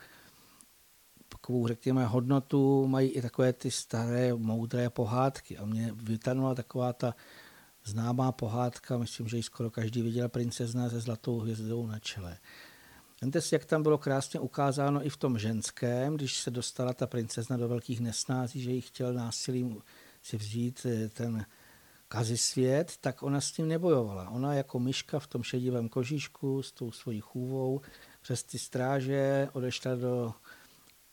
takovou, 1.29 1.67
řekněme, 1.67 2.07
hodnotu 2.07 2.87
mají 2.87 3.09
i 3.09 3.23
takové 3.23 3.53
ty 3.53 3.71
staré, 3.71 4.35
moudré 4.35 4.91
pohádky. 4.91 5.59
A 5.59 5.65
mě 5.65 5.93
vytanula 5.95 6.55
taková 6.55 6.93
ta 6.93 7.15
známá 7.87 8.33
pohádka, 8.33 8.99
myslím, 8.99 9.29
že 9.29 9.37
ji 9.37 9.43
skoro 9.43 9.71
každý 9.71 10.03
viděl, 10.03 10.29
princezna 10.29 10.91
se 10.91 11.01
zlatou 11.01 11.39
hvězdou 11.39 11.87
na 11.87 11.99
čele. 11.99 12.39
Vemte 13.23 13.41
si, 13.41 13.55
jak 13.55 13.65
tam 13.65 13.83
bylo 13.83 13.99
krásně 13.99 14.41
ukázáno 14.41 15.07
i 15.07 15.09
v 15.11 15.17
tom 15.17 15.39
ženském, 15.39 16.17
když 16.17 16.41
se 16.41 16.51
dostala 16.51 16.93
ta 16.93 17.07
princezna 17.07 17.57
do 17.57 17.69
velkých 17.69 18.01
nesnází, 18.01 18.63
že 18.63 18.71
jí 18.71 18.81
chtěl 18.81 19.15
násilím 19.15 19.83
si 20.23 20.37
vzít 20.37 20.87
eh, 20.87 21.09
ten 21.09 21.47
kazisvět, 22.09 22.97
tak 23.01 23.23
ona 23.23 23.41
s 23.41 23.53
tím 23.53 23.69
nebojovala. 23.69 24.31
Ona 24.31 24.55
jako 24.55 24.79
myška 24.79 25.19
v 25.19 25.27
tom 25.27 25.43
šedivém 25.43 25.89
kožíšku 25.89 26.63
s 26.63 26.73
tou 26.73 26.93
svojí 26.93 27.21
chůvou 27.21 27.81
přes 28.23 28.43
ty 28.43 28.59
stráže 28.59 29.49
odešla 29.53 29.95
do 29.95 30.35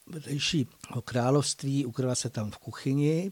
vedlejšího 0.07 1.01
království, 1.05 1.85
ukryla 1.85 2.15
se 2.15 2.29
tam 2.29 2.51
v 2.51 2.57
kuchyni 2.57 3.31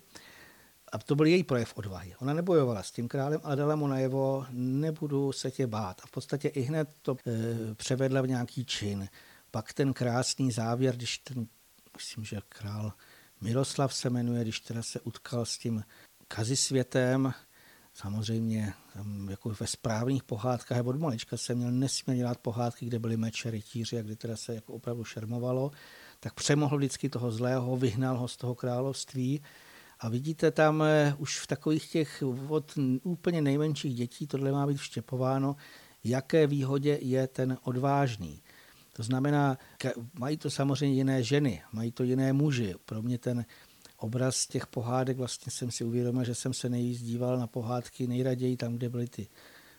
a 0.91 0.97
to 0.97 1.15
byl 1.15 1.25
její 1.25 1.43
projev 1.43 1.77
odvahy. 1.77 2.15
Ona 2.19 2.33
nebojovala 2.33 2.83
s 2.83 2.91
tím 2.91 3.07
králem, 3.07 3.39
ale 3.43 3.55
dala 3.55 3.75
mu 3.75 3.87
najevo, 3.87 4.45
nebudu 4.51 5.31
se 5.31 5.51
tě 5.51 5.67
bát. 5.67 6.01
A 6.03 6.07
v 6.07 6.11
podstatě 6.11 6.47
i 6.47 6.61
hned 6.61 6.89
to 7.01 7.17
e, 7.27 7.75
převedla 7.75 8.21
v 8.21 8.27
nějaký 8.27 8.65
čin. 8.65 9.09
Pak 9.51 9.73
ten 9.73 9.93
krásný 9.93 10.51
závěr, 10.51 10.95
když 10.95 11.17
ten, 11.17 11.47
myslím, 11.97 12.23
že 12.25 12.37
král 12.49 12.93
Miroslav 13.41 13.93
se 13.93 14.09
jmenuje, 14.09 14.43
když 14.43 14.59
teda 14.59 14.83
se 14.83 14.99
utkal 14.99 15.45
s 15.45 15.57
tím 15.57 15.83
kazisvětem, 16.27 17.33
samozřejmě 17.93 18.73
jako 19.29 19.49
ve 19.59 19.67
správných 19.67 20.23
pohádkách, 20.23 20.85
od 20.85 20.99
malička 20.99 21.37
jsem 21.37 21.57
měl 21.57 21.71
nesmírně 21.71 22.21
dělat 22.21 22.37
pohádky, 22.37 22.85
kde 22.85 22.99
byly 22.99 23.17
meče, 23.17 23.51
rytíři 23.51 23.99
a 23.99 24.01
kdy 24.01 24.15
teda 24.15 24.37
se 24.37 24.55
jako 24.55 24.73
opravdu 24.73 25.03
šermovalo 25.03 25.71
tak 26.23 26.33
přemohl 26.33 26.77
vždycky 26.77 27.09
toho 27.09 27.31
zlého, 27.31 27.77
vyhnal 27.77 28.17
ho 28.17 28.27
z 28.27 28.37
toho 28.37 28.55
království. 28.55 29.41
A 30.01 30.09
vidíte 30.09 30.51
tam 30.51 30.81
eh, 30.81 31.15
už 31.17 31.39
v 31.39 31.47
takových 31.47 31.89
těch 31.89 32.23
od 32.47 32.77
úplně 33.03 33.41
nejmenších 33.41 33.95
dětí, 33.95 34.27
tohle 34.27 34.51
má 34.51 34.67
být 34.67 34.77
vštěpováno, 34.77 35.55
jaké 36.03 36.47
výhodě 36.47 36.99
je 37.01 37.27
ten 37.27 37.57
odvážný. 37.63 38.41
To 38.93 39.03
znamená, 39.03 39.57
mají 40.19 40.37
to 40.37 40.49
samozřejmě 40.49 40.95
jiné 40.95 41.23
ženy, 41.23 41.61
mají 41.73 41.91
to 41.91 42.03
jiné 42.03 42.33
muži. 42.33 42.75
Pro 42.85 43.01
mě 43.01 43.17
ten 43.17 43.45
obraz 43.97 44.47
těch 44.47 44.67
pohádek, 44.67 45.17
vlastně 45.17 45.51
jsem 45.51 45.71
si 45.71 45.83
uvědomil, 45.83 46.23
že 46.23 46.35
jsem 46.35 46.53
se 46.53 46.69
nejvíc 46.69 47.01
díval 47.01 47.39
na 47.39 47.47
pohádky 47.47 48.07
nejraději 48.07 48.57
tam, 48.57 48.73
kde 48.73 48.89
byly 48.89 49.07
ty 49.07 49.27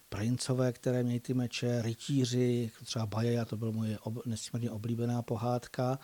princové, 0.08 0.72
které 0.72 1.02
měly 1.02 1.20
ty 1.20 1.34
meče, 1.34 1.82
rytíři, 1.82 2.70
třeba 2.84 3.06
Bajeja, 3.06 3.44
to 3.44 3.56
byla 3.56 3.70
moje 3.70 3.98
ob, 3.98 4.26
nesmírně 4.26 4.70
oblíbená 4.70 5.22
pohádka. 5.22 5.98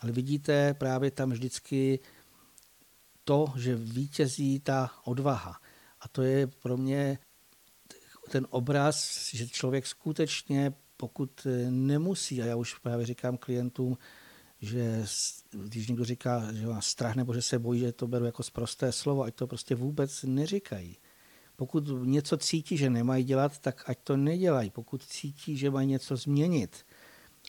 Ale 0.00 0.12
vidíte 0.12 0.74
právě 0.74 1.10
tam 1.10 1.30
vždycky 1.30 1.98
to, 3.24 3.52
že 3.56 3.76
vítězí 3.76 4.60
ta 4.60 4.90
odvaha. 5.04 5.60
A 6.00 6.08
to 6.08 6.22
je 6.22 6.46
pro 6.46 6.76
mě 6.76 7.18
ten 8.30 8.46
obraz, 8.50 9.28
že 9.34 9.48
člověk 9.48 9.86
skutečně, 9.86 10.72
pokud 10.96 11.46
nemusí, 11.70 12.42
a 12.42 12.44
já 12.44 12.56
už 12.56 12.78
právě 12.78 13.06
říkám 13.06 13.36
klientům, 13.36 13.98
že 14.60 15.04
když 15.52 15.88
někdo 15.88 16.04
říká, 16.04 16.52
že 16.52 16.66
má 16.66 16.80
strach 16.80 17.14
nebo 17.14 17.34
že 17.34 17.42
se 17.42 17.58
bojí, 17.58 17.80
že 17.80 17.92
to 17.92 18.06
beru 18.06 18.24
jako 18.24 18.42
zprosté 18.42 18.92
slovo, 18.92 19.22
ať 19.22 19.34
to 19.34 19.46
prostě 19.46 19.74
vůbec 19.74 20.22
neříkají. 20.22 20.96
Pokud 21.56 21.84
něco 22.04 22.36
cítí, 22.36 22.76
že 22.76 22.90
nemají 22.90 23.24
dělat, 23.24 23.58
tak 23.58 23.84
ať 23.86 23.98
to 24.04 24.16
nedělají. 24.16 24.70
Pokud 24.70 25.04
cítí, 25.04 25.56
že 25.56 25.70
mají 25.70 25.88
něco 25.88 26.16
změnit, 26.16 26.86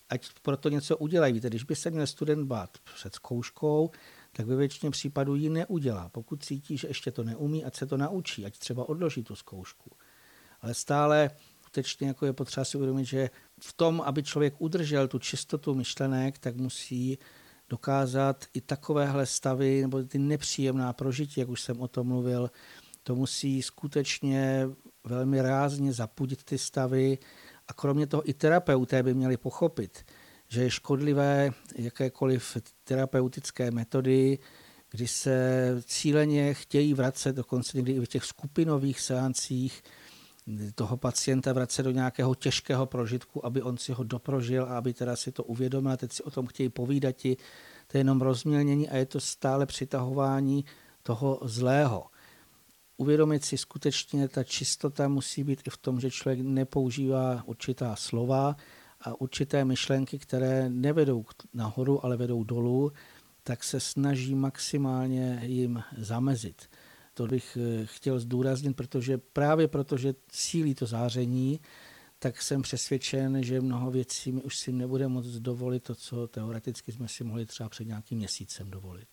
ať 0.09 0.27
proto 0.41 0.69
něco 0.69 0.97
udělají. 0.97 1.33
Víte, 1.33 1.49
když 1.49 1.63
by 1.63 1.75
se 1.75 1.89
měl 1.89 2.07
student 2.07 2.47
bát 2.47 2.77
před 2.95 3.15
zkouškou, 3.15 3.91
tak 4.35 4.45
ve 4.45 4.55
většině 4.55 4.91
případů 4.91 5.35
ji 5.35 5.49
neudělá. 5.49 6.09
Pokud 6.09 6.43
cítí, 6.43 6.77
že 6.77 6.87
ještě 6.87 7.11
to 7.11 7.23
neumí, 7.23 7.65
ať 7.65 7.75
se 7.75 7.85
to 7.85 7.97
naučí, 7.97 8.45
ať 8.45 8.57
třeba 8.57 8.89
odloží 8.89 9.23
tu 9.23 9.35
zkoušku. 9.35 9.91
Ale 10.61 10.73
stále 10.73 11.31
skutečně 11.61 12.07
jako 12.07 12.25
je 12.25 12.33
potřeba 12.33 12.65
si 12.65 12.77
uvědomit, 12.77 13.05
že 13.05 13.29
v 13.61 13.73
tom, 13.73 14.01
aby 14.01 14.23
člověk 14.23 14.53
udržel 14.57 15.07
tu 15.07 15.19
čistotu 15.19 15.75
myšlenek, 15.75 16.37
tak 16.37 16.55
musí 16.55 17.17
dokázat 17.69 18.45
i 18.53 18.61
takovéhle 18.61 19.25
stavy 19.25 19.81
nebo 19.81 20.03
ty 20.03 20.19
nepříjemná 20.19 20.93
prožití, 20.93 21.39
jak 21.39 21.49
už 21.49 21.61
jsem 21.61 21.81
o 21.81 21.87
tom 21.87 22.07
mluvil, 22.07 22.51
to 23.03 23.15
musí 23.15 23.61
skutečně 23.61 24.69
velmi 25.03 25.41
rázně 25.41 25.93
zapudit 25.93 26.43
ty 26.43 26.57
stavy 26.57 27.17
a 27.67 27.73
kromě 27.73 28.07
toho 28.07 28.29
i 28.29 28.33
terapeuté 28.33 29.03
by 29.03 29.13
měli 29.13 29.37
pochopit, 29.37 30.05
že 30.53 30.63
je 30.63 30.69
škodlivé 30.69 31.51
jakékoliv 31.75 32.57
terapeutické 32.83 33.71
metody, 33.71 34.39
kdy 34.91 35.07
se 35.07 35.35
cíleně 35.85 36.53
chtějí 36.53 36.93
vracet, 36.93 37.35
dokonce 37.35 37.77
někdy 37.77 37.91
i 37.91 37.99
v 37.99 38.07
těch 38.07 38.25
skupinových 38.25 38.99
seancích, 38.99 39.83
toho 40.75 40.97
pacienta 40.97 41.53
vracet 41.53 41.83
do 41.83 41.91
nějakého 41.91 42.35
těžkého 42.35 42.85
prožitku, 42.85 43.45
aby 43.45 43.61
on 43.61 43.77
si 43.77 43.93
ho 43.93 44.03
doprožil 44.03 44.63
a 44.63 44.77
aby 44.77 44.93
teda 44.93 45.15
si 45.15 45.31
to 45.31 45.43
uvědomil 45.43 45.97
teď 45.97 46.13
si 46.13 46.23
o 46.23 46.31
tom 46.31 46.47
chtějí 46.47 46.69
povídat, 46.69 47.15
to 47.87 47.97
je 47.97 47.99
jenom 47.99 48.21
rozmělnění 48.21 48.89
a 48.89 48.97
je 48.97 49.05
to 49.05 49.19
stále 49.19 49.65
přitahování 49.65 50.65
toho 51.03 51.39
zlého. 51.43 52.05
Uvědomit 52.97 53.45
si 53.45 53.57
skutečně, 53.57 54.27
ta 54.27 54.43
čistota 54.43 55.07
musí 55.07 55.43
být 55.43 55.61
i 55.67 55.69
v 55.69 55.77
tom, 55.77 55.99
že 55.99 56.11
člověk 56.11 56.39
nepoužívá 56.41 57.43
určitá 57.45 57.95
slova 57.95 58.55
a 59.03 59.21
určité 59.21 59.65
myšlenky, 59.65 60.19
které 60.19 60.69
nevedou 60.69 61.25
nahoru, 61.53 62.05
ale 62.05 62.17
vedou 62.17 62.43
dolů, 62.43 62.91
tak 63.43 63.63
se 63.63 63.79
snaží 63.79 64.35
maximálně 64.35 65.41
jim 65.43 65.83
zamezit. 65.97 66.69
To 67.13 67.27
bych 67.27 67.57
eh, 67.61 67.85
chtěl 67.85 68.19
zdůraznit, 68.19 68.73
protože 68.73 69.17
právě 69.17 69.67
protože 69.67 70.13
sílí 70.31 70.75
to 70.75 70.85
záření, 70.85 71.59
tak 72.19 72.41
jsem 72.41 72.61
přesvědčen, 72.61 73.43
že 73.43 73.61
mnoho 73.61 73.91
věcí 73.91 74.31
mi 74.31 74.41
už 74.41 74.57
si 74.57 74.71
nebude 74.71 75.07
moc 75.07 75.25
dovolit 75.25 75.83
to, 75.83 75.95
co 75.95 76.27
teoreticky 76.27 76.91
jsme 76.91 77.07
si 77.07 77.23
mohli 77.23 77.45
třeba 77.45 77.69
před 77.69 77.87
nějakým 77.87 78.17
měsícem 78.17 78.71
dovolit. 78.71 79.07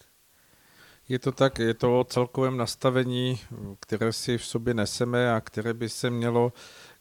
Je 1.08 1.18
to 1.18 1.32
tak, 1.32 1.58
je 1.58 1.74
to 1.74 2.00
o 2.00 2.04
celkovém 2.04 2.56
nastavení, 2.56 3.40
které 3.80 4.12
si 4.12 4.38
v 4.38 4.44
sobě 4.44 4.74
neseme 4.74 5.32
a 5.32 5.40
které 5.40 5.74
by 5.74 5.88
se 5.88 6.10
mělo 6.10 6.52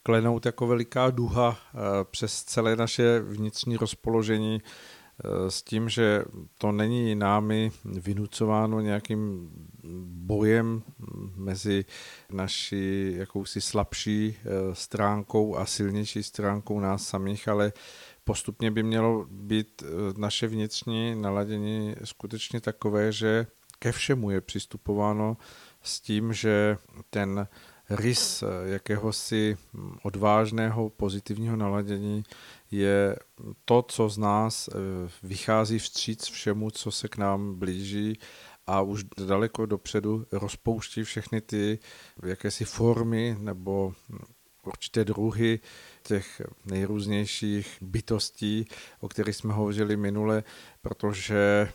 klenout 0.03 0.45
jako 0.45 0.67
veliká 0.67 1.09
duha 1.09 1.57
eh, 1.57 1.77
přes 2.11 2.43
celé 2.43 2.75
naše 2.75 3.19
vnitřní 3.19 3.77
rozpoložení 3.77 4.61
eh, 4.61 5.51
s 5.51 5.61
tím, 5.61 5.89
že 5.89 6.23
to 6.57 6.71
není 6.71 7.15
námi 7.15 7.71
vynucováno 7.85 8.79
nějakým 8.79 9.49
bojem 10.03 10.83
mezi 11.35 11.85
naší 12.31 13.13
jakousi 13.15 13.61
slabší 13.61 14.37
eh, 14.37 14.75
stránkou 14.75 15.55
a 15.55 15.65
silnější 15.65 16.23
stránkou 16.23 16.79
nás 16.79 17.07
samých, 17.07 17.47
ale 17.47 17.73
postupně 18.23 18.71
by 18.71 18.83
mělo 18.83 19.25
být 19.29 19.83
naše 20.17 20.47
vnitřní 20.47 21.15
naladění 21.15 21.95
skutečně 22.03 22.61
takové, 22.61 23.11
že 23.11 23.47
ke 23.79 23.91
všemu 23.91 24.31
je 24.31 24.41
přistupováno 24.41 25.37
s 25.83 26.01
tím, 26.01 26.33
že 26.33 26.77
ten 27.09 27.47
rys 27.89 28.43
jakéhosi 28.65 29.57
odvážného 30.03 30.89
pozitivního 30.89 31.55
naladění 31.55 32.23
je 32.71 33.15
to, 33.65 33.81
co 33.81 34.09
z 34.09 34.17
nás 34.17 34.67
eh, 34.67 34.73
vychází 35.23 35.79
vstříc 35.79 36.25
všemu, 36.25 36.71
co 36.71 36.91
se 36.91 37.07
k 37.07 37.17
nám 37.17 37.55
blíží 37.55 38.19
a 38.67 38.81
už 38.81 39.03
daleko 39.27 39.65
dopředu 39.65 40.25
rozpouští 40.31 41.03
všechny 41.03 41.41
ty 41.41 41.79
jakési 42.23 42.65
formy 42.65 43.37
nebo 43.39 43.93
určité 44.63 45.05
druhy 45.05 45.59
těch 46.03 46.41
nejrůznějších 46.65 47.77
bytostí, 47.81 48.65
o 48.99 49.07
kterých 49.07 49.35
jsme 49.35 49.53
hovořili 49.53 49.97
minule, 49.97 50.43
protože 50.81 51.71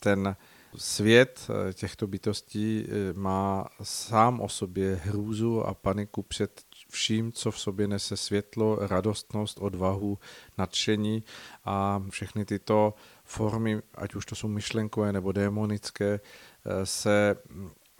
ten 0.00 0.36
Svět 0.76 1.50
eh, 1.50 1.72
těchto 1.72 2.06
bytostí 2.06 2.86
eh, 2.88 3.12
má 3.12 3.68
sám 3.82 4.40
o 4.40 4.48
sobě 4.48 5.00
hrůzu 5.04 5.66
a 5.66 5.74
paniku 5.74 6.22
před 6.22 6.62
vším, 6.90 7.32
co 7.32 7.50
v 7.50 7.60
sobě 7.60 7.88
nese 7.88 8.16
světlo, 8.16 8.78
radostnost, 8.80 9.58
odvahu, 9.60 10.18
nadšení 10.58 11.24
a 11.64 12.02
všechny 12.10 12.44
tyto 12.44 12.94
formy, 13.24 13.82
ať 13.94 14.14
už 14.14 14.26
to 14.26 14.34
jsou 14.34 14.48
myšlenkové 14.48 15.12
nebo 15.12 15.32
démonické, 15.32 16.20
eh, 16.20 16.86
se 16.86 17.36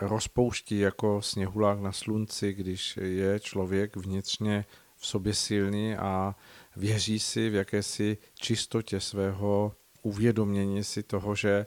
rozpouští 0.01 0.79
jako 0.79 1.23
sněhulák 1.23 1.81
na 1.81 1.93
slunci, 1.93 2.53
když 2.53 2.99
je 3.03 3.41
člověk 3.41 3.97
vnitřně 3.97 4.65
v 4.97 5.07
sobě 5.07 5.35
silný 5.35 5.97
a 5.97 6.35
věří 6.77 7.19
si 7.19 7.51
v 7.51 7.55
jakési 7.55 8.19
čistotě 8.35 9.01
svého 9.01 9.75
uvědomění 10.03 10.85
si 10.85 11.03
toho, 11.03 11.35
že 11.35 11.67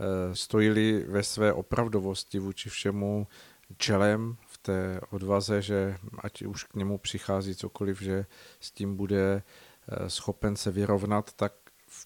Eh, 0.00 0.34
stojili 0.34 1.04
ve 1.08 1.22
své 1.22 1.52
opravdovosti 1.52 2.38
vůči 2.38 2.68
všemu 2.68 3.26
čelem 3.76 4.36
v 4.46 4.58
té 4.58 5.00
odvaze, 5.10 5.62
že 5.62 5.96
ať 6.18 6.42
už 6.42 6.64
k 6.64 6.74
němu 6.74 6.98
přichází 6.98 7.54
cokoliv, 7.54 8.00
že 8.00 8.26
s 8.60 8.70
tím 8.70 8.96
bude 8.96 9.42
eh, 9.42 10.10
schopen 10.10 10.56
se 10.56 10.70
vyrovnat, 10.70 11.32
tak 11.32 11.52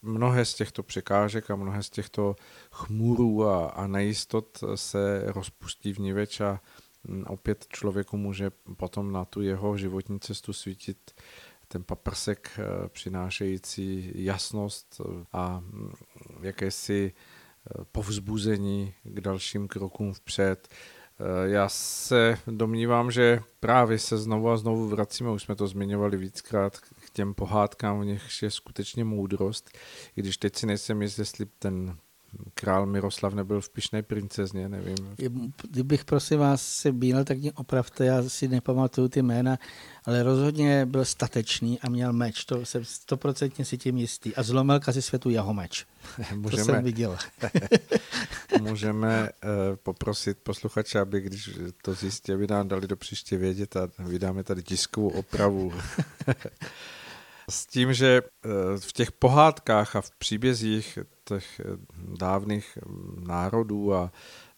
mnohé 0.03 0.45
z 0.45 0.55
těchto 0.55 0.83
překážek 0.83 1.51
a 1.51 1.57
mnohé 1.57 1.83
z 1.83 1.91
těchto 1.91 2.37
chmurů 2.70 3.45
a, 3.45 3.66
a 3.68 3.87
nejistot 3.87 4.64
se 4.75 5.22
rozpustí 5.27 5.93
v 5.93 5.99
niveč 5.99 6.41
a 6.41 6.61
hm, 7.09 7.25
opět 7.29 7.66
člověku 7.68 8.16
může 8.16 8.51
potom 8.77 9.12
na 9.12 9.25
tu 9.25 9.43
jeho 9.43 9.77
životní 9.77 10.20
cestu 10.20 10.53
svítit 10.53 11.14
ten 11.75 11.85
paprsek 11.85 12.51
eh, 12.59 12.89
přinášející 12.89 14.12
jasnost 14.14 15.01
a 15.33 15.62
hm, 15.64 15.93
jakési 16.43 17.12
povzbuzení 17.93 18.95
k 19.05 19.20
dalším 19.20 19.68
krokům 19.68 20.12
vpřed. 20.12 20.68
Eh, 20.68 21.49
já 21.49 21.68
se 21.68 22.39
domnívám, 22.47 23.11
že 23.11 23.41
právě 23.61 23.99
se 23.99 24.18
znovu 24.18 24.51
a 24.51 24.57
znovu 24.57 24.89
vracíme, 24.89 25.31
už 25.31 25.43
jsme 25.43 25.57
to 25.57 25.66
zmiňovali 25.66 26.16
víckrát, 26.16 26.79
k 26.79 27.11
těm 27.12 27.35
pohádkám, 27.35 28.01
v 28.01 28.05
nich 28.05 28.43
je 28.43 28.51
skutečně 28.51 29.05
moudrost, 29.05 29.79
i 30.16 30.20
když 30.20 30.37
teď 30.37 30.57
si 30.57 30.66
nejsem 30.66 31.03
jist, 31.03 31.18
jestli 31.18 31.47
ten 31.59 31.97
král 32.55 32.87
Miroslav 32.87 33.35
nebyl 33.35 33.61
v 33.61 33.70
Pišné 33.70 34.03
princezně, 34.03 34.68
nevím. 34.68 35.14
Kdybych 35.70 36.05
prosím 36.05 36.39
vás 36.39 36.62
se 36.62 36.93
bíl, 36.93 37.24
tak 37.24 37.39
mě 37.39 37.53
opravte, 37.53 38.05
já 38.05 38.22
si 38.22 38.49
nepamatuju 38.49 39.09
ty 39.09 39.22
jména, 39.22 39.59
ale 40.05 40.22
rozhodně 40.22 40.87
byl 40.87 41.05
statečný 41.05 41.80
a 41.80 41.89
měl 41.89 42.12
meč, 42.12 42.45
to 42.45 42.66
jsem 42.66 42.85
stoprocentně 42.85 43.64
si 43.64 43.78
tím 43.78 43.97
jistý. 43.97 44.37
A 44.37 44.43
zlomil 44.43 44.80
kazi 44.80 45.03
světu 45.03 45.30
jeho 45.30 45.55
meč. 45.55 45.87
Můžeme, 46.35 46.51
to 46.51 46.72
jsem 46.72 46.85
viděl. 46.85 47.16
můžeme 48.61 49.30
uh, 49.45 49.76
poprosit 49.76 50.39
posluchače, 50.43 51.01
aby 51.01 51.20
když 51.20 51.51
to 51.82 51.95
zjistí, 51.95 52.32
aby 52.32 52.47
nám 52.47 52.68
dali 52.68 52.89
do 52.89 52.97
příště 52.97 53.37
vědět 53.37 53.76
a 53.76 53.89
vydáme 53.99 54.45
tady 54.45 54.62
tiskovou 54.62 55.09
opravu. 55.09 55.72
S 57.51 57.66
tím, 57.66 57.95
že 57.95 58.22
eh, 58.22 58.49
v 58.78 58.93
těch 58.93 59.12
pohádkách 59.12 59.97
a 59.97 60.01
v 60.01 60.11
příbězích 60.11 60.99
těch 61.25 61.61
eh, 61.61 61.64
dávných 62.18 62.79
mm, 62.87 63.25
národů 63.29 63.95
a 63.95 64.12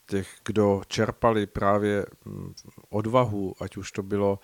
těch, 0.06 0.28
kdo 0.44 0.82
čerpali 0.86 1.46
právě 1.46 2.06
mm, 2.24 2.54
odvahu, 2.90 3.54
ať 3.60 3.76
už 3.76 3.92
to 3.92 4.02
bylo 4.02 4.38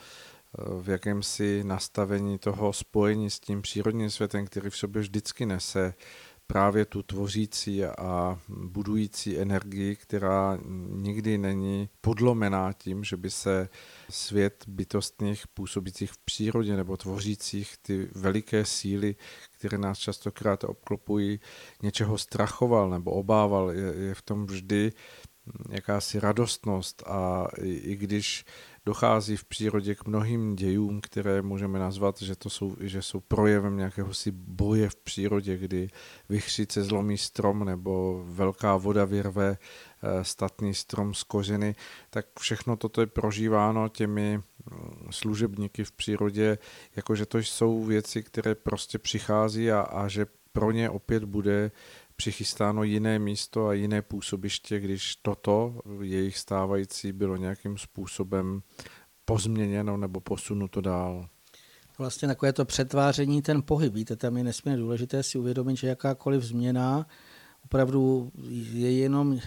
v 0.81 0.89
jakémsi 0.89 1.65
nastavení 1.65 2.39
toho 2.39 2.73
spojení 2.73 3.31
s 3.31 3.41
tím 3.41 3.63
přírodním 3.63 4.11
světem, 4.11 4.47
který 4.47 4.71
v 4.71 4.77
sobě 4.77 5.03
vždycky 5.03 5.47
nese 5.47 5.95
právě 6.47 6.85
tu 6.85 7.03
tvořící 7.03 7.85
a 7.85 8.41
budující 8.49 9.39
energii, 9.39 9.97
která 9.97 10.59
nikdy 10.89 11.39
není 11.39 11.89
podlomená 12.01 12.73
tím, 12.73 13.05
že 13.05 13.17
by 13.17 13.31
se 13.31 13.69
svět 14.11 14.65
bytostných 14.69 15.47
působících 15.47 16.13
v 16.13 16.19
přírodě 16.19 16.77
nebo 16.77 16.97
tvořících 16.97 17.77
ty 17.83 18.09
veliké 18.15 18.65
síly, 18.65 19.17
které 19.63 19.79
nás 19.79 19.99
častokrát 19.99 20.65
obklopují, 20.65 21.41
něčeho 21.83 22.19
strachoval 22.19 22.91
nebo 22.91 23.11
obával. 23.11 23.71
Je, 23.71 23.95
je 23.95 24.15
v 24.15 24.23
tom 24.23 24.47
vždy 24.47 24.93
jakási 25.71 26.21
radostnost 26.21 27.03
a 27.07 27.47
i, 27.63 27.71
i 27.71 27.97
když 27.97 28.45
dochází 28.87 29.37
v 29.37 29.45
přírodě 29.45 29.95
k 29.95 30.07
mnohým 30.07 30.57
dějům, 30.57 31.01
které 31.01 31.43
můžeme 31.43 31.79
nazvat, 31.79 32.23
že, 32.23 32.37
to 32.37 32.51
jsou, 32.51 32.77
že 32.81 33.03
jsou 33.03 33.21
projevem 33.21 33.77
nějakého 33.77 34.15
si 34.15 34.31
boje 34.31 34.89
v 34.89 34.97
přírodě, 34.97 35.57
kdy 35.57 35.89
vychřice 36.29 36.85
zlomí 36.85 37.19
strom 37.19 37.65
nebo 37.65 38.25
velká 38.27 38.77
voda 38.77 39.05
vyrve 39.05 39.57
eh, 39.59 40.25
statný 40.25 40.75
strom 40.75 41.15
z 41.15 41.23
kořeny, 41.23 41.75
tak 42.11 42.27
všechno 42.41 42.77
toto 42.77 43.01
je 43.01 43.07
prožíváno 43.07 43.89
těmi 43.89 44.37
mm, 44.37 44.43
služebníky 45.11 45.85
v 45.85 45.93
přírodě, 45.93 46.59
jakože 46.97 47.27
to 47.27 47.39
jsou 47.39 47.85
věci, 47.85 48.23
které 48.23 48.55
prostě 48.55 48.99
přichází 48.99 49.71
a, 49.71 49.81
a 49.81 50.09
že 50.09 50.27
pro 50.53 50.71
ně 50.71 50.91
opět 50.91 51.25
bude 51.25 51.71
přichystáno 52.23 52.83
jiné 52.83 53.19
místo 53.19 53.67
a 53.67 53.73
jiné 53.73 54.03
působiště, 54.03 54.81
když 54.81 55.17
toto 55.17 55.81
jejich 56.03 56.39
stávající 56.39 57.13
bylo 57.13 57.37
nějakým 57.37 57.79
způsobem 57.79 58.63
pozměněno 59.25 59.97
nebo 59.97 60.21
posunuto 60.21 60.81
dál. 60.81 61.29
Vlastně 61.99 62.29
takové 62.29 62.53
to 62.53 62.65
přetváření, 62.65 63.43
ten 63.43 63.63
pohyb, 63.63 63.95
víte, 63.95 64.17
tam 64.17 64.37
je 64.37 64.45
nesmírně 64.45 64.79
důležité 64.79 65.23
si 65.23 65.39
uvědomit, 65.39 65.77
že 65.77 65.89
jakákoliv 65.89 66.43
změna 66.43 67.07
opravdu 67.65 68.33
je 68.73 68.93
jenom 68.93 69.39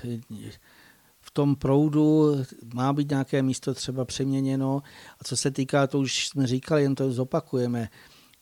v 1.20 1.32
tom 1.32 1.56
proudu 1.56 2.36
má 2.74 2.94
být 2.94 3.10
nějaké 3.10 3.44
místo 3.44 3.74
třeba 3.74 4.06
přeměněno. 4.06 4.82
A 5.20 5.24
co 5.24 5.38
se 5.38 5.52
týká, 5.52 5.88
to 5.88 6.00
už 6.00 6.28
jsme 6.28 6.48
říkali, 6.48 6.82
jen 6.82 6.96
to 6.96 7.12
zopakujeme, 7.12 7.90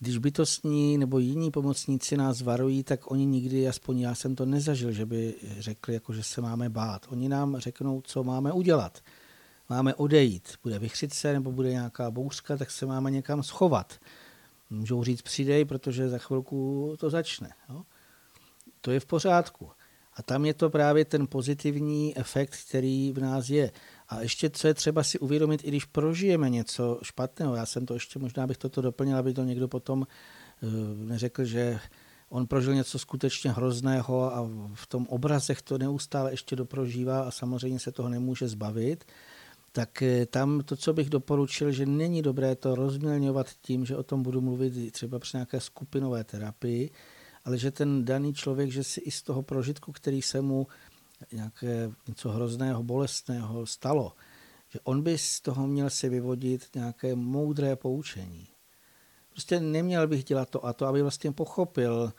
když 0.03 0.17
bytostní 0.17 0.97
nebo 0.97 1.19
jiní 1.19 1.51
pomocníci 1.51 2.17
nás 2.17 2.41
varují, 2.41 2.83
tak 2.83 3.11
oni 3.11 3.25
nikdy, 3.25 3.67
aspoň 3.67 3.99
já 3.99 4.15
jsem 4.15 4.35
to 4.35 4.45
nezažil, 4.45 4.91
že 4.91 5.05
by 5.05 5.35
řekli, 5.59 5.93
jako, 5.93 6.13
že 6.13 6.23
se 6.23 6.41
máme 6.41 6.69
bát. 6.69 7.05
Oni 7.09 7.29
nám 7.29 7.57
řeknou, 7.57 8.01
co 8.01 8.23
máme 8.23 8.51
udělat. 8.51 9.01
Máme 9.69 9.95
odejít. 9.95 10.53
Bude 10.63 10.79
vychřice 10.79 11.33
nebo 11.33 11.51
bude 11.51 11.71
nějaká 11.71 12.11
bouřka, 12.11 12.57
tak 12.57 12.71
se 12.71 12.85
máme 12.85 13.11
někam 13.11 13.43
schovat. 13.43 13.99
Můžou 14.69 15.03
říct 15.03 15.21
přidej, 15.21 15.65
protože 15.65 16.09
za 16.09 16.17
chvilku 16.17 16.93
to 16.99 17.09
začne. 17.09 17.49
Jo? 17.69 17.83
To 18.81 18.91
je 18.91 18.99
v 18.99 19.05
pořádku. 19.05 19.71
A 20.13 20.23
tam 20.23 20.45
je 20.45 20.53
to 20.53 20.69
právě 20.69 21.05
ten 21.05 21.27
pozitivní 21.27 22.17
efekt, 22.17 22.55
který 22.67 23.11
v 23.11 23.19
nás 23.19 23.49
je. 23.49 23.71
A 24.17 24.21
ještě, 24.21 24.49
co 24.49 24.67
je 24.67 24.73
třeba 24.73 25.03
si 25.03 25.19
uvědomit, 25.19 25.61
i 25.63 25.67
když 25.67 25.85
prožijeme 25.85 26.49
něco 26.49 26.99
špatného, 27.03 27.55
já 27.55 27.65
jsem 27.65 27.85
to 27.85 27.93
ještě, 27.93 28.19
možná 28.19 28.47
bych 28.47 28.57
toto 28.57 28.81
doplnil, 28.81 29.17
aby 29.17 29.33
to 29.33 29.43
někdo 29.43 29.67
potom 29.67 29.99
uh, 30.01 30.69
neřekl, 31.07 31.45
že 31.45 31.79
on 32.29 32.47
prožil 32.47 32.73
něco 32.73 32.99
skutečně 32.99 33.51
hrozného 33.51 34.35
a 34.35 34.49
v 34.73 34.87
tom 34.87 35.07
obrazech 35.07 35.61
to 35.61 35.77
neustále 35.77 36.31
ještě 36.31 36.55
doprožívá 36.55 37.21
a 37.21 37.31
samozřejmě 37.31 37.79
se 37.79 37.91
toho 37.91 38.09
nemůže 38.09 38.47
zbavit, 38.47 39.05
tak 39.71 40.01
eh, 40.01 40.25
tam 40.25 40.61
to, 40.65 40.75
co 40.75 40.93
bych 40.93 41.09
doporučil, 41.09 41.71
že 41.71 41.85
není 41.85 42.21
dobré 42.21 42.55
to 42.55 42.75
rozmělňovat 42.75 43.47
tím, 43.61 43.85
že 43.85 43.97
o 43.97 44.03
tom 44.03 44.23
budu 44.23 44.41
mluvit 44.41 44.91
třeba 44.91 45.19
při 45.19 45.37
nějaké 45.37 45.59
skupinové 45.59 46.23
terapii, 46.23 46.89
ale 47.45 47.57
že 47.57 47.71
ten 47.71 48.05
daný 48.05 48.33
člověk, 48.33 48.71
že 48.71 48.83
si 48.83 48.99
i 48.99 49.11
z 49.11 49.21
toho 49.21 49.41
prožitku, 49.41 49.91
který 49.91 50.21
se 50.21 50.41
mu 50.41 50.67
nějaké 51.31 51.91
něco 52.07 52.29
hrozného, 52.29 52.83
bolestného 52.83 53.65
stalo, 53.65 54.13
že 54.69 54.79
on 54.83 55.01
by 55.01 55.17
z 55.17 55.41
toho 55.41 55.67
měl 55.67 55.89
si 55.89 56.09
vyvodit 56.09 56.69
nějaké 56.75 57.15
moudré 57.15 57.75
poučení. 57.75 58.47
Prostě 59.29 59.59
neměl 59.59 60.07
bych 60.07 60.23
dělat 60.23 60.49
to 60.49 60.65
a 60.65 60.73
to, 60.73 60.85
aby 60.87 61.01
vlastně 61.01 61.31
pochopil, 61.31 62.13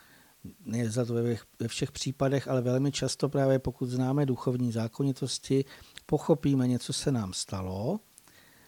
ne 0.65 0.89
za 0.89 1.05
to 1.05 1.13
ve 1.59 1.67
všech 1.67 1.91
případech, 1.91 2.47
ale 2.47 2.61
velmi 2.61 2.91
často 2.91 3.29
právě 3.29 3.59
pokud 3.59 3.89
známe 3.89 4.25
duchovní 4.25 4.71
zákonitosti, 4.71 5.65
pochopíme 6.05 6.67
něco 6.67 6.93
se 6.93 7.11
nám 7.11 7.33
stalo 7.33 7.99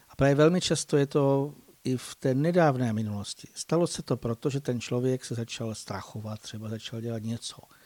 a 0.08 0.16
právě 0.16 0.34
velmi 0.34 0.60
často 0.60 0.96
je 0.96 1.06
to 1.06 1.54
i 1.84 1.96
v 1.96 2.14
té 2.14 2.34
nedávné 2.34 2.92
minulosti. 2.92 3.48
Stalo 3.54 3.86
se 3.86 4.02
to 4.02 4.16
proto, 4.16 4.50
že 4.50 4.60
ten 4.60 4.80
člověk 4.80 5.24
se 5.24 5.34
začal 5.34 5.74
strachovat, 5.74 6.40
třeba 6.40 6.68
začal 6.68 7.00
dělat 7.00 7.22
něco– 7.22 7.56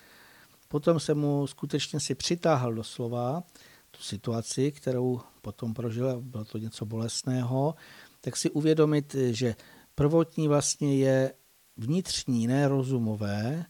Potom 0.73 1.01
se 1.01 1.15
mu 1.15 1.47
skutečně 1.47 2.01
si 2.01 2.15
přitáhl 2.15 2.75
do 2.75 2.85
slova 2.85 3.43
tu 3.91 4.03
situaci, 4.03 4.73
kterou 4.73 5.21
potom 5.43 5.75
prožil, 5.75 6.21
bylo 6.21 6.45
to 6.45 6.59
něco 6.59 6.87
bolestného, 6.87 7.75
tak 8.21 8.37
si 8.37 8.51
uvědomit, 8.51 9.17
že 9.31 9.55
prvotní 9.95 10.49
vlastně 10.49 10.97
je 10.97 11.35
vnitřní, 11.77 12.47
ne 12.47 12.69
rozumové, 12.69 13.65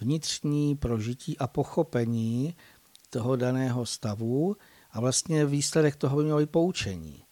vnitřní 0.00 0.76
prožití 0.76 1.38
a 1.38 1.46
pochopení 1.46 2.54
toho 3.10 3.36
daného 3.36 3.86
stavu 3.86 4.56
a 4.90 5.00
vlastně 5.00 5.46
výsledek 5.46 5.96
toho 5.96 6.16
by 6.16 6.24
mělo 6.24 6.38
být 6.38 6.50
poučení. 6.50 7.24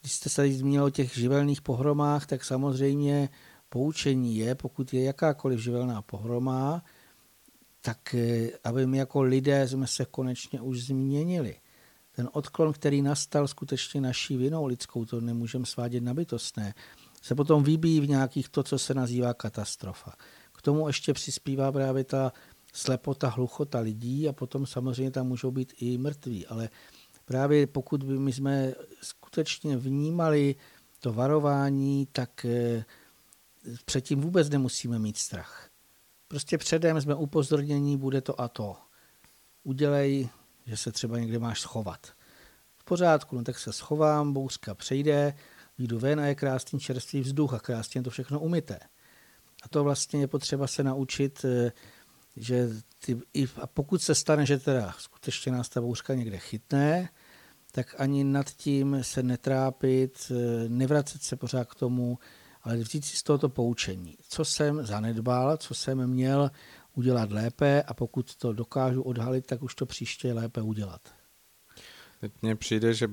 Když 0.00 0.12
jste 0.12 0.30
se 0.30 0.52
zmínil 0.52 0.84
o 0.84 0.90
těch 0.90 1.14
živelných 1.14 1.62
pohromách, 1.62 2.26
tak 2.26 2.44
samozřejmě 2.44 3.28
poučení 3.68 4.36
je, 4.36 4.54
pokud 4.54 4.94
je 4.94 5.04
jakákoliv 5.04 5.60
živelná 5.60 6.02
pohroma, 6.02 6.82
tak 7.82 8.14
eh, 8.14 8.50
aby 8.64 8.86
my 8.86 8.98
jako 8.98 9.22
lidé 9.22 9.68
jsme 9.68 9.86
se 9.86 10.04
konečně 10.04 10.60
už 10.60 10.82
změnili. 10.82 11.56
Ten 12.12 12.28
odklon, 12.32 12.72
který 12.72 13.02
nastal 13.02 13.48
skutečně 13.48 14.00
naší 14.00 14.36
vinou 14.36 14.66
lidskou, 14.66 15.04
to 15.04 15.20
nemůžeme 15.20 15.66
svádět 15.66 16.02
na 16.02 16.14
bytostné, 16.14 16.74
se 17.22 17.34
potom 17.34 17.62
vybíjí 17.62 18.00
v 18.00 18.08
nějakých 18.08 18.48
to, 18.48 18.62
co 18.62 18.78
se 18.78 18.94
nazývá 18.94 19.34
katastrofa. 19.34 20.12
K 20.52 20.62
tomu 20.62 20.86
ještě 20.86 21.12
přispívá 21.12 21.72
právě 21.72 22.04
ta 22.04 22.32
slepota, 22.72 23.28
hluchota 23.28 23.78
lidí 23.78 24.28
a 24.28 24.32
potom 24.32 24.66
samozřejmě 24.66 25.10
tam 25.10 25.28
můžou 25.28 25.50
být 25.50 25.72
i 25.76 25.98
mrtví. 25.98 26.46
Ale 26.46 26.68
právě 27.24 27.66
pokud 27.66 28.02
by 28.02 28.18
my 28.18 28.32
jsme 28.32 28.74
skutečně 29.02 29.76
vnímali 29.76 30.54
to 31.00 31.12
varování, 31.12 32.08
tak 32.12 32.44
eh, 32.44 32.84
předtím 33.84 34.20
vůbec 34.20 34.50
nemusíme 34.50 34.98
mít 34.98 35.16
strach. 35.16 35.71
Prostě 36.32 36.58
předem 36.58 37.00
jsme 37.00 37.14
upozornění, 37.14 37.96
bude 37.96 38.20
to 38.20 38.40
a 38.40 38.48
to. 38.48 38.76
Udělej, 39.64 40.28
že 40.66 40.76
se 40.76 40.92
třeba 40.92 41.18
někde 41.18 41.38
máš 41.38 41.60
schovat. 41.60 42.06
V 42.76 42.84
pořádku, 42.84 43.36
no 43.36 43.44
tak 43.44 43.58
se 43.58 43.72
schovám, 43.72 44.32
bouřka 44.32 44.74
přejde, 44.74 45.34
jdu 45.78 45.98
ven 45.98 46.20
a 46.20 46.26
je 46.26 46.34
krásný 46.34 46.80
čerstvý 46.80 47.20
vzduch 47.20 47.54
a 47.54 47.58
krásně 47.58 48.02
to 48.02 48.10
všechno 48.10 48.40
umyté. 48.40 48.78
A 49.62 49.68
to 49.68 49.84
vlastně 49.84 50.20
je 50.20 50.26
potřeba 50.26 50.66
se 50.66 50.84
naučit, 50.84 51.44
eh, 51.44 51.72
že 52.36 52.68
ty, 53.04 53.20
i, 53.34 53.46
a 53.60 53.66
pokud 53.66 54.02
se 54.02 54.14
stane, 54.14 54.46
že 54.46 54.58
teda 54.58 54.94
skutečně 54.98 55.52
nás 55.52 55.68
ta 55.68 55.80
bouřka 55.80 56.14
někde 56.14 56.38
chytne, 56.38 57.08
tak 57.72 57.94
ani 57.98 58.24
nad 58.24 58.50
tím 58.50 58.98
se 59.02 59.22
netrápit, 59.22 60.32
eh, 60.32 60.68
nevracet 60.68 61.22
se 61.22 61.36
pořád 61.36 61.64
k 61.68 61.74
tomu, 61.74 62.18
ale 62.62 62.76
vzít 62.76 63.04
si 63.04 63.16
z 63.16 63.22
tohoto 63.22 63.48
poučení, 63.48 64.16
co 64.28 64.44
jsem 64.44 64.86
zanedbal, 64.86 65.56
co 65.56 65.74
jsem 65.74 66.06
měl 66.06 66.50
udělat 66.94 67.30
lépe 67.30 67.82
a 67.82 67.94
pokud 67.94 68.36
to 68.36 68.52
dokážu 68.52 69.02
odhalit, 69.02 69.46
tak 69.46 69.62
už 69.62 69.74
to 69.74 69.86
příště 69.86 70.32
lépe 70.32 70.62
udělat. 70.62 71.00
Teď 72.20 72.32
mně 72.42 72.56
přijde, 72.56 72.94
že 72.94 73.08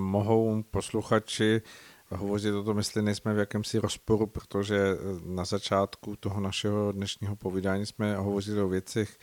mohou 0.00 0.62
posluchači 0.62 1.62
hovořit 2.10 2.52
o 2.52 2.62
tom, 2.62 2.78
jestli 2.78 3.02
nejsme 3.02 3.34
v 3.34 3.38
jakémsi 3.38 3.78
rozporu, 3.78 4.26
protože 4.26 4.78
na 5.24 5.44
začátku 5.44 6.16
toho 6.16 6.40
našeho 6.40 6.92
dnešního 6.92 7.36
povídání 7.36 7.86
jsme 7.86 8.16
hovořili 8.16 8.62
o 8.62 8.68
věcech, 8.68 9.18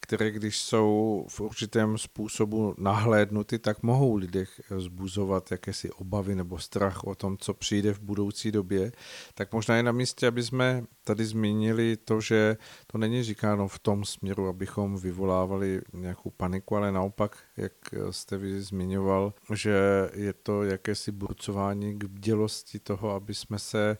které 0.00 0.30
když 0.30 0.58
jsou 0.58 1.26
v 1.28 1.40
určitém 1.40 1.98
způsobu 1.98 2.74
nahlédnuty, 2.78 3.58
tak 3.58 3.82
mohou 3.82 4.16
lidech 4.16 4.60
zbuzovat 4.78 5.50
jakési 5.50 5.90
obavy 5.90 6.34
nebo 6.34 6.58
strach 6.58 7.04
o 7.04 7.14
tom, 7.14 7.38
co 7.38 7.54
přijde 7.54 7.92
v 7.92 8.00
budoucí 8.00 8.52
době, 8.52 8.92
tak 9.34 9.52
možná 9.52 9.76
je 9.76 9.82
na 9.82 9.92
místě, 9.92 10.26
aby 10.26 10.42
jsme 10.42 10.84
tady 11.04 11.24
zmínili 11.24 11.96
to, 11.96 12.20
že 12.20 12.56
to 12.86 12.98
není 12.98 13.22
říkáno 13.22 13.68
v 13.68 13.78
tom 13.78 14.04
směru, 14.04 14.48
abychom 14.48 14.96
vyvolávali 14.96 15.80
nějakou 15.92 16.30
paniku, 16.30 16.76
ale 16.76 16.92
naopak, 16.92 17.38
jak 17.56 17.72
jste 18.10 18.36
vy 18.36 18.60
zmiňoval, 18.60 19.34
že 19.54 19.74
je 20.14 20.32
to 20.32 20.62
jakési 20.62 21.12
burcování 21.12 21.98
k 21.98 22.04
bdělosti 22.04 22.78
toho, 22.78 23.10
aby 23.10 23.34
jsme 23.34 23.58
se 23.58 23.98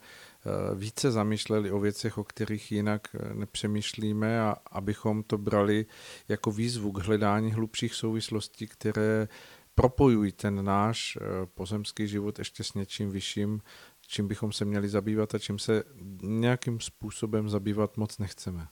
více 0.74 1.10
zamýšleli 1.10 1.70
o 1.70 1.80
věcech, 1.80 2.18
o 2.18 2.24
kterých 2.24 2.72
jinak 2.72 3.08
eh, 3.14 3.34
nepřemýšlíme 3.34 4.40
a 4.40 4.56
abychom 4.70 5.22
to 5.22 5.38
brali 5.38 5.86
jako 6.28 6.50
výzvu 6.50 6.92
k 6.92 7.02
hledání 7.02 7.52
hlubších 7.52 7.94
souvislostí, 7.94 8.66
které 8.66 9.28
propojují 9.74 10.32
ten 10.32 10.64
náš 10.64 11.18
eh, 11.20 11.46
pozemský 11.54 12.08
život 12.08 12.38
ještě 12.38 12.64
s 12.64 12.74
něčím 12.74 13.10
vyšším, 13.10 13.60
čím 14.06 14.28
bychom 14.28 14.52
se 14.52 14.64
měli 14.64 14.88
zabývat 14.88 15.34
a 15.34 15.38
čím 15.38 15.58
se 15.58 15.82
nějakým 16.22 16.80
způsobem 16.80 17.48
zabývat 17.48 17.96
moc 17.96 18.18
nechceme. 18.18 18.66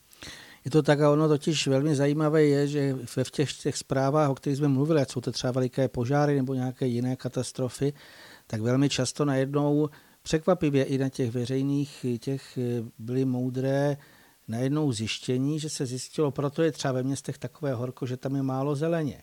Je 0.65 0.71
to 0.71 0.83
tak 0.83 1.01
a 1.01 1.11
ono 1.11 1.29
totiž 1.29 1.67
velmi 1.67 1.97
zajímavé 1.97 2.45
je, 2.45 2.67
že 2.69 2.95
ve 3.17 3.25
v 3.25 3.31
těch, 3.31 3.53
těch 3.53 3.77
zprávách, 3.77 4.31
o 4.31 4.35
kterých 4.35 4.59
jsme 4.59 4.69
mluvili, 4.69 5.01
ať 5.01 5.11
jsou 5.11 5.21
to 5.21 5.33
třeba 5.33 5.51
veliké 5.51 5.89
požáry 5.89 6.37
nebo 6.37 6.55
nějaké 6.55 6.87
jiné 6.87 7.17
katastrofy, 7.17 7.93
tak 8.47 8.61
velmi 8.61 8.89
často 8.89 9.25
najednou 9.25 9.89
překvapivě 10.23 10.85
i 10.85 10.99
na 10.99 11.09
těch 11.09 11.31
veřejných 11.31 12.07
těch 12.21 12.59
byly 12.99 13.25
moudré 13.25 13.97
najednou 14.49 14.93
zjištění, 14.93 15.61
že 15.61 15.71
se 15.71 15.87
zjistilo, 15.87 16.31
proto 16.31 16.63
je 16.63 16.73
třeba 16.73 16.93
ve 16.93 17.03
městech 17.03 17.39
takové 17.39 17.75
horko, 17.75 18.07
že 18.07 18.17
tam 18.17 18.37
je 18.37 18.43
málo 18.43 18.77
zeleně. 18.77 19.23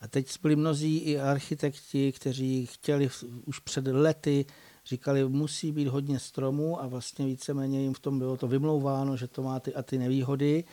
A 0.00 0.08
teď 0.08 0.38
byli 0.42 0.56
mnozí 0.56 0.98
i 0.98 1.18
architekti, 1.18 2.12
kteří 2.12 2.66
chtěli 2.66 3.10
už 3.46 3.58
před 3.58 3.86
lety, 3.86 4.46
říkali, 4.86 5.28
musí 5.28 5.72
být 5.72 5.88
hodně 5.88 6.18
stromů 6.18 6.82
a 6.82 6.86
vlastně 6.86 7.26
víceméně 7.26 7.82
jim 7.82 7.94
v 7.94 8.00
tom 8.00 8.18
bylo 8.18 8.36
to 8.36 8.48
vymlouváno, 8.48 9.16
že 9.16 9.28
to 9.28 9.42
má 9.42 9.60
ty 9.60 9.74
a 9.74 9.82
ty 9.82 9.98
nevýhody. 9.98 10.64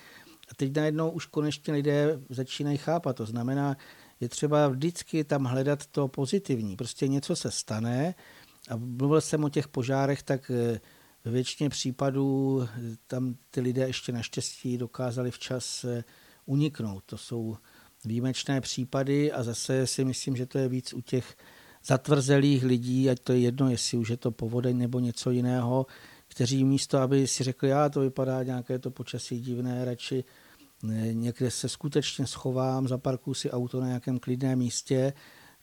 A 0.52 0.56
teď 0.56 0.76
najednou 0.76 1.10
už 1.10 1.26
konečně 1.26 1.74
lidé 1.74 2.20
začínají 2.30 2.78
chápat. 2.78 3.16
To 3.16 3.26
znamená, 3.26 3.78
je 4.20 4.30
třeba 4.30 4.68
vždycky 4.68 5.24
tam 5.24 5.44
hledat 5.44 5.86
to 5.86 6.08
pozitivní. 6.08 6.76
Prostě 6.76 7.08
něco 7.08 7.36
se 7.36 7.52
stane 7.52 8.16
a 8.70 8.76
mluvil 8.76 9.22
jsem 9.22 9.44
o 9.44 9.50
těch 9.50 9.68
požárech, 9.68 10.24
tak 10.24 10.52
eh, 10.52 10.80
ve 11.26 11.32
většině 11.32 11.70
případů 11.70 12.62
eh, 12.64 12.68
tam 13.08 13.36
ty 13.52 13.62
lidé 13.62 13.88
ještě 13.88 14.12
naštěstí 14.12 14.78
dokázali 14.78 15.32
včas 15.32 15.84
eh, 15.84 16.04
uniknout. 16.46 17.04
To 17.06 17.18
jsou 17.18 17.58
výjimečné 18.06 18.62
případy 18.62 19.32
a 19.32 19.44
zase 19.44 19.88
si 19.88 20.06
myslím, 20.06 20.36
že 20.36 20.46
to 20.46 20.58
je 20.58 20.70
víc 20.70 20.94
u 20.94 21.02
těch 21.02 21.38
zatvrzelých 21.86 22.64
lidí, 22.64 23.10
ať 23.10 23.20
to 23.20 23.34
je 23.34 23.40
jedno, 23.40 23.70
jestli 23.70 23.98
už 23.98 24.10
je 24.10 24.18
to 24.18 24.32
povodeň 24.32 24.78
nebo 24.78 25.00
něco 25.00 25.32
jiného, 25.32 25.86
kteří 26.28 26.64
místo, 26.64 26.98
aby 26.98 27.28
si 27.28 27.44
řekli, 27.44 27.70
já 27.70 27.90
to 27.90 28.00
vypadá 28.00 28.44
nějaké 28.44 28.80
to 28.80 28.92
počasí 28.92 29.40
divné, 29.40 29.86
radši 29.86 30.24
někde 31.12 31.52
se 31.52 31.70
skutečně 31.70 32.28
schovám, 32.28 32.88
zaparkuju 32.88 33.34
si 33.34 33.52
auto 33.52 33.82
na 33.82 33.88
nějakém 33.88 34.20
klidném 34.20 34.60
místě, 34.60 35.14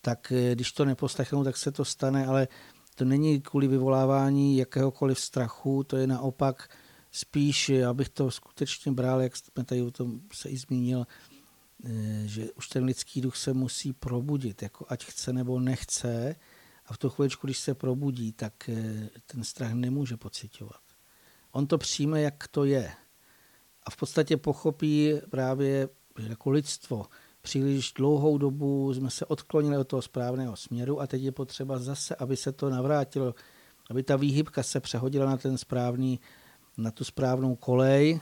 tak 0.00 0.32
když 0.52 0.72
to 0.72 0.84
neposlechnou, 0.84 1.44
tak 1.44 1.56
se 1.56 1.72
to 1.72 1.84
stane, 1.84 2.26
ale 2.26 2.48
to 2.96 3.04
není 3.04 3.40
kvůli 3.40 3.68
vyvolávání 3.68 4.56
jakéhokoliv 4.56 5.20
strachu, 5.20 5.84
to 5.84 5.96
je 5.96 6.06
naopak 6.06 6.68
spíš, 7.10 7.70
abych 7.88 8.08
to 8.08 8.30
skutečně 8.30 8.92
bral, 8.92 9.20
jak 9.20 9.36
jsme 9.36 9.64
tady 9.64 9.82
o 9.82 9.90
tom 9.90 10.20
se 10.32 10.48
i 10.48 10.56
zmínil, 10.56 11.06
Eh, 11.84 12.22
že 12.26 12.52
už 12.52 12.68
ten 12.68 12.84
lidský 12.84 13.20
duch 13.20 13.36
se 13.36 13.52
musí 13.52 13.92
probudit, 13.92 14.62
jako 14.62 14.86
ať 14.88 15.04
chce 15.04 15.32
nebo 15.32 15.60
nechce. 15.60 16.36
A 16.86 16.92
v 16.92 16.98
tu 16.98 17.10
chviličku, 17.10 17.46
když 17.46 17.58
se 17.58 17.74
probudí, 17.74 18.32
tak 18.32 18.68
eh, 18.68 19.10
ten 19.26 19.44
strach 19.44 19.72
nemůže 19.72 20.16
pocitovat. 20.16 20.80
On 21.50 21.66
to 21.66 21.78
přijme, 21.78 22.20
jak 22.20 22.48
to 22.48 22.64
je. 22.64 22.92
A 23.82 23.90
v 23.90 23.96
podstatě 23.96 24.36
pochopí 24.36 25.12
právě 25.30 25.88
jako 26.18 26.50
lidstvo. 26.50 27.06
Příliš 27.46 27.92
dlouhou 27.92 28.38
dobu 28.38 28.94
jsme 28.94 29.10
se 29.10 29.26
odklonili 29.26 29.78
od 29.78 29.88
toho 29.88 30.02
správného 30.02 30.56
směru 30.56 31.00
a 31.00 31.06
teď 31.06 31.22
je 31.22 31.32
potřeba 31.32 31.78
zase, 31.78 32.16
aby 32.16 32.36
se 32.36 32.52
to 32.52 32.70
navrátilo, 32.70 33.34
aby 33.90 34.02
ta 34.02 34.16
výhybka 34.16 34.62
se 34.62 34.80
přehodila 34.80 35.26
na 35.26 35.36
ten 35.36 35.58
správný, 35.58 36.20
na 36.76 36.90
tu 36.90 37.04
správnou 37.04 37.56
kolej, 37.56 38.20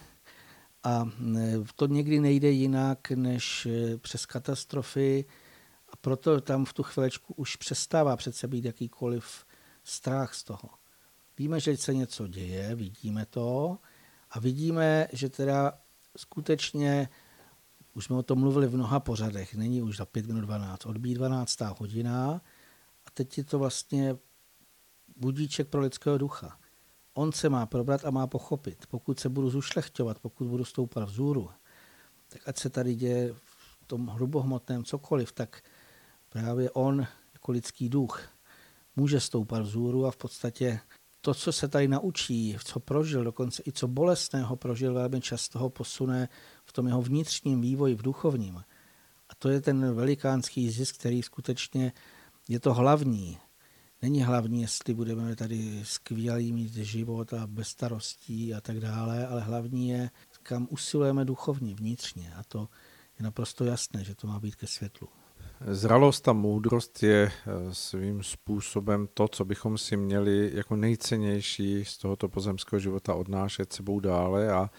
a 0.83 1.09
e, 1.37 1.59
to 1.77 1.87
někdy 1.87 2.21
nejde 2.21 2.51
jinak 2.51 3.11
než 3.11 3.67
e, 3.67 3.99
přes 3.99 4.27
katastrofy. 4.27 5.25
A 5.89 5.97
proto 5.97 6.41
tam 6.41 6.65
v 6.65 6.73
tu 6.73 6.83
chvilečku 6.83 7.35
už 7.35 7.57
přestává 7.57 8.17
přece 8.17 8.49
být 8.49 8.65
jakýkoliv 8.65 9.45
strach 9.85 10.35
z 10.35 10.45
toho. 10.45 10.69
Víme, 11.39 11.61
že 11.61 11.77
se 11.77 11.95
něco 11.95 12.27
děje, 12.27 12.75
vidíme 12.75 13.27
to. 13.27 13.79
A 14.31 14.41
vidíme, 14.41 15.09
že 15.13 15.29
teda 15.29 15.73
skutečně, 16.17 17.09
už 17.95 18.05
jsme 18.05 18.17
o 18.17 18.23
tom 18.23 18.39
mluvili 18.39 18.67
v 18.67 18.75
mnoha 18.75 19.01
pořadech, 19.01 19.55
není 19.55 19.83
už 19.83 19.97
za 19.97 20.07
5 20.07 20.27
minut 20.27 20.41
12, 20.41 20.87
odbí 20.87 21.15
12. 21.15 21.61
hodina 21.61 22.41
a 23.07 23.11
teď 23.15 23.39
je 23.39 23.45
to 23.45 23.59
vlastně 23.59 24.17
budíček 25.17 25.69
pro 25.69 25.81
lidského 25.81 26.19
ducha 26.19 26.59
on 27.15 27.33
se 27.33 27.49
má 27.49 27.67
probrat 27.67 28.05
a 28.05 28.11
má 28.11 28.27
pochopit. 28.27 28.87
Pokud 28.87 29.21
se 29.21 29.29
budu 29.29 29.51
zušlechťovat, 29.51 30.19
pokud 30.19 30.49
budu 30.49 30.65
stoupat 30.65 31.09
vzhůru, 31.09 31.51
tak 32.29 32.49
ať 32.49 32.59
se 32.59 32.71
tady 32.71 32.95
děje 32.95 33.35
v 33.35 33.87
tom 33.87 34.07
hrubohmotném 34.07 34.85
cokoliv, 34.85 35.33
tak 35.33 35.63
právě 36.29 36.71
on 36.71 37.07
jako 37.33 37.53
lidský 37.53 37.89
duch 37.89 38.29
může 38.97 39.21
stoupat 39.21 39.63
vzhůru 39.63 40.07
a 40.07 40.11
v 40.11 40.17
podstatě 40.17 40.81
to, 41.25 41.35
co 41.35 41.53
se 41.53 41.69
tady 41.69 41.89
naučí, 41.89 42.57
co 42.65 42.81
prožil, 42.81 43.25
dokonce 43.25 43.63
i 43.67 43.73
co 43.73 43.89
bolestného 43.89 44.57
prožil, 44.57 44.95
velmi 44.95 45.21
často 45.21 45.59
ho 45.59 45.71
posune 45.71 46.29
v 46.65 46.73
tom 46.73 46.87
jeho 46.87 47.03
vnitřním 47.03 47.61
vývoji, 47.61 47.95
v 47.95 48.03
duchovním. 48.03 48.57
A 49.29 49.35
to 49.39 49.49
je 49.49 49.61
ten 49.61 49.95
velikánský 49.95 50.71
zisk, 50.71 50.99
který 50.99 51.23
skutečně 51.23 51.93
je 52.49 52.61
to 52.61 52.75
hlavní. 52.75 53.39
Není 54.03 54.23
hlavní, 54.23 54.63
jestli 54.63 54.95
budeme 54.95 55.37
tady 55.37 55.81
skvělý 55.85 56.53
mít 56.53 56.75
život 56.75 57.33
a 57.33 57.47
bez 57.47 57.69
starostí 57.69 58.55
a 58.55 58.61
tak 58.61 58.81
dále, 58.81 59.27
ale 59.27 59.41
hlavní 59.41 59.89
je, 59.89 60.11
kam 60.43 60.69
usilujeme 60.71 61.25
duchovně, 61.25 61.75
vnitřně. 61.75 62.35
A 62.35 62.43
to 62.45 62.69
je 63.19 63.23
naprosto 63.23 63.65
jasné, 63.65 64.05
že 64.05 64.15
to 64.15 64.27
má 64.27 64.41
být 64.41 64.57
ke 64.57 64.67
světlu. 64.67 65.09
Zralost 65.67 66.29
a 66.29 66.33
moudrost 66.33 67.03
je 67.03 67.33
eh, 67.33 67.75
svým 67.75 68.23
způsobem 68.23 69.09
to, 69.15 69.29
co 69.29 69.45
bychom 69.45 69.79
si 69.79 69.97
měli 69.97 70.51
jako 70.55 70.77
nejcennější 70.77 71.85
z 71.85 71.99
tohoto 71.99 72.29
pozemského 72.29 72.81
života 72.81 73.15
odnášet 73.15 73.73
sebou 73.73 74.01
dále 74.01 74.53
a 74.53 74.71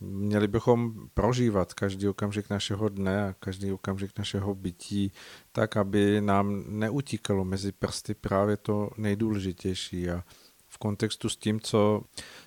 Měli 0.00 0.48
bychom 0.48 1.08
prožívat 1.14 1.74
každý 1.74 2.08
okamžik 2.08 2.50
našeho 2.50 2.88
dne 2.88 3.28
a 3.28 3.32
každý 3.32 3.72
okamžik 3.72 4.18
našeho 4.18 4.54
bytí 4.54 5.12
tak, 5.52 5.76
aby 5.76 6.20
nám 6.20 6.64
neutíkalo 6.68 7.44
mezi 7.44 7.72
prsty 7.72 8.14
právě 8.14 8.56
to 8.56 8.90
nejdůležitější. 8.96 10.10
A 10.10 10.24
v 10.68 10.78
kontextu 10.78 11.28
s 11.28 11.36
tím, 11.36 11.60
co 11.60 12.02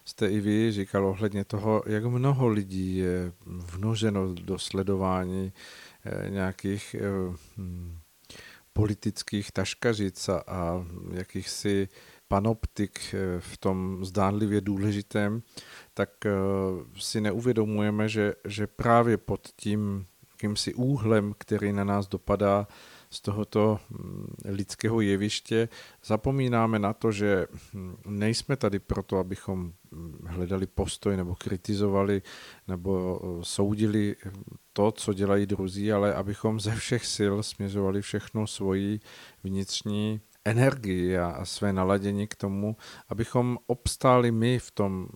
jste 0.05 0.29
i 0.29 0.39
vy 0.39 0.71
říkal 0.71 1.07
ohledně 1.07 1.45
toho, 1.45 1.83
jak 1.85 2.05
mnoho 2.05 2.47
lidí 2.47 2.97
je 2.97 3.31
vnoženo 3.45 4.33
do 4.33 4.59
sledování 4.59 5.53
nějakých 6.29 6.95
eh, 6.95 7.35
hm, 7.57 7.97
politických 8.73 9.51
taškařic 9.51 10.29
a 10.29 10.85
jakýchsi 11.11 11.87
panoptik 12.27 12.99
eh, 13.13 13.39
v 13.39 13.57
tom 13.57 14.05
zdánlivě 14.05 14.61
důležitém, 14.61 15.41
tak 15.93 16.25
eh, 16.25 16.31
si 16.99 17.21
neuvědomujeme, 17.21 18.09
že, 18.09 18.33
že 18.47 18.67
právě 18.67 19.17
pod 19.17 19.47
tím 19.55 20.05
jakýmsi 20.31 20.73
úhlem, 20.73 21.33
který 21.37 21.73
na 21.73 21.83
nás 21.83 22.07
dopadá 22.07 22.67
z 23.11 23.21
tohoto 23.21 23.79
hm, 23.89 24.33
lidského 24.45 25.01
jeviště, 25.01 25.69
zapomínáme 26.05 26.79
na 26.79 26.93
to, 26.93 27.11
že 27.11 27.47
hm, 27.73 27.95
nejsme 28.05 28.55
tady 28.55 28.79
proto, 28.79 29.17
abychom 29.17 29.73
hm, 29.91 30.19
hledali 30.25 30.67
postoj 30.67 31.17
nebo 31.17 31.35
kritizovali 31.35 32.21
nebo 32.67 33.19
soudili 33.43 34.15
to, 34.73 34.91
co 34.91 35.13
dělají 35.13 35.45
druzí, 35.45 35.91
ale 35.91 36.13
abychom 36.13 36.59
ze 36.59 36.75
všech 36.75 37.05
sil 37.15 37.33
směřovali 37.43 38.01
všechno 38.01 38.47
svoji 38.47 38.99
vnitřní 39.43 40.21
energii 40.45 41.17
a 41.17 41.45
své 41.45 41.73
naladění 41.73 42.27
k 42.27 42.35
tomu, 42.35 42.77
abychom 43.09 43.57
obstáli 43.67 44.31
my 44.31 44.59
v 44.59 44.71
tom 44.71 45.07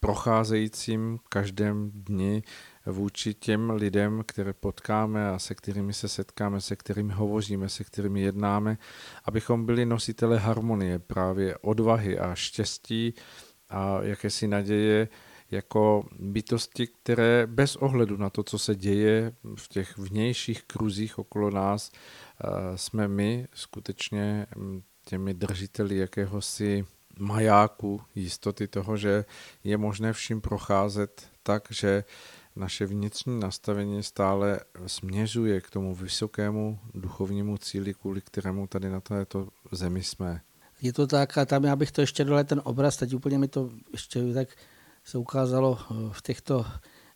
procházejícím 0.00 1.18
každém 1.28 1.90
dni 1.94 2.42
vůči 2.90 3.34
těm 3.34 3.70
lidem, 3.70 4.22
které 4.26 4.52
potkáme 4.52 5.28
a 5.28 5.38
se 5.38 5.54
kterými 5.54 5.92
se 5.92 6.08
setkáme, 6.08 6.60
se 6.60 6.76
kterými 6.76 7.12
hovoříme, 7.12 7.68
se 7.68 7.84
kterými 7.84 8.20
jednáme, 8.20 8.78
abychom 9.24 9.66
byli 9.66 9.86
nositele 9.86 10.38
harmonie, 10.38 10.98
právě 10.98 11.56
odvahy 11.56 12.18
a 12.18 12.34
štěstí 12.34 13.14
a 13.68 14.02
jakési 14.02 14.48
naděje 14.48 15.08
jako 15.50 16.08
bytosti, 16.18 16.86
které 16.86 17.46
bez 17.46 17.76
ohledu 17.76 18.16
na 18.16 18.30
to, 18.30 18.42
co 18.42 18.58
se 18.58 18.74
děje 18.74 19.32
v 19.56 19.68
těch 19.68 19.98
vnějších 19.98 20.62
kruzích 20.62 21.18
okolo 21.18 21.50
nás, 21.50 21.92
jsme 22.76 23.08
my 23.08 23.46
skutečně 23.54 24.46
mm, 24.56 24.82
těmi 25.04 25.34
držiteli 25.34 25.96
jakéhosi 25.96 26.84
majáku 27.18 28.00
jistoty 28.14 28.68
toho, 28.68 28.96
že 28.96 29.24
je 29.64 29.76
možné 29.76 30.12
vším 30.12 30.40
procházet 30.40 31.28
tak, 31.42 31.62
že 31.70 32.04
naše 32.58 32.86
vnitřní 32.86 33.40
nastavení 33.40 34.02
stále 34.02 34.60
směřuje 34.86 35.60
k 35.60 35.70
tomu 35.70 35.94
vysokému 35.94 36.78
duchovnímu 36.94 37.56
cíli, 37.56 37.94
kvůli 37.94 38.20
kterému 38.20 38.66
tady 38.66 38.90
na 38.90 39.00
této 39.00 39.48
zemi 39.72 40.02
jsme. 40.02 40.40
Je 40.82 40.92
to 40.92 41.06
tak 41.06 41.38
a 41.38 41.44
tam 41.44 41.64
já 41.64 41.76
bych 41.76 41.92
to 41.92 42.00
ještě 42.00 42.24
dole 42.24 42.44
ten 42.44 42.60
obraz, 42.64 42.96
teď 42.96 43.14
úplně 43.14 43.38
mi 43.38 43.48
to 43.48 43.70
ještě 43.92 44.34
tak 44.34 44.48
se 45.04 45.18
ukázalo 45.18 45.78
eh, 45.80 45.94
v 46.12 46.22
těchto 46.22 46.66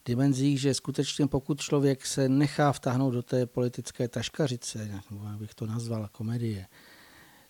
dimenzích, 0.05 0.61
že 0.61 0.75
skutečně 0.75 1.27
pokud 1.27 1.61
člověk 1.61 2.07
se 2.07 2.29
nechá 2.29 2.73
vtáhnout 2.73 3.15
do 3.15 3.23
té 3.23 3.47
politické 3.47 4.09
taškařice, 4.09 5.03
nebo 5.11 5.25
jak 5.27 5.39
bych 5.39 5.55
to 5.55 5.67
nazval, 5.67 6.09
komedie, 6.13 6.67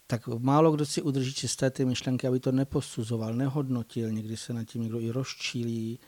tak 0.06 0.28
málo 0.28 0.72
kdo 0.72 0.86
si 0.86 1.02
udrží 1.02 1.34
čisté 1.34 1.70
ty 1.70 1.84
myšlenky, 1.84 2.26
aby 2.26 2.40
to 2.40 2.52
neposuzoval, 2.52 3.34
nehodnotil, 3.34 4.10
někdy 4.10 4.36
se 4.36 4.52
nad 4.52 4.64
tím 4.64 4.82
někdo 4.82 5.00
i 5.00 5.10
rozčílí. 5.10 5.98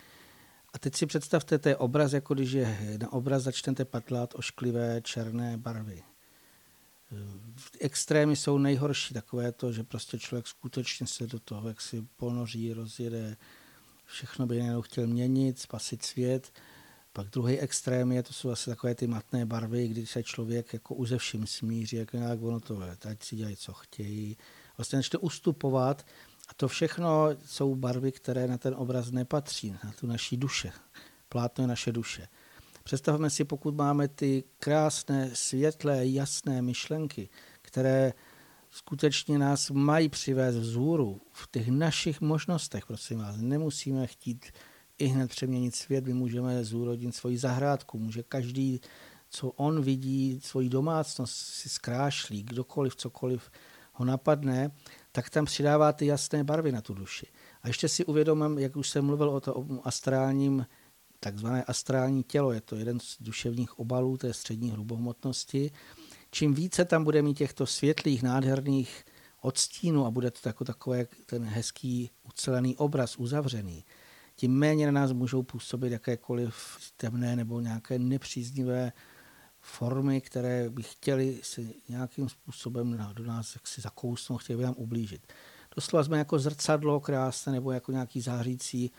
A 0.75 0.79
teď 0.79 0.97
si 0.97 1.07
představte, 1.07 1.59
to 1.59 1.69
je 1.69 1.77
obraz, 1.77 2.13
jako 2.13 2.35
když 2.35 2.53
je 2.53 2.99
na 3.01 3.13
obraz 3.13 3.43
začnete 3.43 3.85
patlat 3.85 4.35
ošklivé 4.35 5.01
černé 5.03 5.57
barvy. 5.57 6.03
Extrémy 7.81 8.37
jsou 8.37 8.59
nejhorší, 8.59 9.15
takové 9.15 9.53
to, 9.53 9.73
že 9.73 9.83
prostě 9.83 10.19
člověk 10.19 10.47
skutečně 10.47 11.07
se 11.07 11.27
do 11.27 11.39
toho, 11.39 11.69
jak 11.69 11.81
si 11.81 12.07
ponoří, 12.17 12.73
rozjede, 12.73 13.37
všechno 14.05 14.47
by 14.47 14.57
jenom 14.57 14.83
chtěl 14.83 15.07
měnit, 15.07 15.59
spasit 15.59 16.05
svět. 16.05 16.53
Pak 17.13 17.29
druhý 17.29 17.59
extrém 17.59 18.13
je, 18.13 18.23
to 18.23 18.33
jsou 18.33 18.51
asi 18.51 18.71
takové 18.71 18.95
ty 18.95 19.07
matné 19.07 19.47
barvy, 19.47 19.89
kdy 19.89 20.07
se 20.07 20.23
člověk 20.23 20.73
jako 20.73 20.95
už 20.95 21.09
ze 21.09 21.19
vším 21.19 21.47
smíří, 21.47 21.97
jako 21.97 22.17
nějak 22.17 22.43
ono 22.43 22.61
to 22.61 22.83
je, 22.83 22.97
ať 23.11 23.23
si 23.23 23.37
dělají, 23.37 23.57
co 23.57 23.73
chtějí. 23.73 24.37
Vlastně 24.77 24.99
začne 24.99 25.19
ustupovat 25.19 26.07
to 26.57 26.69
všechno 26.69 27.29
jsou 27.45 27.75
barvy, 27.75 28.13
které 28.13 28.47
na 28.47 28.59
ten 28.59 28.75
obraz 28.77 29.11
nepatří, 29.11 29.77
na 29.85 29.93
tu 30.01 30.07
naší 30.07 30.37
duše. 30.37 30.73
Plátno 31.29 31.65
je 31.65 31.69
naše 31.69 31.93
duše. 31.93 32.29
Představme 32.85 33.31
si, 33.31 33.45
pokud 33.45 33.75
máme 33.75 34.09
ty 34.09 34.45
krásné, 34.59 35.31
světlé, 35.33 36.07
jasné 36.07 36.63
myšlenky, 36.63 37.29
které 37.63 38.13
skutečně 38.71 39.39
nás 39.39 39.71
mají 39.71 40.09
přivést 40.09 40.57
vzhůru 40.57 41.21
v 41.33 41.49
těch 41.51 41.69
našich 41.69 42.21
možnostech, 42.21 42.87
prosím 42.87 43.19
vás. 43.19 43.37
Nemusíme 43.39 44.07
chtít 44.07 44.47
i 44.99 45.07
hned 45.07 45.31
přeměnit 45.31 45.75
svět, 45.75 46.07
my 46.07 46.15
můžeme 46.15 46.65
zúrodit 46.65 47.15
svoji 47.15 47.39
zahrádku, 47.39 47.99
může 47.99 48.23
každý, 48.23 48.81
co 49.29 49.49
on 49.49 49.83
vidí, 49.83 50.41
svoji 50.43 50.69
domácnost 50.69 51.37
si 51.37 51.69
zkrášlí, 51.69 52.43
kdokoliv, 52.43 52.97
cokoliv 52.97 53.51
ho 53.93 54.05
napadne, 54.05 54.71
tak 55.17 55.31
tam 55.31 55.45
přidává 55.45 55.93
ty 55.93 56.07
jasné 56.07 56.45
barvy 56.45 56.73
na 56.73 56.81
tu 56.81 56.95
duši. 56.95 57.27
A 57.63 57.69
ještě 57.69 57.89
si 57.89 58.05
uvědomím, 58.05 58.59
jak 58.59 58.77
už 58.77 58.89
jsem 58.89 59.05
mluvil 59.05 59.31
o 59.31 59.41
tom 59.41 59.81
astrálním, 59.85 60.67
takzvané 61.21 61.65
astrální 61.65 62.23
tělo, 62.23 62.53
je 62.53 62.61
to 62.61 62.77
jeden 62.77 63.01
z 63.01 63.17
duševních 63.21 63.79
obalů 63.79 64.17
té 64.17 64.33
střední 64.35 64.71
hrubohmotnosti. 64.71 65.71
Čím 66.31 66.55
více 66.55 66.85
tam 66.85 67.05
bude 67.05 67.23
mít 67.23 67.39
těchto 67.39 67.67
světlých, 67.67 68.23
nádherných 68.23 69.05
odstínů 69.41 70.07
a 70.07 70.11
bude 70.11 70.31
to 70.31 70.49
jako 70.49 70.65
takové 70.65 71.07
ten 71.27 71.45
hezký 71.45 72.11
ucelený 72.29 72.77
obraz, 72.77 73.17
uzavřený, 73.17 73.85
tím 74.37 74.53
méně 74.53 74.87
na 74.87 74.93
nás 74.93 75.13
můžou 75.13 75.43
působit 75.43 75.93
jakékoliv 75.93 76.55
temné 76.97 77.37
nebo 77.37 77.61
nějaké 77.61 77.99
nepříznivé 77.99 78.93
formy, 79.65 80.21
které 80.21 80.71
by 80.71 80.83
chtěli 80.83 81.41
se 81.43 81.63
nějakým 81.89 82.29
způsobem 82.29 82.99
do 83.13 83.25
nás 83.25 83.55
jaksi 83.55 83.81
zakousnout, 83.81 84.43
chtěli 84.43 84.57
by 84.57 84.65
nám 84.65 84.75
ublížit. 84.77 85.33
Doslova 85.77 86.05
jsme 86.05 86.19
jako 86.19 86.39
zrcadlo 86.39 87.01
krásné 87.01 87.53
nebo 87.53 87.73
jako 87.73 87.93
nějaký 87.93 88.21
zářící 88.21 88.93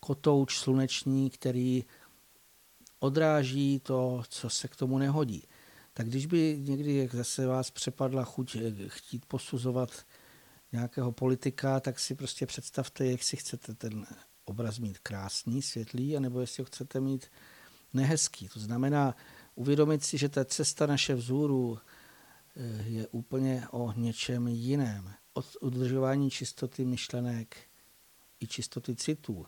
kotouč 0.00 0.58
sluneční, 0.58 1.30
který 1.30 1.84
odráží 2.98 3.80
to, 3.80 4.22
co 4.28 4.50
se 4.50 4.68
k 4.68 4.76
tomu 4.76 4.98
nehodí. 4.98 5.48
Tak 5.94 6.08
když 6.08 6.26
by 6.26 6.58
někdy 6.60 7.08
zase 7.12 7.46
vás 7.46 7.70
přepadla 7.70 8.24
chuť 8.24 8.56
eh, 8.56 8.88
chtít 8.88 9.26
posuzovat 9.26 9.90
nějakého 10.72 11.12
politika, 11.12 11.80
tak 11.80 11.98
si 11.98 12.14
prostě 12.14 12.46
představte, 12.46 13.06
jak 13.06 13.22
si 13.22 13.36
chcete 13.36 13.74
ten 13.74 14.06
obraz 14.44 14.78
mít 14.78 14.98
krásný, 14.98 15.62
světlý, 15.62 16.16
anebo 16.16 16.40
jestli 16.40 16.60
ho 16.60 16.64
chcete 16.64 17.00
mít 17.00 17.26
nehezký. 17.92 18.48
To 18.48 18.60
znamená 18.60 19.14
uvědomit 19.56 20.04
si, 20.04 20.18
že 20.18 20.28
ta 20.28 20.44
cesta 20.44 20.86
naše 20.86 21.14
vzůru 21.14 21.78
eh, 22.56 22.82
je 22.86 23.06
úplně 23.06 23.64
o 23.70 23.92
něčem 23.96 24.48
jiném. 24.48 25.12
Od 25.32 25.46
udržování 25.60 26.30
čistoty 26.30 26.84
myšlenek 26.84 27.56
i 28.40 28.46
čistoty 28.46 28.96
citů 28.96 29.46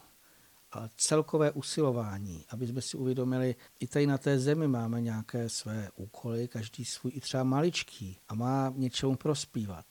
a 0.73 0.89
celkové 0.97 1.51
usilování, 1.53 2.45
aby 2.49 2.67
jsme 2.67 2.83
si 2.83 2.97
uvědomili, 2.97 3.57
i 3.81 3.87
tady 3.87 4.07
na 4.07 4.19
té 4.19 4.39
zemi 4.39 4.69
máme 4.69 5.01
nějaké 5.01 5.49
své 5.49 5.91
úkoly, 5.97 6.49
každý 6.49 6.85
svůj 6.85 7.13
i 7.15 7.21
třeba 7.21 7.45
maličký 7.45 8.19
a 8.29 8.35
má 8.35 8.73
něčemu 8.77 9.17
prospívat 9.17 9.87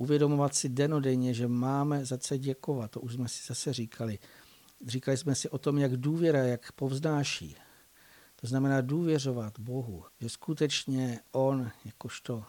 uvědomovat 0.00 0.54
si 0.54 0.68
denodenně, 0.68 1.34
že 1.34 1.48
máme 1.48 2.04
za 2.04 2.18
co 2.18 2.36
děkovat. 2.36 2.90
To 2.90 3.00
už 3.00 3.14
jsme 3.14 3.28
si 3.28 3.46
zase 3.46 3.72
říkali. 3.72 4.18
Říkali 4.86 5.16
jsme 5.16 5.34
si 5.34 5.48
o 5.48 5.58
tom, 5.58 5.78
jak 5.78 5.96
důvěra, 5.96 6.38
jak 6.38 6.72
povznáší. 6.72 7.56
To 8.40 8.46
znamená 8.46 8.80
důvěřovat 8.80 9.58
Bohu, 9.58 10.04
že 10.20 10.28
skutečně 10.28 11.20
On, 11.32 11.70
jakožto 11.84 12.44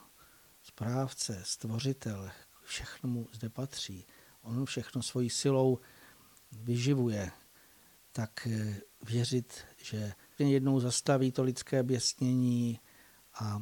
správce, 0.63 1.41
stvořitel, 1.45 2.29
všechno 2.63 3.09
mu 3.09 3.27
zde 3.31 3.49
patří. 3.49 4.05
On 4.41 4.65
všechno 4.65 5.03
svojí 5.03 5.29
silou 5.29 5.79
vyživuje. 6.51 7.31
Tak 8.11 8.47
eh, 8.47 8.81
věřit, 9.05 9.65
že 9.77 10.13
jednou 10.39 10.79
zastaví 10.79 11.31
to 11.31 11.43
lidské 11.43 11.83
běsnění 11.83 12.79
a 13.33 13.61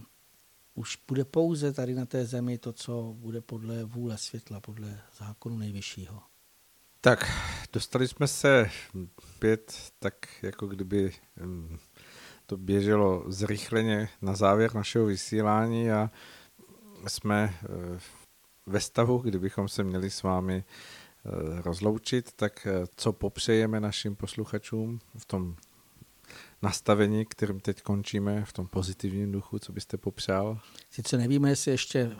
už 0.73 0.99
bude 1.07 1.25
pouze 1.25 1.73
tady 1.73 1.95
na 1.95 2.05
té 2.05 2.25
zemi 2.25 2.57
to, 2.57 2.73
co 2.73 3.13
bude 3.17 3.41
podle 3.41 3.83
vůle 3.83 4.17
světla, 4.17 4.59
podle 4.59 5.01
zákonu 5.17 5.57
nejvyššího. 5.57 6.21
Tak, 7.01 7.31
dostali 7.73 8.07
jsme 8.07 8.27
se 8.27 8.69
pět, 9.39 9.91
tak 9.99 10.43
jako 10.43 10.67
kdyby 10.67 11.13
to 12.49 12.57
běželo 12.57 13.23
zrychleně 13.27 14.09
na 14.21 14.35
závěr 14.35 14.75
našeho 14.75 15.05
vysílání 15.05 15.91
a 15.91 16.11
jsme 17.07 17.53
eh, 17.63 17.99
ve 18.65 18.79
stavu, 18.79 19.17
kdybychom 19.17 19.67
se 19.67 19.83
měli 19.83 20.09
s 20.09 20.23
vámi 20.23 20.63
eh, 20.63 21.61
rozloučit, 21.61 22.33
tak 22.35 22.67
eh, 22.67 22.85
co 22.95 23.13
popřejeme 23.13 23.79
našim 23.79 24.15
posluchačům 24.15 24.99
v 25.17 25.25
tom 25.25 25.55
nastavení, 26.61 27.25
kterým 27.25 27.59
teď 27.59 27.81
končíme, 27.81 28.45
v 28.45 28.53
tom 28.53 28.67
pozitivním 28.67 29.31
duchu, 29.31 29.59
co 29.59 29.71
byste 29.71 29.97
popřál? 29.97 30.59
Sice 30.89 31.17
nevíme, 31.17 31.49
jestli 31.49 31.71
ještě 31.71 32.15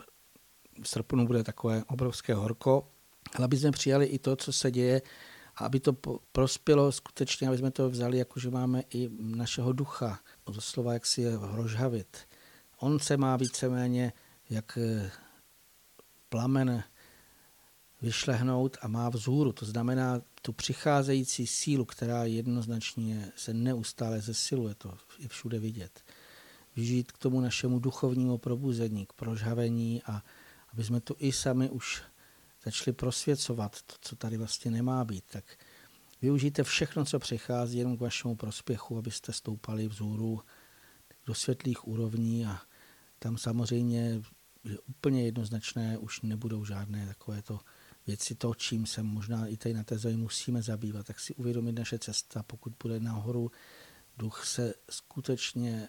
v 0.82 0.88
srpnu 0.88 1.26
bude 1.26 1.44
takové 1.44 1.84
obrovské 1.84 2.34
horko, 2.34 2.88
ale 3.34 3.44
aby 3.44 3.56
jsme 3.56 3.70
přijali 3.70 4.06
i 4.06 4.18
to, 4.18 4.36
co 4.36 4.52
se 4.52 4.70
děje, 4.70 5.02
aby 5.64 5.80
to 5.80 5.96
prospělo 6.32 6.92
skutečně, 6.92 7.48
aby 7.48 7.58
jsme 7.58 7.70
to 7.70 7.90
vzali, 7.90 8.18
jako 8.18 8.40
že 8.40 8.50
máme 8.50 8.82
i 8.94 9.10
našeho 9.20 9.72
ducha, 9.72 10.20
doslova 10.46 10.92
jak 10.92 11.06
si 11.06 11.22
je 11.22 11.38
hrožhavit. 11.38 12.18
On 12.78 12.98
se 12.98 13.16
má 13.16 13.36
víceméně 13.36 14.12
jak 14.50 14.78
eh, 14.78 15.10
plamen 16.28 16.84
vyšlehnout 18.02 18.76
a 18.80 18.88
má 18.88 19.08
vzhůru. 19.08 19.52
To 19.52 19.64
znamená 19.64 20.22
tu 20.42 20.52
přicházející 20.52 21.46
sílu, 21.46 21.84
která 21.84 22.24
jednoznačně 22.24 23.32
se 23.36 23.54
neustále 23.54 24.20
zesiluje, 24.20 24.74
to 24.74 24.94
je 25.18 25.28
všude 25.28 25.58
vidět. 25.58 26.04
Vyžít 26.76 27.12
k 27.12 27.18
tomu 27.18 27.40
našemu 27.40 27.78
duchovnímu 27.78 28.38
probuzení, 28.38 29.06
k 29.06 29.12
prožhavení 29.12 30.02
a 30.06 30.22
aby 30.72 30.84
jsme 30.84 31.00
to 31.00 31.14
i 31.18 31.32
sami 31.32 31.70
už 31.70 32.02
začali 32.64 32.92
prosvěcovat, 32.92 33.82
to, 33.82 33.94
co 34.00 34.16
tady 34.16 34.36
vlastně 34.36 34.70
nemá 34.70 35.04
být, 35.04 35.24
tak 35.32 35.44
využijte 36.22 36.64
všechno, 36.64 37.04
co 37.04 37.18
přichází 37.18 37.78
jenom 37.78 37.96
k 37.96 38.00
vašemu 38.00 38.36
prospěchu, 38.36 38.98
abyste 38.98 39.32
stoupali 39.32 39.88
vzhůru 39.88 40.40
do 41.26 41.34
světlých 41.34 41.88
úrovní 41.88 42.46
a 42.46 42.60
tam 43.18 43.38
samozřejmě 43.38 44.20
je 44.64 44.78
úplně 44.78 45.24
jednoznačné, 45.24 45.98
už 45.98 46.20
nebudou 46.20 46.64
žádné 46.64 47.06
takovéto 47.06 47.60
věci, 48.06 48.34
to, 48.34 48.54
čím 48.54 48.86
se 48.86 49.02
možná 49.02 49.46
i 49.46 49.56
tady 49.56 49.74
na 49.74 49.84
té 49.84 49.98
zemi 49.98 50.16
musíme 50.16 50.62
zabývat, 50.62 51.06
tak 51.06 51.20
si 51.20 51.34
uvědomit 51.34 51.72
naše 51.72 51.98
cesta, 51.98 52.42
pokud 52.42 52.72
bude 52.82 53.00
nahoru, 53.00 53.50
duch 54.18 54.44
se 54.46 54.74
skutečně, 54.90 55.88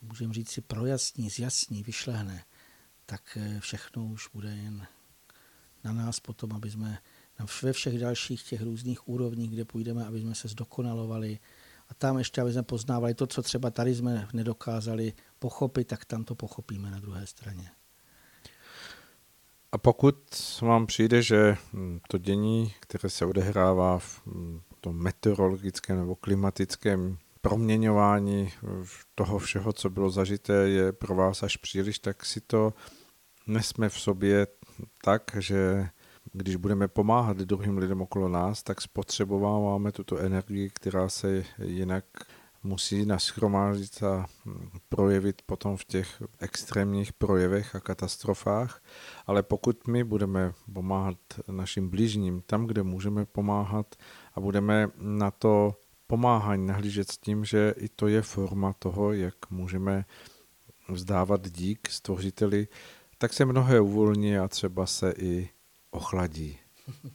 můžeme 0.00 0.34
říct 0.34 0.50
si, 0.50 0.60
projasní, 0.60 1.30
zjasní, 1.30 1.82
vyšlehne, 1.82 2.44
tak 3.06 3.38
eh, 3.40 3.60
všechno 3.60 4.06
už 4.06 4.28
bude 4.32 4.56
jen 4.56 4.86
na 5.92 6.04
nás 6.04 6.20
potom, 6.20 6.52
aby 6.52 6.70
jsme 6.70 6.98
ve 7.62 7.72
všech 7.72 7.98
dalších 7.98 8.42
těch 8.42 8.62
různých 8.62 9.08
úrovních, 9.08 9.50
kde 9.50 9.64
půjdeme, 9.64 10.06
aby 10.06 10.20
jsme 10.20 10.34
se 10.34 10.48
zdokonalovali 10.48 11.38
a 11.88 11.94
tam 11.94 12.18
ještě, 12.18 12.40
aby 12.40 12.52
jsme 12.52 12.62
poznávali 12.62 13.14
to, 13.14 13.26
co 13.26 13.42
třeba 13.42 13.70
tady 13.70 13.94
jsme 13.94 14.28
nedokázali 14.32 15.12
pochopit, 15.38 15.84
tak 15.84 16.04
tam 16.04 16.24
to 16.24 16.34
pochopíme 16.34 16.90
na 16.90 17.00
druhé 17.00 17.26
straně. 17.26 17.70
A 19.72 19.78
pokud 19.78 20.16
vám 20.62 20.86
přijde, 20.86 21.22
že 21.22 21.56
to 22.08 22.18
dění, 22.18 22.74
které 22.80 23.10
se 23.10 23.24
odehrává 23.24 23.98
v 23.98 24.22
tom 24.80 24.96
meteorologickém 24.96 25.98
nebo 25.98 26.16
klimatickém 26.16 27.18
proměňování 27.40 28.52
toho 29.14 29.38
všeho, 29.38 29.72
co 29.72 29.90
bylo 29.90 30.10
zažité, 30.10 30.52
je 30.52 30.92
pro 30.92 31.14
vás 31.14 31.42
až 31.42 31.56
příliš, 31.56 31.98
tak 31.98 32.24
si 32.24 32.40
to 32.40 32.74
nesme 33.46 33.88
v 33.88 34.00
sobě 34.00 34.46
tak, 35.04 35.22
že 35.38 35.88
když 36.32 36.56
budeme 36.56 36.88
pomáhat 36.88 37.36
druhým 37.36 37.78
lidem 37.78 38.02
okolo 38.02 38.28
nás, 38.28 38.62
tak 38.62 38.80
spotřebováváme 38.80 39.92
tuto 39.92 40.18
energii, 40.18 40.70
která 40.70 41.08
se 41.08 41.44
jinak 41.58 42.04
musí 42.62 43.06
naschromáždit 43.06 44.02
a 44.02 44.26
projevit 44.88 45.42
potom 45.46 45.76
v 45.76 45.84
těch 45.84 46.22
extrémních 46.40 47.12
projevech 47.12 47.74
a 47.74 47.80
katastrofách, 47.80 48.82
ale 49.26 49.42
pokud 49.42 49.86
my 49.86 50.04
budeme 50.04 50.52
pomáhat 50.72 51.18
našim 51.50 51.88
blížním 51.88 52.42
tam, 52.46 52.66
kde 52.66 52.82
můžeme 52.82 53.24
pomáhat 53.24 53.94
a 54.34 54.40
budeme 54.40 54.88
na 54.96 55.30
to 55.30 55.76
pomáhání 56.06 56.66
nahlížet 56.66 57.12
s 57.12 57.18
tím, 57.18 57.44
že 57.44 57.74
i 57.76 57.88
to 57.88 58.08
je 58.08 58.22
forma 58.22 58.72
toho, 58.72 59.12
jak 59.12 59.50
můžeme 59.50 60.04
vzdávat 60.88 61.48
dík 61.48 61.90
stvořiteli, 61.90 62.68
tak 63.18 63.32
se 63.32 63.44
mnohé 63.44 63.80
uvolní 63.80 64.38
a 64.38 64.48
třeba 64.48 64.86
se 64.86 65.14
i 65.18 65.48
ochladí. 65.90 66.58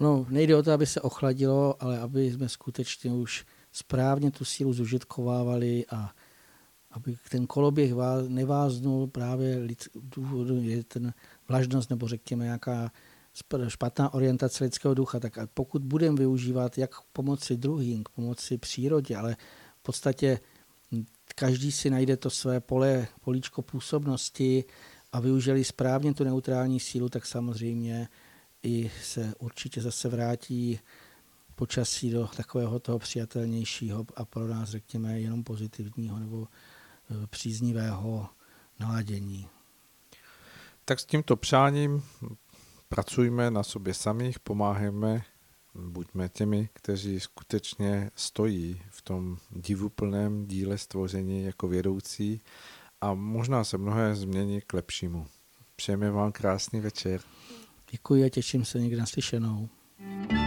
Ono 0.00 0.26
nejde 0.28 0.56
o 0.56 0.62
to, 0.62 0.72
aby 0.72 0.86
se 0.86 1.00
ochladilo, 1.00 1.82
ale 1.82 1.98
aby 1.98 2.32
jsme 2.32 2.48
skutečně 2.48 3.12
už 3.12 3.46
správně 3.72 4.30
tu 4.30 4.44
sílu 4.44 4.72
zužitkovávali 4.72 5.84
a 5.90 6.12
aby 6.90 7.16
ten 7.30 7.46
koloběh 7.46 7.92
neváznul 8.28 9.06
právě 9.06 9.56
lid, 9.56 9.88
důvodu, 9.94 10.62
je 10.62 10.84
ten 10.84 11.14
vlažnost 11.48 11.90
nebo 11.90 12.08
řekněme 12.08 12.44
nějaká 12.44 12.92
špatná 13.68 14.14
orientace 14.14 14.64
lidského 14.64 14.94
ducha, 14.94 15.20
tak 15.20 15.38
pokud 15.54 15.82
budeme 15.82 16.16
využívat 16.16 16.78
jak 16.78 17.00
pomoci 17.00 17.56
druhým, 17.56 18.04
k 18.04 18.08
pomoci 18.08 18.58
přírodě, 18.58 19.16
ale 19.16 19.36
v 19.78 19.82
podstatě 19.82 20.40
každý 21.34 21.72
si 21.72 21.90
najde 21.90 22.16
to 22.16 22.30
své 22.30 22.60
pole, 22.60 23.08
políčko 23.20 23.62
působnosti 23.62 24.64
a 25.12 25.20
využili 25.20 25.64
správně 25.64 26.14
tu 26.14 26.24
neutrální 26.24 26.80
sílu, 26.80 27.08
tak 27.08 27.26
samozřejmě 27.26 28.08
i 28.62 28.90
se 29.02 29.34
určitě 29.38 29.80
zase 29.80 30.08
vrátí 30.08 30.80
počasí 31.54 32.10
do 32.10 32.26
takového 32.36 32.78
toho 32.78 32.98
přijatelnějšího 32.98 34.06
a 34.16 34.24
pro 34.24 34.48
nás, 34.48 34.68
řekněme, 34.68 35.20
jenom 35.20 35.44
pozitivního 35.44 36.18
nebo 36.18 36.46
e, 36.46 37.26
příznivého 37.26 38.28
naladění. 38.80 39.48
Tak 40.84 41.00
s 41.00 41.04
tímto 41.04 41.36
přáním 41.36 42.02
pracujme 42.88 43.50
na 43.50 43.62
sobě 43.62 43.94
samých, 43.94 44.38
pomáhejme, 44.38 45.24
buďme 45.74 46.28
těmi, 46.28 46.68
kteří 46.72 47.20
skutečně 47.20 48.10
stojí 48.14 48.82
v 48.90 49.02
tom 49.02 49.38
divuplném 49.50 50.46
díle 50.46 50.78
stvoření 50.78 51.44
jako 51.44 51.68
vědoucí 51.68 52.40
a 53.00 53.14
možná 53.14 53.64
se 53.64 53.78
mnohé 53.78 54.14
změní 54.14 54.60
k 54.60 54.72
lepšímu. 54.72 55.26
Přejeme 55.76 56.10
vám 56.10 56.32
krásný 56.32 56.80
večer. 56.80 57.20
Děkuji 57.90 58.24
a 58.24 58.28
těším 58.28 58.64
se 58.64 58.80
někdy 58.80 58.96
na 58.96 59.06
slyšenou. 59.06 59.68
thank 59.98 60.32
you 60.32 60.43